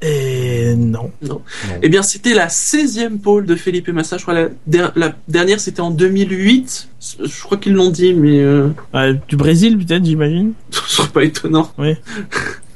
Et 0.02 0.74
non. 0.76 1.10
Eh 1.82 1.88
bien, 1.88 2.02
c'était 2.02 2.34
la 2.34 2.48
16e 2.48 3.18
pole 3.18 3.46
de 3.46 3.56
Felipe 3.56 3.88
Massa. 3.88 4.18
Je 4.18 4.22
crois 4.22 4.34
la, 4.34 4.48
der- 4.66 4.92
la 4.94 5.16
dernière, 5.26 5.58
c'était 5.58 5.80
en 5.80 5.90
2008. 5.90 6.88
Je 7.24 7.42
crois 7.42 7.56
qu'ils 7.56 7.72
l'ont 7.72 7.88
dit, 7.90 8.12
mais 8.14 8.40
euh, 8.40 8.68
Euh, 8.94 9.14
du 9.28 9.36
Brésil 9.36 9.78
peut-être, 9.78 10.04
j'imagine. 10.04 10.52
ce 10.70 10.80
serait 10.96 11.08
pas 11.08 11.24
étonnant. 11.24 11.72
Oui. 11.78 11.94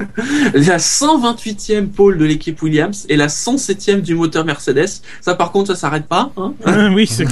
la 0.55 0.79
128e 0.79 1.89
pole 1.89 2.17
de 2.17 2.25
l'équipe 2.25 2.63
Williams 2.63 3.05
et 3.11 3.17
la 3.17 3.27
107e 3.27 4.01
du 4.01 4.15
moteur 4.15 4.47
Mercedes. 4.47 4.89
Ça, 5.21 5.35
par 5.35 5.53
contre, 5.53 5.75
ça 5.75 5.81
s'arrête 5.81 6.07
pas. 6.07 6.33
Hein 6.39 6.55
Ah, 6.65 6.89
oui, 6.95 7.07
c'est 7.07 7.27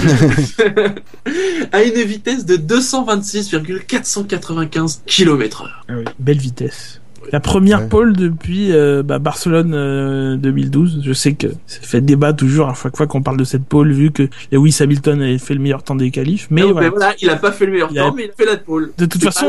à 1.73 1.83
une 1.83 2.03
vitesse 2.03 2.45
de 2.45 2.57
226,495 2.57 5.01
km/h. 5.07 5.67
ah 5.89 5.93
oui, 5.97 6.05
belle 6.19 6.37
vitesse. 6.39 7.01
La 7.33 7.41
première 7.41 7.83
Ouais. 7.83 7.89
pole 7.89 8.17
depuis 8.17 8.73
euh, 8.73 9.03
bah, 9.03 9.19
Barcelone 9.19 9.73
euh, 9.75 10.37
2012. 10.37 11.03
Je 11.05 11.13
sais 11.13 11.35
que 11.35 11.49
ça 11.67 11.79
fait 11.83 12.01
débat 12.01 12.33
toujours 12.33 12.69
à 12.69 12.75
chaque 12.75 12.97
fois 12.97 13.07
qu'on 13.07 13.23
parle 13.23 13.37
de 13.37 13.45
cette 13.45 13.65
pole, 13.65 13.93
vu 13.93 14.11
que 14.11 14.29
Lewis 14.53 14.77
Hamilton 14.81 15.21
avait 15.23 15.39
fait 15.39 15.55
le 15.55 15.61
meilleur 15.61 15.83
temps 15.83 15.95
des 15.95 16.11
qualifs. 16.11 16.49
Mais 16.51 16.63
Mais 16.65 16.73
voilà. 16.73 16.91
voilà, 16.91 17.15
il 17.21 17.29
a 17.31 17.37
pas 17.37 17.53
fait 17.53 17.67
le 17.67 17.73
meilleur 17.73 17.89
Il 17.93 17.99
a- 17.99 18.05
temps, 18.09 18.15
mais 18.15 18.25
il 18.25 18.31
a 18.31 18.35
fait 18.35 18.45
la 18.51 18.57
pole. 18.57 18.93
De 18.97 19.07
toute 19.07 19.21
C'est 19.21 19.27
façon, 19.27 19.47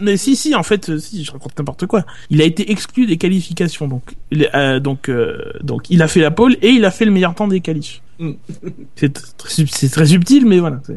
mais, 0.00 0.16
si, 0.16 0.36
si, 0.36 0.54
en 0.54 0.62
fait, 0.62 0.98
si, 0.98 1.24
je 1.24 1.32
raconte 1.32 1.58
n'importe 1.58 1.86
quoi. 1.86 2.04
Il 2.30 2.40
a 2.40 2.44
été 2.44 2.70
exclu 2.70 3.06
des 3.06 3.16
qualifications, 3.16 3.88
donc, 3.88 4.02
euh, 4.54 4.78
donc, 4.80 5.08
euh, 5.08 5.38
donc, 5.62 5.90
il 5.90 6.02
a 6.02 6.08
fait 6.08 6.20
la 6.20 6.30
pole 6.30 6.56
et 6.62 6.68
il 6.70 6.84
a 6.84 6.90
fait 6.90 7.04
le 7.04 7.10
meilleur 7.10 7.34
temps 7.34 7.48
des 7.48 7.60
qualifs. 7.60 8.00
Mm. 8.18 8.32
C'est 8.96 9.12
très, 9.12 9.64
c'est 9.66 9.88
très 9.88 10.06
subtil, 10.06 10.46
mais 10.46 10.58
voilà. 10.60 10.80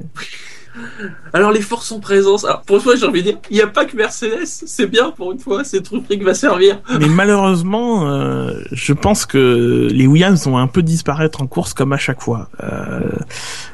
Alors 1.34 1.52
les 1.52 1.62
forces 1.62 1.92
en 1.92 2.00
présence. 2.00 2.46
Alors 2.46 2.62
pour 2.62 2.78
une 2.78 2.82
fois, 2.82 2.96
j'ai 2.96 3.06
envie 3.06 3.22
de 3.24 3.32
dire, 3.32 3.38
il 3.50 3.56
n'y 3.56 3.62
a 3.62 3.68
pas 3.68 3.86
que 3.86 3.96
Mercedes. 3.96 4.46
C'est 4.46 4.88
bien 4.88 5.12
pour 5.12 5.32
une 5.32 5.40
fois. 5.40 5.64
Cette 5.64 5.88
rubrique 5.88 6.24
va 6.24 6.34
servir. 6.34 6.80
Mais 7.00 7.08
malheureusement, 7.08 8.10
euh, 8.10 8.54
je 8.72 8.94
pense 8.94 9.26
que 9.26 9.88
les 9.92 10.08
Williams 10.08 10.46
vont 10.46 10.58
un 10.58 10.68
peu 10.68 10.82
disparaître 10.82 11.42
en 11.42 11.48
course 11.48 11.74
comme 11.74 11.94
à 11.94 11.98
chaque 11.98 12.22
fois. 12.22 12.50
Euh, 12.64 13.00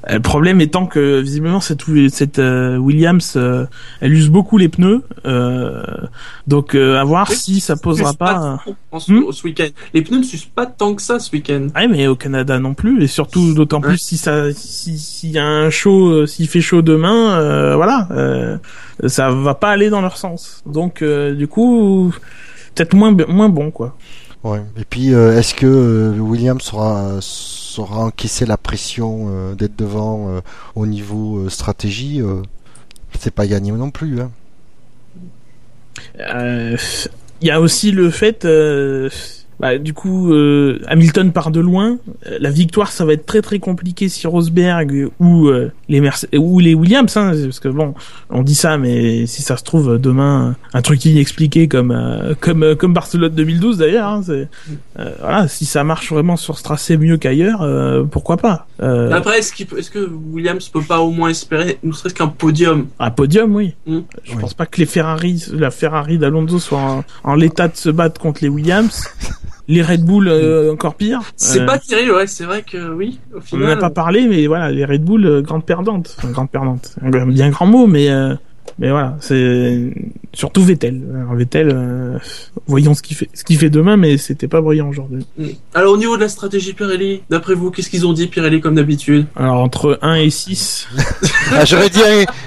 le 0.10 0.20
problème 0.20 0.62
étant 0.62 0.86
que 0.86 1.20
visiblement 1.20 1.60
cette, 1.60 1.84
cette 2.10 2.40
euh, 2.40 2.78
Williams, 2.78 3.34
euh, 3.36 3.66
elle 4.02 4.14
use 4.14 4.30
beaucoup 4.30 4.58
les 4.58 4.70
pneus. 4.70 5.02
Euh, 5.26 5.84
donc 6.48 6.76
euh, 6.76 6.98
à 7.00 7.04
voir 7.04 7.28
Oui, 7.30 7.36
si 7.36 7.60
ça 7.60 7.76
posera 7.76 8.14
pas. 8.14 8.60
en 8.92 9.00
ce, 9.00 9.12
Hmm 9.12 9.32
ce 9.32 9.44
week-end. 9.44 9.68
Les 9.94 10.02
pneus 10.02 10.20
ne 10.20 10.24
s'usent 10.24 10.46
pas 10.46 10.66
tant 10.66 10.96
que 10.96 11.02
ça 11.02 11.20
ce 11.20 11.32
week-end. 11.32 11.68
Ouais, 11.76 11.88
mais 11.88 12.08
au 12.08 12.16
Canada 12.16 12.60
non 12.60 12.74
plus, 12.74 13.04
et 13.04 13.08
surtout 13.08 13.54
d'autant 13.54 13.78
Ouais. 13.82 13.90
plus 13.90 13.98
si 14.00 14.18
ça, 14.18 14.52
si 14.54 14.98
s'il 14.98 15.32
y 15.32 15.38
a 15.40 15.46
un 15.46 15.70
chaud, 15.70 16.08
euh, 16.10 16.26
s'il 16.26 16.48
fait 16.48 16.62
chaud 16.62 16.82
demain, 16.88 17.40
euh, 17.40 17.76
voilà, 17.76 18.08
euh, 18.12 18.58
ça 19.08 19.30
va 19.30 19.54
pas 19.56 19.70
aller 19.70 19.90
dans 19.90 20.02
leur 20.02 20.18
sens. 20.18 20.64
Donc 20.66 21.02
euh, 21.02 21.36
du 21.36 21.48
coup, 21.48 22.14
peut-être 22.74 22.94
moins 22.96 23.16
moins 23.28 23.50
bon 23.50 23.72
quoi. 23.72 23.96
Ouais. 24.44 24.62
Et 24.80 24.86
puis, 24.86 25.10
est-ce 25.12 25.54
que 25.54 26.14
Williams 26.18 26.62
saura, 26.62 27.18
saura 27.20 28.06
encaisser 28.06 28.46
la 28.46 28.56
pression 28.56 29.54
d'être 29.56 29.76
devant 29.76 30.42
au 30.76 30.86
niveau 30.86 31.50
stratégie 31.50 32.22
C'est 33.20 33.34
pas 33.34 33.48
gagné 33.48 33.72
non 33.72 33.90
plus. 33.90 34.22
Hein. 34.22 34.32
Il 37.42 37.48
y 37.48 37.52
a 37.52 37.62
aussi 37.62 37.92
le 37.92 38.10
fait, 38.10 38.46
euh, 38.46 39.10
bah, 39.60 39.78
du 39.78 39.94
coup, 39.94 40.34
euh, 40.34 40.80
Hamilton 40.88 41.32
part 41.32 41.52
de 41.52 41.60
loin. 41.60 41.98
Euh, 42.28 42.38
La 42.40 42.52
victoire, 42.52 42.92
ça 42.92 43.06
va 43.06 43.14
être 43.14 43.26
très 43.26 43.42
très 43.42 43.60
compliqué 43.60 44.08
si 44.10 44.28
Rosberg 44.28 45.10
ou 45.20 45.48
euh, 45.48 45.72
les 45.90 46.00
Merce- 46.02 46.28
ou 46.38 46.60
les 46.60 46.74
Williams, 46.76 47.16
hein, 47.18 47.34
parce 47.44 47.60
que 47.60 47.68
bon, 47.70 47.94
on 48.30 48.44
dit 48.44 48.56
ça, 48.56 48.78
mais 48.78 49.26
si 49.26 49.42
ça 49.42 49.58
se 49.58 49.64
trouve 49.64 49.98
demain, 50.00 50.56
un 50.74 50.82
truc 50.82 51.04
inexpliqué 51.06 51.68
comme 51.68 51.92
euh, 51.92 52.34
comme 52.40 52.64
euh, 52.64 52.76
comme 52.76 52.94
Barcelone 52.94 53.34
2012 53.34 53.78
d'ailleurs. 53.78 54.08
Hein, 54.08 54.22
c'est- 54.24 54.48
euh, 55.00 55.12
voilà, 55.20 55.48
si 55.48 55.66
ça 55.66 55.84
marche 55.84 56.12
vraiment 56.12 56.36
sur 56.38 56.58
ce 56.58 56.64
tracé 56.64 56.98
mieux 56.98 57.18
qu'ailleurs, 57.18 57.62
euh, 57.64 58.04
pourquoi 58.04 58.38
pas 58.38 58.68
euh, 58.82 59.12
Après, 59.12 59.40
est-ce, 59.40 59.52
qu'il 59.54 59.66
peut- 59.66 59.80
est-ce 59.80 59.90
que 59.92 60.10
Williams 60.32 60.70
peut 60.70 60.82
pas 60.82 61.00
au 61.00 61.12
moins 61.12 61.30
espérer, 61.30 61.80
ne 61.84 61.92
serait-ce 61.92 62.14
qu'un 62.14 62.28
podium? 62.28 62.88
Un 63.00 63.12
podium, 63.12 63.56
oui. 63.56 63.74
Mm. 63.88 64.00
Je 64.24 64.34
Oui. 64.34 64.42
pense 64.42 64.54
pas 64.54 64.66
que 64.66 64.80
les 64.80 64.86
Ferrari, 64.86 65.44
la 65.54 65.72
Ferrari 65.72 66.18
d'Alonso 66.18 66.60
soit 66.60 66.80
en, 66.80 67.04
en 67.24 67.36
l'état 67.36 67.68
de 67.68 67.76
se 67.76 67.90
battre 67.90 68.20
contre 68.22 68.40
les 68.44 68.50
Williams. 68.50 69.04
Les 69.68 69.82
Red 69.82 70.04
Bull 70.06 70.28
euh, 70.30 70.72
encore 70.72 70.96
pire. 70.96 71.22
C'est 71.36 71.62
Euh, 71.62 71.66
pas 71.66 71.78
terrible, 71.78 72.12
ouais. 72.14 72.28
C'est 72.28 72.46
vrai 72.46 72.64
que 72.64 72.90
oui. 72.94 73.20
Au 73.34 73.38
On 73.38 73.42
final, 73.42 73.72
a 73.72 73.76
pas 73.78 73.90
parlé, 73.90 74.26
mais 74.28 74.48
voilà, 74.48 74.72
les 74.72 74.86
Red 74.86 75.04
Bull 75.04 75.26
euh, 75.26 75.42
grande 75.42 75.66
perdante, 75.66 76.16
enfin, 76.18 76.30
grande 76.32 76.50
perdante. 76.50 76.96
Un 77.02 77.10
bien 77.28 77.50
grand 77.50 77.66
mot, 77.66 77.86
mais 77.88 78.10
euh, 78.10 78.34
Mais 78.80 78.92
voilà, 78.92 79.18
c'est 79.20 79.92
surtout 80.34 80.64
Vettel. 80.64 81.02
Alors, 81.16 81.36
Vettel, 81.36 81.70
euh, 81.74 82.18
voyons 82.68 82.94
ce 82.94 83.02
qu'il 83.02 83.18
fait, 83.18 83.28
ce 83.34 83.44
qu'il 83.44 83.58
fait 83.58 83.70
demain, 83.72 83.98
mais 83.98 84.18
c'était 84.18 84.48
pas 84.48 84.62
brillant 84.62 84.88
aujourd'hui. 84.88 85.26
Mm. 85.38 85.46
Alors 85.74 85.94
au 85.94 85.98
niveau 85.98 86.16
de 86.16 86.22
la 86.22 86.30
stratégie 86.30 86.74
Pirelli, 86.74 87.24
d'après 87.30 87.54
vous, 87.56 87.72
qu'est-ce 87.72 87.90
qu'ils 87.90 88.06
ont 88.06 88.14
dit 88.14 88.28
Pirelli 88.28 88.62
comme 88.62 88.76
d'habitude? 88.76 89.26
Alors 89.36 89.56
entre 89.62 89.98
1 90.02 90.16
et 90.16 90.30
6, 90.30 90.88
Ah, 91.52 91.66
j'aurais 91.66 91.90
dit, 91.90 92.00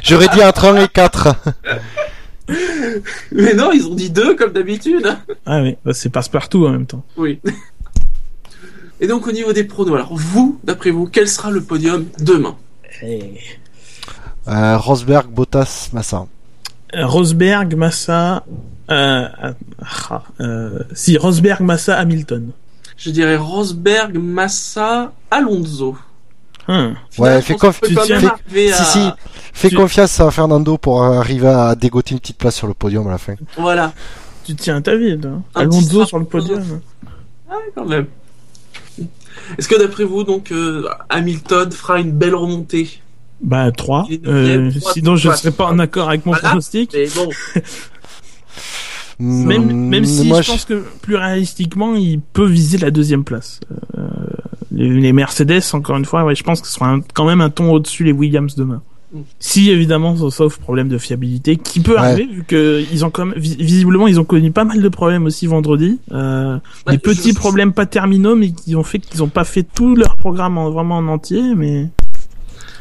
j'aurais 0.03 0.29
dit 0.29 0.43
entre 0.43 0.67
1 0.67 0.85
et 0.85 0.89
4. 0.89 1.35
Mais 3.33 3.55
non, 3.55 3.71
ils 3.73 3.87
ont 3.87 3.95
dit 3.95 4.11
deux 4.11 4.35
comme 4.35 4.53
d'habitude. 4.53 5.17
ah 5.47 5.63
oui, 5.63 5.77
bah, 5.85 5.93
c'est 5.95 6.09
passe-partout 6.09 6.67
en 6.67 6.71
même 6.71 6.87
temps. 6.87 7.05
Oui. 7.17 7.41
Et 9.01 9.07
donc 9.07 9.27
au 9.27 9.33
niveau 9.33 9.53
des 9.53 9.65
pronos, 9.65 9.95
alors 9.95 10.15
vous, 10.15 10.61
d'après 10.63 10.91
vous, 10.91 11.07
quel 11.07 11.27
sera 11.27 11.51
le 11.51 11.63
podium 11.63 12.07
demain? 12.19 12.57
Euh, 13.03 14.77
Rosberg, 14.77 15.29
Bottas, 15.31 15.89
Massa. 15.93 16.27
Euh, 16.95 17.07
Rosberg, 17.07 17.75
Massa, 17.75 18.45
euh, 18.91 19.29
ah, 20.11 20.23
euh, 20.41 20.81
si 20.93 21.17
Rosberg, 21.17 21.63
Massa, 21.63 21.97
Hamilton. 21.99 22.51
Je 22.97 23.11
dirais 23.11 23.37
Rosberg, 23.37 24.19
Massa, 24.19 25.13
Alonso. 25.31 25.97
Hum. 26.73 26.95
Ouais, 27.19 27.43
fais 27.43 27.55
on 27.55 27.57
conf- 27.57 27.81
peut 27.81 27.89
tu- 27.89 27.95
quand 27.95 28.05
tu 28.05 28.13
même 28.13 28.21
fais- 28.21 28.27
arriver 28.29 28.73
à- 28.73 28.77
Si, 28.85 28.93
si. 28.99 29.09
Fais 29.53 29.69
Tu- 29.71 29.75
confiance 29.77 30.21
à 30.21 30.31
Fernando 30.31 30.79
pour 30.79 31.03
arriver 31.03 31.49
à 31.49 31.75
dégoter 31.75 32.13
une 32.15 32.21
petite 32.21 32.39
place 32.39 32.55
sur 32.55 32.69
le 32.69 32.75
podium 32.75 33.09
à 33.09 33.11
la 33.11 33.19
fin. 33.19 33.35
Voilà, 33.59 33.93
Tu 34.45 34.55
tiens 34.55 34.77
à 34.77 34.81
ta 34.81 34.95
vie, 34.97 35.13
hein. 35.13 35.43
Petit 35.53 35.61
Alonso 35.63 36.07
sur 36.07 36.19
le 36.19 36.25
podium. 36.27 36.63
quand 37.75 37.85
même. 37.87 38.07
Est-ce 39.59 39.67
que 39.69 39.79
d'après 39.79 40.05
vous, 40.05 40.23
donc, 40.23 40.53
euh, 40.53 40.87
Hamilton 41.09 41.71
fera 41.73 41.99
une 41.99 42.13
belle 42.13 42.35
remontée? 42.37 43.01
Bah 43.43 43.71
3. 43.73 44.07
Il 44.09 44.15
est 44.17 44.23
neuvième, 44.27 44.73
trois, 44.75 44.93
sinon 44.93 45.17
je 45.17 45.25
trois, 45.29 45.37
serais 45.37 45.51
pas 45.51 45.67
en 45.67 45.79
accord 45.81 46.09
avec 46.09 46.25
mon 46.27 46.33
Voilà. 46.33 46.49
pronostic. 46.51 46.91
Mais 46.95 47.09
bon, 47.17 47.29
Même, 49.19 49.67
Mm, 49.67 49.89
même 49.89 50.05
si 50.07 50.27
moi, 50.29 50.41
je 50.41 50.51
pense 50.51 50.65
que 50.65 50.83
plus 51.03 51.17
réalistiquement, 51.17 51.95
il 51.95 52.21
peut 52.21 52.47
viser 52.47 52.79
la 52.79 52.91
deuxième 52.91 53.23
place. 53.25 53.61
Euh, 53.99 54.00
les, 54.73 55.13
Mercedes, 55.13 55.63
encore 55.73 55.97
une 55.97 56.05
fois, 56.05 56.25
ouais, 56.25 56.35
je 56.35 56.43
pense 56.45 56.61
que 56.61 56.67
ce 56.67 56.75
sera 56.75 56.91
un- 56.91 57.01
quand 57.15 57.25
même 57.27 57.41
un 57.41 57.51
ton 57.51 57.73
au-dessus 57.73 58.05
les 58.05 58.13
Williams 58.13 58.55
demain. 58.55 58.83
Mm. 59.13 59.19
Si 59.41 59.71
évidemment, 59.71 60.17
sauf 60.31 60.59
problème 60.59 60.89
de 60.89 60.97
fiabilité, 60.99 61.57
qui 61.57 61.81
peut 61.81 61.93
Ouais. 61.95 61.99
arriver 61.99 62.27
vu 62.33 62.45
que 62.45 62.85
ils 62.93 63.05
ont 63.05 63.11
quand 63.11 63.27
même, 63.27 63.37
vi- 63.39 63.57
visiblement, 63.57 64.07
ils 64.07 64.21
ont 64.21 64.25
connu 64.25 64.53
pas 64.53 64.65
mal 64.65 64.81
de 64.81 64.89
problèmes 64.89 65.25
aussi 65.27 65.47
vendredi. 65.49 65.99
Euh, 66.13 66.59
Ouais, 66.87 66.93
des 66.93 66.99
petits 66.99 67.31
je- 67.33 67.35
problèmes 67.35 67.73
pas 67.73 67.87
terminaux, 67.87 68.37
mais 68.37 68.53
qui 68.53 68.77
ont 68.77 68.85
fait 68.85 69.01
qu'ils 69.01 69.23
ont 69.25 69.29
pas 69.29 69.45
fait 69.45 69.65
tout 69.65 69.97
leur 69.97 70.15
programme 70.17 70.59
en, 70.59 70.71
vraiment 70.71 70.99
en 70.99 71.09
entier. 71.09 71.43
Mais 71.57 71.89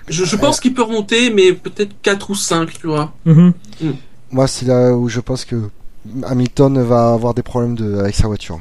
je, 0.07 0.23
je 0.23 0.35
pense 0.35 0.59
qu'il 0.59 0.73
peut 0.75 0.83
remonter, 0.83 1.31
mais 1.31 1.53
peut-être 1.53 1.95
4 2.03 2.29
ou 2.29 2.35
5, 2.35 2.73
tu 2.79 2.85
vois. 2.87 3.11
Mhm. 3.25 3.53
Moi, 4.31 4.45
c'est 4.45 4.67
là 4.67 4.95
où 4.95 5.09
je 5.09 5.21
pense 5.21 5.45
que 5.45 5.55
Hamilton 6.23 6.79
va 6.83 7.13
avoir 7.13 7.33
des 7.33 7.41
problèmes 7.43 7.73
de, 7.75 7.97
avec 7.97 8.13
sa 8.13 8.27
voiture. 8.27 8.59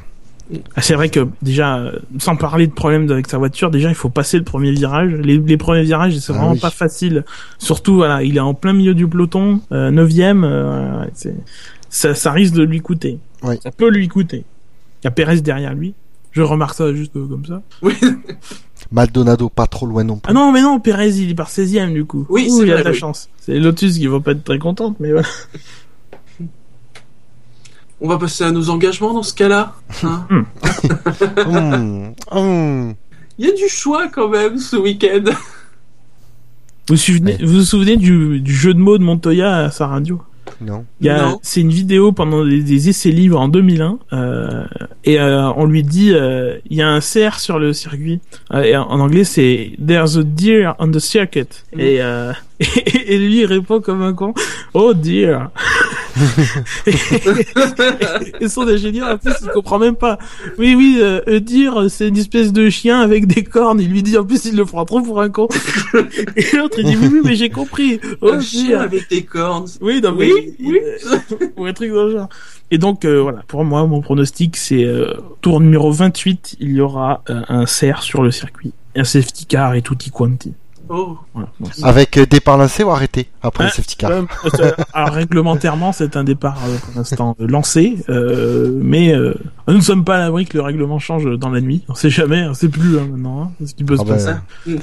Ah, 0.75 0.81
c'est 0.81 0.95
vrai 0.95 1.09
que 1.09 1.27
déjà, 1.41 1.77
euh, 1.77 1.99
sans 2.17 2.35
parler 2.35 2.65
de 2.65 2.71
problèmes 2.73 3.09
avec 3.11 3.27
sa 3.27 3.37
voiture, 3.37 3.69
déjà 3.69 3.89
il 3.89 3.95
faut 3.95 4.09
passer 4.09 4.37
le 4.37 4.43
premier 4.43 4.71
virage. 4.71 5.11
Les, 5.13 5.37
les 5.37 5.57
premiers 5.57 5.83
virages, 5.83 6.17
c'est 6.17 6.31
Ah 6.33 6.37
vraiment 6.37 6.53
oui. 6.53 6.59
pas 6.59 6.71
facile. 6.71 7.23
Surtout, 7.59 7.95
voilà, 7.95 8.23
il 8.23 8.35
est 8.37 8.39
en 8.41 8.53
plein 8.55 8.73
milieu 8.73 8.93
du 8.95 9.07
peloton, 9.07 9.61
euh, 9.71 9.91
neuvième. 9.91 10.43
euh, 10.43 11.01
ouais, 11.01 11.09
c'est- 11.13 11.35
ça, 11.89 12.13
ça 12.15 12.31
risque 12.31 12.53
de 12.55 12.63
lui 12.63 12.81
coûter. 12.81 13.19
Oui. 13.43 13.55
Ça 13.63 13.71
peut 13.71 13.89
lui 13.89 14.07
coûter. 14.07 14.43
Il 15.01 15.05
y 15.05 15.07
a 15.07 15.11
Perez 15.11 15.41
derrière 15.41 15.73
lui. 15.73 15.93
Je 16.31 16.41
remarque 16.41 16.75
ça 16.75 16.93
juste 16.93 17.13
comme 17.13 17.45
ça. 17.45 17.61
Oui, 17.81 17.93
Maldonado, 18.91 19.49
pas 19.49 19.67
trop 19.67 19.85
loin 19.85 20.03
non 20.03 20.17
plus. 20.17 20.29
Ah 20.29 20.33
non, 20.33 20.51
mais 20.51 20.61
non, 20.61 20.79
Perez 20.79 21.09
il 21.19 21.31
est 21.31 21.35
par 21.35 21.49
16ème 21.49 21.93
du 21.93 22.05
coup. 22.05 22.25
Oui, 22.29 22.47
Ouh, 22.51 22.63
il 22.63 22.71
a 22.71 22.77
de 22.77 22.83
la 22.83 22.91
oui. 22.91 22.97
chance. 22.97 23.29
C'est 23.39 23.59
Lotus 23.59 23.97
qui 23.97 24.07
va 24.07 24.19
pas 24.19 24.31
être 24.31 24.43
très 24.43 24.59
contente, 24.59 24.95
mais 24.99 25.11
voilà. 25.11 25.27
on 28.01 28.07
va 28.07 28.17
passer 28.17 28.43
à 28.43 28.51
nos 28.51 28.69
engagements 28.69 29.13
dans 29.13 29.23
ce 29.23 29.33
cas-là. 29.33 29.73
hein. 30.03 30.27
Hum, 31.45 32.13
hum. 32.31 32.93
Il 33.37 33.45
y 33.45 33.49
a 33.49 33.53
du 33.53 33.67
choix 33.69 34.07
quand 34.09 34.29
même 34.29 34.57
ce 34.57 34.75
week-end. 34.75 35.23
Vous 36.87 36.95
vous 36.95 36.97
souvenez, 36.97 37.37
vous 37.41 37.53
vous 37.53 37.61
souvenez 37.63 37.97
du, 37.97 38.39
du 38.41 38.53
jeu 38.53 38.73
de 38.73 38.79
mots 38.79 38.97
de 38.97 39.03
Montoya 39.03 39.57
à 39.57 39.71
sa 39.71 39.87
radio? 39.87 40.21
Non. 40.61 40.83
C'est 41.43 41.61
une 41.61 41.69
vidéo 41.69 42.11
pendant 42.11 42.43
des, 42.43 42.63
des 42.63 42.89
essais 42.89 43.11
libres 43.11 43.39
en 43.39 43.47
2001, 43.47 43.99
euh, 44.13 44.65
et 45.05 45.19
euh, 45.19 45.51
on 45.53 45.65
lui 45.65 45.83
dit, 45.83 46.11
euh, 46.11 46.57
il 46.69 46.77
y 46.77 46.81
a 46.81 46.89
un 46.89 47.01
cerf 47.01 47.39
sur 47.39 47.59
le 47.59 47.71
circuit. 47.71 48.19
Euh, 48.53 48.63
et 48.63 48.75
en, 48.75 48.83
en 48.83 48.99
anglais, 48.99 49.23
c'est 49.23 49.73
There's 49.85 50.17
a 50.17 50.23
deer 50.23 50.73
on 50.79 50.89
the 50.91 50.99
circuit. 50.99 51.45
Mhm. 51.73 51.79
Et, 51.79 52.01
euh, 52.01 52.33
et, 52.59 53.17
lui 53.19 53.41
il 53.41 53.45
répond 53.45 53.79
comme 53.79 54.01
un 54.01 54.13
con, 54.13 54.33
Oh 54.73 54.93
dear. 54.93 55.51
Et 58.39 58.47
son 58.47 58.67
ingénieur 58.67 59.09
en 59.09 59.17
plus 59.17 59.33
il 59.41 59.49
comprend 59.49 59.79
même 59.79 59.95
pas. 59.95 60.17
Oui 60.57 60.75
oui, 60.75 60.99
euh, 61.01 61.39
deer 61.39 61.89
c'est 61.89 62.07
une 62.07 62.17
espèce 62.17 62.51
de 62.53 62.69
chien 62.69 62.99
avec 63.01 63.27
des 63.27 63.43
cornes. 63.43 63.79
Il 63.79 63.89
lui 63.89 64.03
dit 64.03 64.17
en 64.17 64.25
plus 64.25 64.45
il 64.45 64.55
le 64.55 64.65
prend 64.65 64.85
trop 64.85 65.01
pour 65.01 65.21
un 65.21 65.29
con. 65.29 65.47
et 66.35 66.55
l'autre 66.57 66.79
il 66.79 66.85
dit 66.85 66.97
oui 67.01 67.09
oui 67.13 67.21
mais 67.23 67.35
j'ai 67.35 67.49
compris. 67.49 67.99
Oh 68.21 68.31
Un 68.33 68.41
chien 68.41 68.79
avec 68.81 69.09
des 69.09 69.23
cornes. 69.23 69.67
Oui, 69.81 70.01
non, 70.01 70.13
mais 70.13 70.31
Oui, 70.31 70.53
oui. 70.59 70.79
ou 71.57 71.65
un 71.65 71.73
truc 71.73 71.91
dans 71.91 72.05
le 72.05 72.11
genre. 72.11 72.29
Et 72.71 72.77
donc 72.77 73.05
euh, 73.05 73.21
voilà, 73.21 73.43
pour 73.47 73.63
moi 73.65 73.85
mon 73.87 74.01
pronostic 74.01 74.55
c'est 74.55 74.83
euh, 74.83 75.13
tour 75.41 75.59
numéro 75.59 75.91
28, 75.91 76.57
il 76.59 76.71
y 76.71 76.81
aura 76.81 77.23
euh, 77.29 77.41
un 77.49 77.65
cerf 77.65 78.03
sur 78.03 78.21
le 78.21 78.31
circuit, 78.31 78.73
un 78.95 79.03
safety 79.03 79.45
car 79.45 79.73
et 79.73 79.81
tutti 79.81 80.11
quanti. 80.11 80.53
Oh. 80.91 81.17
Voilà. 81.35 81.49
Avec 81.83 82.17
euh, 82.17 82.25
départ 82.25 82.57
lancé 82.57 82.83
ou 82.83 82.89
arrêté 82.89 83.29
après 83.43 83.65
Hein 83.65 83.67
le 83.67 83.73
safety 83.73 83.95
car 83.95 84.09
Euh, 84.11 84.23
euh, 84.59 84.71
alors 84.93 85.13
réglementairement 85.13 85.91
c'est 85.91 86.17
un 86.17 86.23
départ 86.23 86.57
euh, 86.67 86.77
pour 86.79 86.93
l'instant 86.95 87.35
lancé, 87.39 87.97
euh, 88.09 88.71
mais 88.81 89.13
euh, 89.13 89.35
nous 89.67 89.75
ne 89.75 89.81
sommes 89.81 90.03
pas 90.03 90.15
à 90.15 90.19
l'abri 90.19 90.45
que 90.45 90.57
le 90.57 90.63
règlement 90.63 90.97
change 90.97 91.25
dans 91.37 91.49
la 91.49 91.61
nuit. 91.61 91.83
On 91.89 91.93
sait 91.93 92.09
jamais, 92.09 92.43
on 92.47 92.55
sait 92.55 92.69
plus 92.69 92.97
hein, 92.97 93.07
maintenant 93.11 93.43
hein, 93.43 93.65
ce 93.65 93.73
qui 93.75 93.83
peut 93.83 93.97
Ah 93.99 94.01
se 94.01 94.07
ben, 94.07 94.13
passer. 94.15 94.79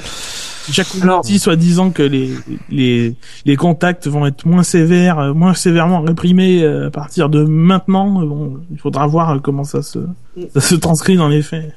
Jacques 0.71 0.89
Alors- 1.03 1.21
dit 1.23 1.39
soi-disant 1.39 1.91
que 1.91 2.03
les, 2.03 2.31
les, 2.71 3.15
les 3.45 3.57
contacts 3.57 4.07
vont 4.09 4.27
être 4.27 4.47
moins 4.47 4.63
sévères, 4.63 5.19
euh, 5.19 5.33
moins 5.35 5.55
sévèrement 5.55 6.01
réprimés 6.03 6.63
euh, 6.63 6.89
à 6.89 6.91
partir 6.91 7.29
de 7.29 7.45
maintenant. 7.45 8.11
Bon, 8.25 8.59
il 8.71 8.79
faudra 8.79 9.07
voir 9.07 9.31
euh, 9.31 9.39
comment 9.39 9.65
ça 9.65 9.83
se, 9.83 9.99
ça 10.55 10.61
se 10.61 10.75
transcrit 10.75 11.17
dans 11.17 11.29
les 11.29 11.43
faits. 11.43 11.73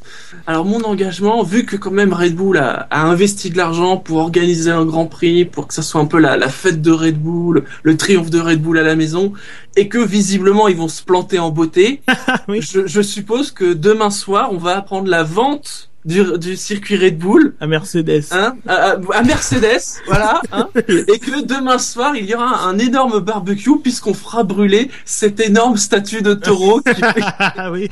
Alors 0.48 0.66
mon 0.66 0.82
engagement, 0.84 1.44
vu 1.44 1.66
que 1.66 1.76
quand 1.76 1.92
même 1.92 2.14
Red 2.14 2.36
Bull 2.36 2.58
a, 2.58 2.88
a 2.90 3.02
investi 3.04 3.50
de 3.50 3.58
l'argent 3.58 3.98
pour 3.98 4.18
organiser 4.18 4.72
un 4.72 4.86
Grand 4.86 5.06
Prix, 5.06 5.46
pour 5.46 5.68
que 5.68 5.74
ça 5.74 5.82
soit 5.82 6.02
un 6.02 6.06
peu 6.06 6.20
la, 6.20 6.38
la 6.38 6.50
fête 6.50 6.82
de 6.82 6.92
Red 6.92 7.20
Bull, 7.22 7.64
le 7.84 7.98
triomphe 7.98 8.30
de 8.30 8.40
Red 8.40 8.62
Bull 8.62 8.78
à 8.78 8.84
la 8.84 8.96
maison, 8.96 9.34
et 9.76 9.88
que 9.88 10.00
visiblement 10.00 10.68
ils 10.68 10.76
vont 10.78 10.88
se 10.88 11.04
planter 11.04 11.40
en 11.40 11.52
beauté, 11.52 12.02
oui. 12.48 12.60
je, 12.62 12.88
je 12.88 13.02
suppose 13.02 13.52
que 13.52 13.74
demain 13.74 14.10
soir 14.10 14.50
on 14.52 14.58
va 14.58 14.78
apprendre 14.78 15.08
la 15.10 15.24
vente 15.24 15.89
du, 16.06 16.24
du 16.38 16.56
circuit 16.56 16.98
Red 16.98 17.18
Bull 17.18 17.56
À 17.60 17.68
Mercedes. 17.68 18.24
hein, 18.32 18.56
à, 18.68 18.74
à- 18.92 18.98
à 19.14 19.24
Mercedes, 19.24 19.82
voilà, 20.08 20.42
hein, 20.52 20.70
et 20.78 21.20
que 21.20 21.44
demain 21.46 21.78
soir 21.78 22.16
il 22.16 22.26
y 22.26 22.34
aura 22.36 22.64
un 22.68 22.78
énorme 22.80 23.20
barbecue 23.20 23.80
puisqu'on 23.84 24.14
fera 24.14 24.44
brûler 24.44 24.90
cette 25.06 25.40
énorme 25.40 25.78
statue 25.78 26.22
de 26.22 26.34
taureau 26.34 26.82
qui, 26.82 27.02
Ah 27.40 27.72
oui. 27.72 27.90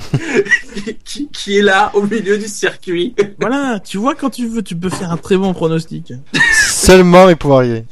qui, 1.05 1.28
qui 1.30 1.58
est 1.58 1.62
là 1.62 1.91
au 1.93 2.03
milieu 2.03 2.38
du 2.38 2.47
circuit. 2.47 3.14
Voilà, 3.39 3.80
tu 3.80 3.97
vois 3.97 4.16
quand 4.16 4.30
tu 4.30 4.47
veux, 4.47 4.62
tu 4.62 4.76
peux 4.76 4.89
faire 4.89 5.12
un 5.12 5.18
très 5.18 5.38
bon 5.38 5.53
pronostic. 5.53 6.14
Seulement 6.53 7.30
il 7.30 7.36
peut 7.38 7.51
arriver. 7.51 7.86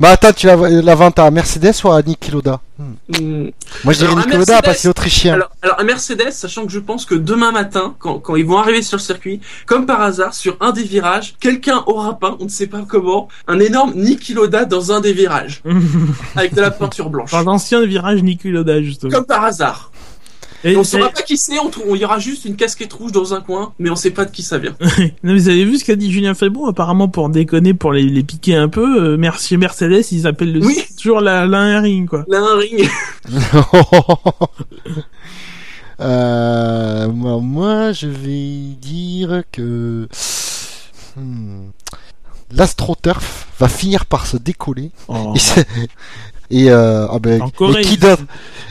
Mais 0.00 0.08
attends, 0.08 0.32
tu 0.32 0.46
la, 0.46 0.56
la 0.56 0.94
vente 0.94 1.18
à 1.18 1.30
Mercedes 1.30 1.72
ou 1.84 1.88
à 1.90 2.02
Niki 2.02 2.30
Lauda 2.30 2.60
Moi 3.08 3.92
je 3.92 3.98
dirais 3.98 4.14
Mercedes- 4.14 4.62
parce 4.64 4.80
qu'il 4.80 4.86
est 4.86 4.90
autrichien. 4.90 5.38
Alors, 5.62 5.82
Mercedes, 5.84 6.30
sachant 6.32 6.66
que 6.66 6.72
je 6.72 6.78
pense 6.78 7.04
que 7.04 7.14
demain 7.14 7.52
matin, 7.52 7.94
quand, 7.98 8.18
quand 8.18 8.36
ils 8.36 8.44
vont 8.46 8.58
arriver 8.58 8.82
sur 8.82 8.96
le 8.96 9.02
circuit, 9.02 9.40
comme 9.66 9.86
par 9.86 10.00
hasard, 10.00 10.34
sur 10.34 10.56
un 10.60 10.72
des 10.72 10.82
virages, 10.82 11.34
quelqu'un 11.40 11.82
aura 11.86 12.18
peint, 12.18 12.36
on 12.40 12.44
ne 12.44 12.48
sait 12.48 12.66
pas 12.66 12.84
comment, 12.88 13.28
un 13.46 13.60
énorme 13.60 13.92
Niki 13.94 14.34
Lauda 14.34 14.64
dans 14.64 14.90
un 14.92 15.00
des 15.00 15.12
virages, 15.12 15.62
avec 16.36 16.54
de 16.54 16.60
la 16.60 16.70
peinture 16.70 17.10
blanche. 17.10 17.30
Dans 17.30 17.42
l'ancien 17.42 17.84
virage 17.84 18.22
Niki 18.22 18.50
Lauda, 18.50 18.82
justement. 18.82 19.12
Comme 19.12 19.26
par 19.26 19.44
hasard. 19.44 19.91
Et, 20.64 20.76
on 20.76 20.84
saura 20.84 21.10
pas 21.10 21.22
qui 21.22 21.36
c'est, 21.36 21.56
on 21.58 21.94
y 21.94 22.04
aura 22.04 22.18
juste 22.18 22.44
une 22.44 22.56
casquette 22.56 22.92
rouge 22.92 23.12
dans 23.12 23.34
un 23.34 23.40
coin, 23.40 23.72
mais 23.78 23.90
on 23.90 23.96
sait 23.96 24.10
pas 24.10 24.24
de 24.24 24.30
qui 24.30 24.42
ça 24.42 24.58
vient. 24.58 24.74
non, 24.80 24.88
mais 25.22 25.34
vous 25.34 25.48
avez 25.48 25.64
vu 25.64 25.78
ce 25.78 25.84
qu'a 25.84 25.96
dit 25.96 26.12
Julien 26.12 26.34
Febron 26.34 26.66
Apparemment, 26.66 27.08
pour 27.08 27.28
déconner, 27.28 27.74
pour 27.74 27.92
les, 27.92 28.02
les 28.02 28.22
piquer 28.22 28.56
un 28.56 28.68
peu, 28.68 29.12
euh, 29.12 29.16
merci 29.16 29.56
Mercedes, 29.56 30.04
ils 30.12 30.26
appellent 30.26 30.52
le 30.52 30.64
Oui. 30.64 30.78
toujours 31.00 31.20
la, 31.20 31.46
la 31.46 31.80
ring, 31.80 32.08
quoi. 32.08 32.24
Un 32.32 32.56
ring. 32.56 32.88
Euh, 36.00 37.08
moi, 37.08 37.38
moi, 37.40 37.92
je 37.92 38.08
vais 38.08 38.74
dire 38.80 39.42
que 39.52 40.08
hmm, 41.16 41.66
l'astroturf 42.50 43.48
va 43.58 43.68
finir 43.68 44.06
par 44.06 44.26
se 44.26 44.36
décoller 44.36 44.90
Oh. 45.08 45.34
et, 45.36 45.40
Et 46.54 46.70
euh, 46.70 47.06
ah 47.10 47.18
ben, 47.18 47.40
En 47.40 47.48
Corée, 47.48 47.80
et 47.80 47.84
qui 47.84 47.96
d'autre 47.96 48.22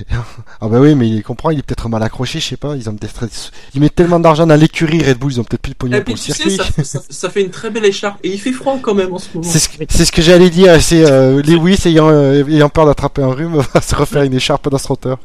Ah 0.61 0.67
ben 0.69 0.79
oui, 0.79 0.93
mais 0.93 1.09
il 1.09 1.23
comprend, 1.23 1.49
il 1.49 1.57
est 1.59 1.63
peut-être 1.63 1.89
mal 1.89 2.03
accroché, 2.03 2.39
je 2.39 2.45
sais 2.49 2.57
pas. 2.57 2.75
Ils 2.75 2.87
ont 2.87 2.93
peut-être, 2.95 3.25
ils 3.73 3.81
mettent 3.81 3.95
tellement 3.95 4.19
d'argent 4.19 4.45
dans 4.45 4.55
l'écurie 4.55 5.03
Red 5.03 5.17
Bull, 5.17 5.31
ils 5.31 5.39
ont 5.39 5.43
peut-être 5.43 5.61
plus 5.63 5.71
de 5.71 5.75
pognon 5.77 5.97
Et 5.97 6.01
pour 6.01 6.13
le 6.13 6.19
sais, 6.19 6.31
circuit. 6.33 6.57
ça, 6.57 6.83
ça, 6.83 7.01
ça 7.09 7.29
fait 7.31 7.41
une 7.41 7.49
très 7.49 7.71
belle 7.71 7.85
écharpe. 7.85 8.19
Et 8.23 8.29
il 8.31 8.39
fait 8.39 8.51
froid 8.51 8.77
quand 8.79 8.93
même 8.93 9.11
en 9.11 9.17
ce 9.17 9.29
moment. 9.33 9.47
C'est 9.49 9.57
ce, 9.57 9.67
que- 9.69 9.83
c'est 9.89 10.05
ce 10.05 10.11
que 10.11 10.21
j'allais 10.21 10.51
dire. 10.51 10.79
C'est 10.79 11.03
euh, 11.09 11.41
Lewis 11.41 11.79
ayant 11.85 12.09
euh, 12.09 12.43
ayant 12.47 12.69
peur 12.69 12.85
d'attraper 12.85 13.23
un 13.23 13.33
rhume 13.33 13.55
va 13.73 13.81
se 13.81 13.95
refaire 13.95 14.21
une 14.21 14.35
écharpe 14.35 14.69
d'astroteur. 14.69 15.17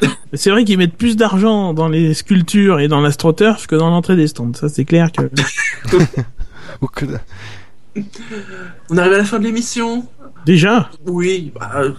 C'est 0.32 0.50
vrai 0.50 0.64
qu'ils 0.64 0.78
mettent 0.78 0.96
plus 0.96 1.16
d'argent 1.16 1.74
dans 1.74 1.88
les 1.88 2.14
sculptures 2.14 2.80
et 2.80 2.88
dans 2.88 3.00
l'astroturf 3.00 3.66
que 3.66 3.76
dans 3.76 3.90
l'entrée 3.90 4.16
des 4.16 4.28
stands. 4.28 4.52
Ça, 4.54 4.68
c'est 4.68 4.84
clair 4.84 5.10
que- 5.12 5.30
On 8.90 8.96
arrive 8.98 9.12
à 9.14 9.18
la 9.18 9.24
fin 9.24 9.38
de 9.38 9.44
l'émission. 9.44 10.06
Déjà. 10.48 10.88
Oui, 11.06 11.52
bah, 11.54 11.70
euh, 11.76 11.92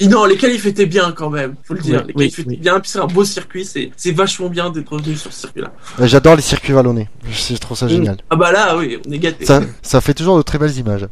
et 0.00 0.08
non, 0.08 0.24
les 0.24 0.38
qualifs 0.38 0.64
étaient 0.64 0.86
bien 0.86 1.12
quand 1.12 1.28
même, 1.28 1.54
faut 1.64 1.74
le 1.74 1.80
dire. 1.80 2.00
Oui, 2.00 2.06
les 2.06 2.14
oui, 2.14 2.30
qualifs 2.30 2.38
étaient 2.38 2.48
oui. 2.48 2.56
bien, 2.56 2.80
puis 2.80 2.90
c'est 2.90 2.98
un 2.98 3.06
beau 3.06 3.26
circuit, 3.26 3.66
c'est 3.66 3.90
c'est 3.94 4.12
vachement 4.12 4.48
bien 4.48 4.70
d'être 4.70 4.88
revenu 4.88 5.14
sur 5.16 5.30
ce 5.34 5.40
circuit-là. 5.40 5.70
J'adore 6.00 6.34
les 6.36 6.40
circuits 6.40 6.72
vallonnés. 6.72 7.10
Je, 7.30 7.56
trouve 7.58 7.76
ça 7.76 7.86
génial. 7.86 8.16
Ah 8.30 8.36
bah 8.36 8.52
là, 8.52 8.74
oui, 8.78 8.98
on 9.06 9.12
est 9.12 9.18
gâtés. 9.18 9.44
Ça, 9.44 9.60
ça 9.82 10.00
fait 10.00 10.14
toujours 10.14 10.38
de 10.38 10.42
très 10.42 10.56
belles 10.56 10.78
images. 10.78 11.06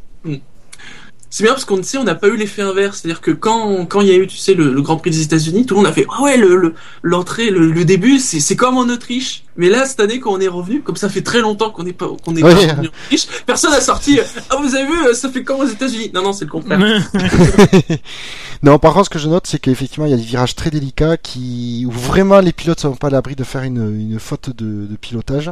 C'est 1.29 1.45
bien 1.45 1.53
parce 1.53 1.65
qu'on 1.67 1.83
sait, 1.83 1.97
on 1.99 2.05
n'a 2.05 2.15
pas 2.15 2.29
eu 2.29 2.37
l'effet 2.37 2.63
inverse. 2.63 3.01
C'est-à-dire 3.01 3.21
que 3.21 3.31
quand 3.31 3.85
quand 3.85 4.01
il 4.01 4.09
y 4.09 4.11
a 4.11 4.17
eu, 4.17 4.27
tu 4.27 4.39
sais, 4.39 4.55
le, 4.55 4.73
le 4.73 4.81
Grand 4.83 4.97
Prix 4.97 5.11
des 5.11 5.23
États-Unis, 5.23 5.67
tout 5.67 5.75
le 5.75 5.81
monde 5.81 5.91
a 5.91 5.93
fait 5.93 6.07
ah 6.11 6.23
ouais, 6.23 6.39
le 6.39 6.57
le- 6.57 6.75
l'entrée, 7.03 7.51
le, 7.51 7.71
le 7.71 7.85
début, 7.85 8.19
c'est 8.19 8.41
c'est 8.41 8.57
comme 8.57 8.79
en 8.79 8.89
Autriche. 8.89 9.45
Mais 9.57 9.69
là, 9.69 9.85
cette 9.85 10.01
année, 10.01 10.19
quand 10.21 10.33
on 10.33 10.41
est 10.41 10.49
revenu, 10.49 10.83
comme 10.83 10.97
ça 10.97 11.09
fait 11.09 11.23
très 11.23 11.41
longtemps 11.41 11.71
qu'on 11.71 11.83
n'est 11.83 11.93
pas 11.93 12.09
qu'on 12.25 12.33
n'est 12.33 12.43
Oui. 12.43 12.55
pas 12.55 12.61
revenu 12.73 12.89
en 12.89 12.91
Autriche, 13.05 13.27
personne 13.47 13.73
a 13.73 13.81
sorti. 13.81 14.19
Ah 14.51 14.57
vous 14.61 14.75
avez 14.75 14.87
vu, 14.87 15.15
ça 15.15 15.29
fait 15.29 15.43
comme 15.45 15.61
aux 15.61 15.67
États-Unis? 15.67 16.11
Non 16.15 16.23
non, 16.23 16.33
c'est 16.33 16.45
le 16.47 16.51
contraire. 16.51 16.79
non, 18.63 18.79
par 18.79 18.93
contre, 18.95 19.07
ce 19.07 19.11
que 19.11 19.19
je 19.19 19.29
note, 19.29 19.47
c'est 19.47 19.59
qu'effectivement, 19.59 20.07
il 20.07 20.11
y 20.11 20.15
a 20.15 20.17
des 20.17 20.23
virages 20.23 20.55
très 20.55 20.71
délicats 20.71 21.17
qui, 21.17 21.85
où 21.87 21.91
vraiment 21.91 22.41
les 22.41 22.53
pilotes 22.53 22.81
sont 22.81 22.95
pas 22.95 23.09
à 23.09 23.11
l'abri 23.11 23.35
de 23.35 23.45
faire 23.45 23.63
une, 23.63 24.01
une 24.01 24.19
faute 24.19 24.51
de, 24.51 24.87
de 24.87 24.97
pilotage, 24.97 25.51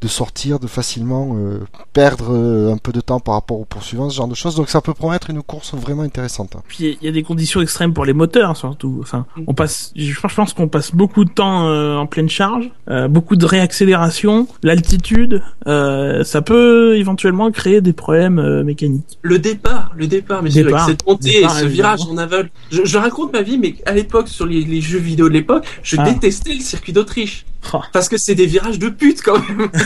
de 0.00 0.08
sortir, 0.08 0.58
de 0.58 0.66
facilement 0.66 1.36
euh, 1.36 1.60
perdre 1.92 2.32
euh, 2.32 2.72
un 2.72 2.76
peu 2.78 2.92
de 2.92 3.00
temps 3.00 3.20
par 3.20 3.34
rapport 3.34 3.58
aux 3.60 3.64
poursuivants, 3.64 4.08
ce 4.10 4.16
genre 4.16 4.28
de 4.28 4.34
choses. 4.34 4.54
Donc, 4.54 4.68
ça 4.68 4.80
peut 4.80 4.94
promettre 4.94 5.30
une 5.30 5.42
course 5.42 5.74
vraiment 5.74 6.02
intéressante. 6.02 6.54
Puis 6.68 6.98
il 7.00 7.04
y 7.06 7.08
a 7.08 7.12
des 7.12 7.22
conditions 7.22 7.60
extrêmes 7.60 7.92
pour 7.92 8.04
les 8.04 8.12
moteurs 8.12 8.56
surtout. 8.56 8.98
Enfin, 9.02 9.26
on 9.46 9.54
passe, 9.54 9.92
je 9.96 10.14
pense 10.34 10.52
qu'on 10.52 10.68
passe 10.68 10.94
beaucoup 10.94 11.24
de 11.24 11.30
temps 11.30 11.66
euh, 11.68 11.96
en 11.96 12.06
pleine 12.06 12.28
charge, 12.28 12.70
euh, 12.88 13.08
beaucoup 13.08 13.33
de 13.36 13.46
réaccélération, 13.46 14.46
l'altitude, 14.62 15.42
euh, 15.66 16.24
ça 16.24 16.42
peut 16.42 16.96
éventuellement 16.96 17.50
créer 17.50 17.80
des 17.80 17.92
problèmes 17.92 18.38
euh, 18.38 18.62
mécaniques. 18.64 19.18
Le 19.22 19.38
départ, 19.38 19.92
le 19.96 20.06
départ, 20.06 20.42
mais 20.42 20.56
avec 20.58 20.74
cette 20.86 21.06
montée, 21.06 21.32
Départ, 21.40 21.58
ce 21.58 21.64
virage 21.66 22.00
en 22.10 22.16
aveugle. 22.18 22.50
Je, 22.70 22.84
je 22.84 22.98
raconte 22.98 23.32
ma 23.32 23.42
vie, 23.42 23.58
mais 23.58 23.76
à 23.86 23.92
l'époque, 23.92 24.28
sur 24.28 24.46
les, 24.46 24.60
les 24.64 24.80
jeux 24.80 24.98
vidéo 24.98 25.28
de 25.28 25.34
l'époque, 25.34 25.66
je 25.82 25.96
Ah. 25.98 26.04
détestais 26.10 26.54
le 26.54 26.60
circuit 26.60 26.92
d'Autriche. 26.92 27.46
Oh. 27.72 27.78
Parce 27.92 28.08
que 28.08 28.16
c'est 28.16 28.34
des 28.34 28.46
virages 28.46 28.78
de 28.78 28.88
pute, 28.88 29.22
quand 29.22 29.38
même. 29.48 29.68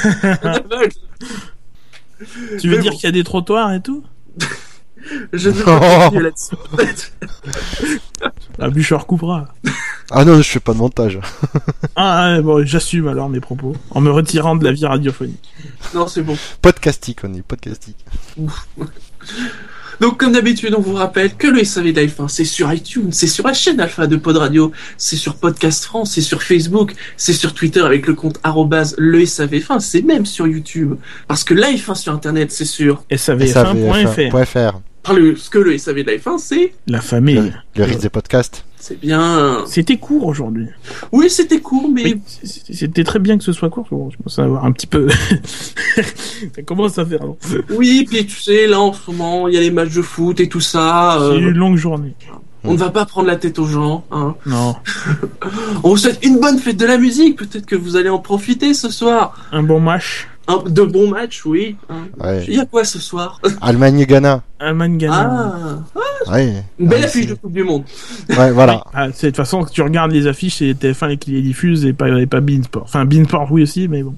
Tu 2.59 2.69
veux 2.69 2.77
Mais 2.77 2.83
dire 2.83 2.91
bon. 2.93 2.99
qu'il 2.99 3.07
y 3.07 3.09
a 3.09 3.13
des 3.13 3.23
trottoirs 3.25 3.73
et 3.73 3.81
tout? 3.81 4.03
Je 5.33 5.49
ne 5.51 5.55
veux 5.55 5.65
pas 5.65 6.11
là-dessus. 6.21 6.57
La 8.59 8.71
bûche 8.71 8.93
recoupera. 8.93 9.49
Ah 10.11 10.25
non, 10.25 10.41
je 10.41 10.49
fais 10.49 10.59
pas 10.61 10.73
de 10.73 10.79
montage. 10.79 11.21
Ah 11.97 12.33
ouais, 12.33 12.41
bon, 12.41 12.65
j'assume 12.65 13.09
alors 13.09 13.29
mes 13.29 13.41
propos 13.41 13.77
en 13.91 14.01
me 14.01 14.11
retirant 14.11 14.57
de 14.57 14.65
la 14.65 14.73
vie 14.73 14.87
radiophonique. 14.87 15.53
non, 15.95 16.07
c'est 16.07 16.23
bon. 16.23 16.35
Podcastique, 16.63 17.19
on 17.25 17.29
dit, 17.29 17.43
podcastique. 17.43 18.03
Donc, 20.01 20.19
comme 20.19 20.33
d'habitude, 20.33 20.75
on 20.75 20.81
vous 20.81 20.95
rappelle 20.95 21.35
que 21.35 21.47
le 21.47 21.63
SAV 21.63 21.89
Life 21.89 22.21
1, 22.21 22.29
c'est 22.29 22.45
sur 22.47 22.73
iTunes, 22.73 23.11
c'est 23.13 23.27
sur 23.27 23.47
la 23.47 23.53
chaîne 23.53 23.81
Alpha 23.81 24.07
de 24.07 24.17
Pod 24.17 24.37
Radio, 24.37 24.73
c'est 24.97 25.17
sur 25.17 25.35
Podcast 25.35 25.85
France, 25.85 26.13
c'est 26.13 26.23
sur 26.23 26.43
Facebook, 26.43 26.95
c'est 27.19 27.35
sur 27.35 27.53
Twitter 27.53 27.81
avec 27.81 28.07
le 28.07 28.15
compte 28.15 28.41
arrobase 28.45 28.95
le 28.97 29.21
SAV1, 29.21 29.81
c'est 29.81 30.03
même 30.03 30.25
sur 30.25 30.47
YouTube. 30.47 30.95
Parce 31.27 31.45
que 31.45 31.53
Life 31.53 31.91
1 31.91 31.97
sur 31.97 32.15
Internet, 32.15 32.51
c'est 32.51 32.65
sur 32.65 33.03
SAVF1.fr. 33.11 34.81
SAVF1.fr. 34.99 35.03
par 35.03 35.15
le, 35.15 35.37
ce 35.37 35.51
que 35.51 35.59
le 35.59 35.77
SAV 35.79 36.05
de 36.05 36.11
Life 36.13 36.27
1, 36.27 36.39
c'est, 36.39 36.73
La 36.87 37.01
famille. 37.01 37.53
Le 37.77 37.85
risque 37.85 38.01
des 38.01 38.09
podcasts. 38.09 38.65
c'est 38.77 38.99
bien. 39.01 39.65
C'était 39.67 39.97
court 39.97 40.27
aujourd'hui. 40.27 40.67
Oui, 41.13 41.29
c'était 41.31 41.61
court, 41.61 41.89
mais 41.93 42.05
Oui, 42.05 42.21
c'était 42.45 43.05
très 43.05 43.19
bien 43.19 43.39
que 43.39 43.45
ce 43.45 43.53
soit 43.53 43.71
court. 43.71 43.87
Je 43.91 44.17
commence 44.17 44.39
à 44.39 44.45
avoir 44.45 44.65
un 44.65 44.73
petit 44.73 44.87
peu. 44.87 45.09
ça 46.55 46.63
commence 46.67 46.99
à 46.99 47.07
faire 47.07 47.23
long. 47.25 47.37
oui, 47.71 48.07
puis 48.09 48.27
tu 48.27 48.41
sais, 48.41 48.67
là, 48.67 48.81
en 48.81 48.93
ce 48.93 49.11
moment, 49.11 49.49
il 49.49 49.55
y 49.55 49.57
a 49.57 49.61
les 49.61 49.71
matchs 49.71 49.95
de 49.95 50.03
foot 50.03 50.39
et 50.41 50.49
tout 50.49 50.61
ça. 50.61 51.21
euh, 51.21 51.35
C'est 51.35 51.41
une 51.43 51.51
longue 51.57 51.77
journée. 51.77 52.15
on 52.65 52.73
ne 52.73 52.79
va 52.79 52.91
pas 52.91 53.05
prendre 53.07 53.27
la 53.29 53.37
tête 53.37 53.59
aux 53.59 53.67
gens, 53.67 54.05
hein. 54.11 54.35
Non. 54.47 54.77
On 55.85 55.91
vous 55.91 55.97
souhaite 55.97 56.19
une 56.25 56.39
bonne 56.41 56.59
fête 56.59 56.77
de 56.77 56.87
la 56.87 56.99
musique. 56.99 57.37
Peut-être 57.37 57.67
que 57.67 57.77
vous 57.77 57.97
allez 57.97 58.09
en 58.09 58.19
profiter 58.19 58.75
ce 58.75 58.91
soir. 58.91 59.37
Un 59.53 59.63
bon 59.63 59.81
match. 59.81 60.28
Un, 60.49 60.63
de 60.67 60.83
bons 60.83 61.09
matchs, 61.11 61.45
oui. 61.45 61.77
Ouais. 62.19 62.45
Il 62.49 62.55
y 62.55 62.59
a 62.61 62.65
quoi 62.65 62.83
ce 62.85 62.99
soir? 62.99 63.39
Allemagne-Ghana. 63.61 64.43
Allemagne 64.59 64.97
gagne. 64.97 65.11
Ah, 65.13 65.79
Ouais. 66.33 66.65
une 66.79 66.89
belle 66.89 67.01
Ouais, 67.01 67.05
affiche 67.05 67.27
de 67.27 67.35
Coupe 67.35 67.53
du 67.53 67.63
Monde. 67.65 67.85
Ouais, 68.31 68.51
voilà. 68.51 68.83
Ah, 68.95 69.09
c'est 69.13 69.27
de 69.27 69.31
toute 69.31 69.37
façon 69.37 69.63
que 69.63 69.71
tu 69.71 69.83
regardes 69.83 70.11
les 70.11 70.27
affiches, 70.27 70.57
c'est 70.57 70.73
TF1 70.73 71.19
qui 71.19 71.33
les 71.33 71.43
diffuse 71.43 71.85
et 71.85 71.93
pas, 71.93 72.09
et 72.09 72.27
pas 72.27 72.41
Beansport. 72.41 72.83
Enfin, 72.85 73.05
Beansport 73.05 73.53
oui 73.53 73.63
aussi, 73.63 73.87
mais 73.89 74.03
bon. 74.03 74.15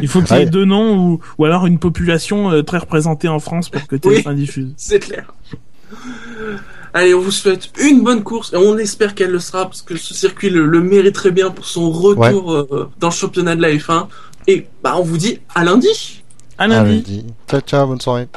Il 0.00 0.08
faut 0.08 0.20
qu'il 0.22 0.36
y 0.36 0.40
ait 0.40 0.46
deux 0.46 0.64
noms 0.66 0.98
ou, 0.98 1.20
ou 1.38 1.44
alors 1.44 1.66
une 1.66 1.78
population 1.78 2.50
euh, 2.50 2.62
très 2.62 2.78
représentée 2.78 3.28
en 3.28 3.38
France 3.38 3.68
pour 3.70 3.86
que 3.86 3.96
TF1 3.96 4.34
diffuse. 4.34 4.72
C'est 4.76 4.98
clair. 4.98 5.32
Allez, 6.92 7.14
on 7.14 7.20
vous 7.20 7.30
souhaite 7.30 7.70
une 7.80 8.02
bonne 8.02 8.22
course 8.22 8.52
et 8.52 8.56
on 8.56 8.76
espère 8.78 9.14
qu'elle 9.14 9.30
le 9.30 9.38
sera 9.38 9.64
parce 9.66 9.82
que 9.82 9.96
ce 9.96 10.14
circuit 10.14 10.50
le, 10.50 10.66
le 10.66 10.80
mérite 10.80 11.14
très 11.14 11.30
bien 11.30 11.50
pour 11.50 11.66
son 11.66 11.90
retour 11.90 12.52
euh, 12.52 12.90
dans 12.98 13.08
le 13.08 13.12
championnat 13.14 13.54
de 13.54 13.62
la 13.62 13.70
F1. 13.72 14.06
Et 14.46 14.66
bah, 14.82 14.94
on 14.96 15.02
vous 15.02 15.18
dit 15.18 15.40
à 15.54 15.64
lundi. 15.64 16.22
À 16.58 16.64
À 16.64 16.66
lundi. 16.68 16.94
lundi. 16.96 17.26
Ciao, 17.48 17.60
ciao, 17.60 17.86
bonne 17.86 18.00
soirée. 18.00 18.28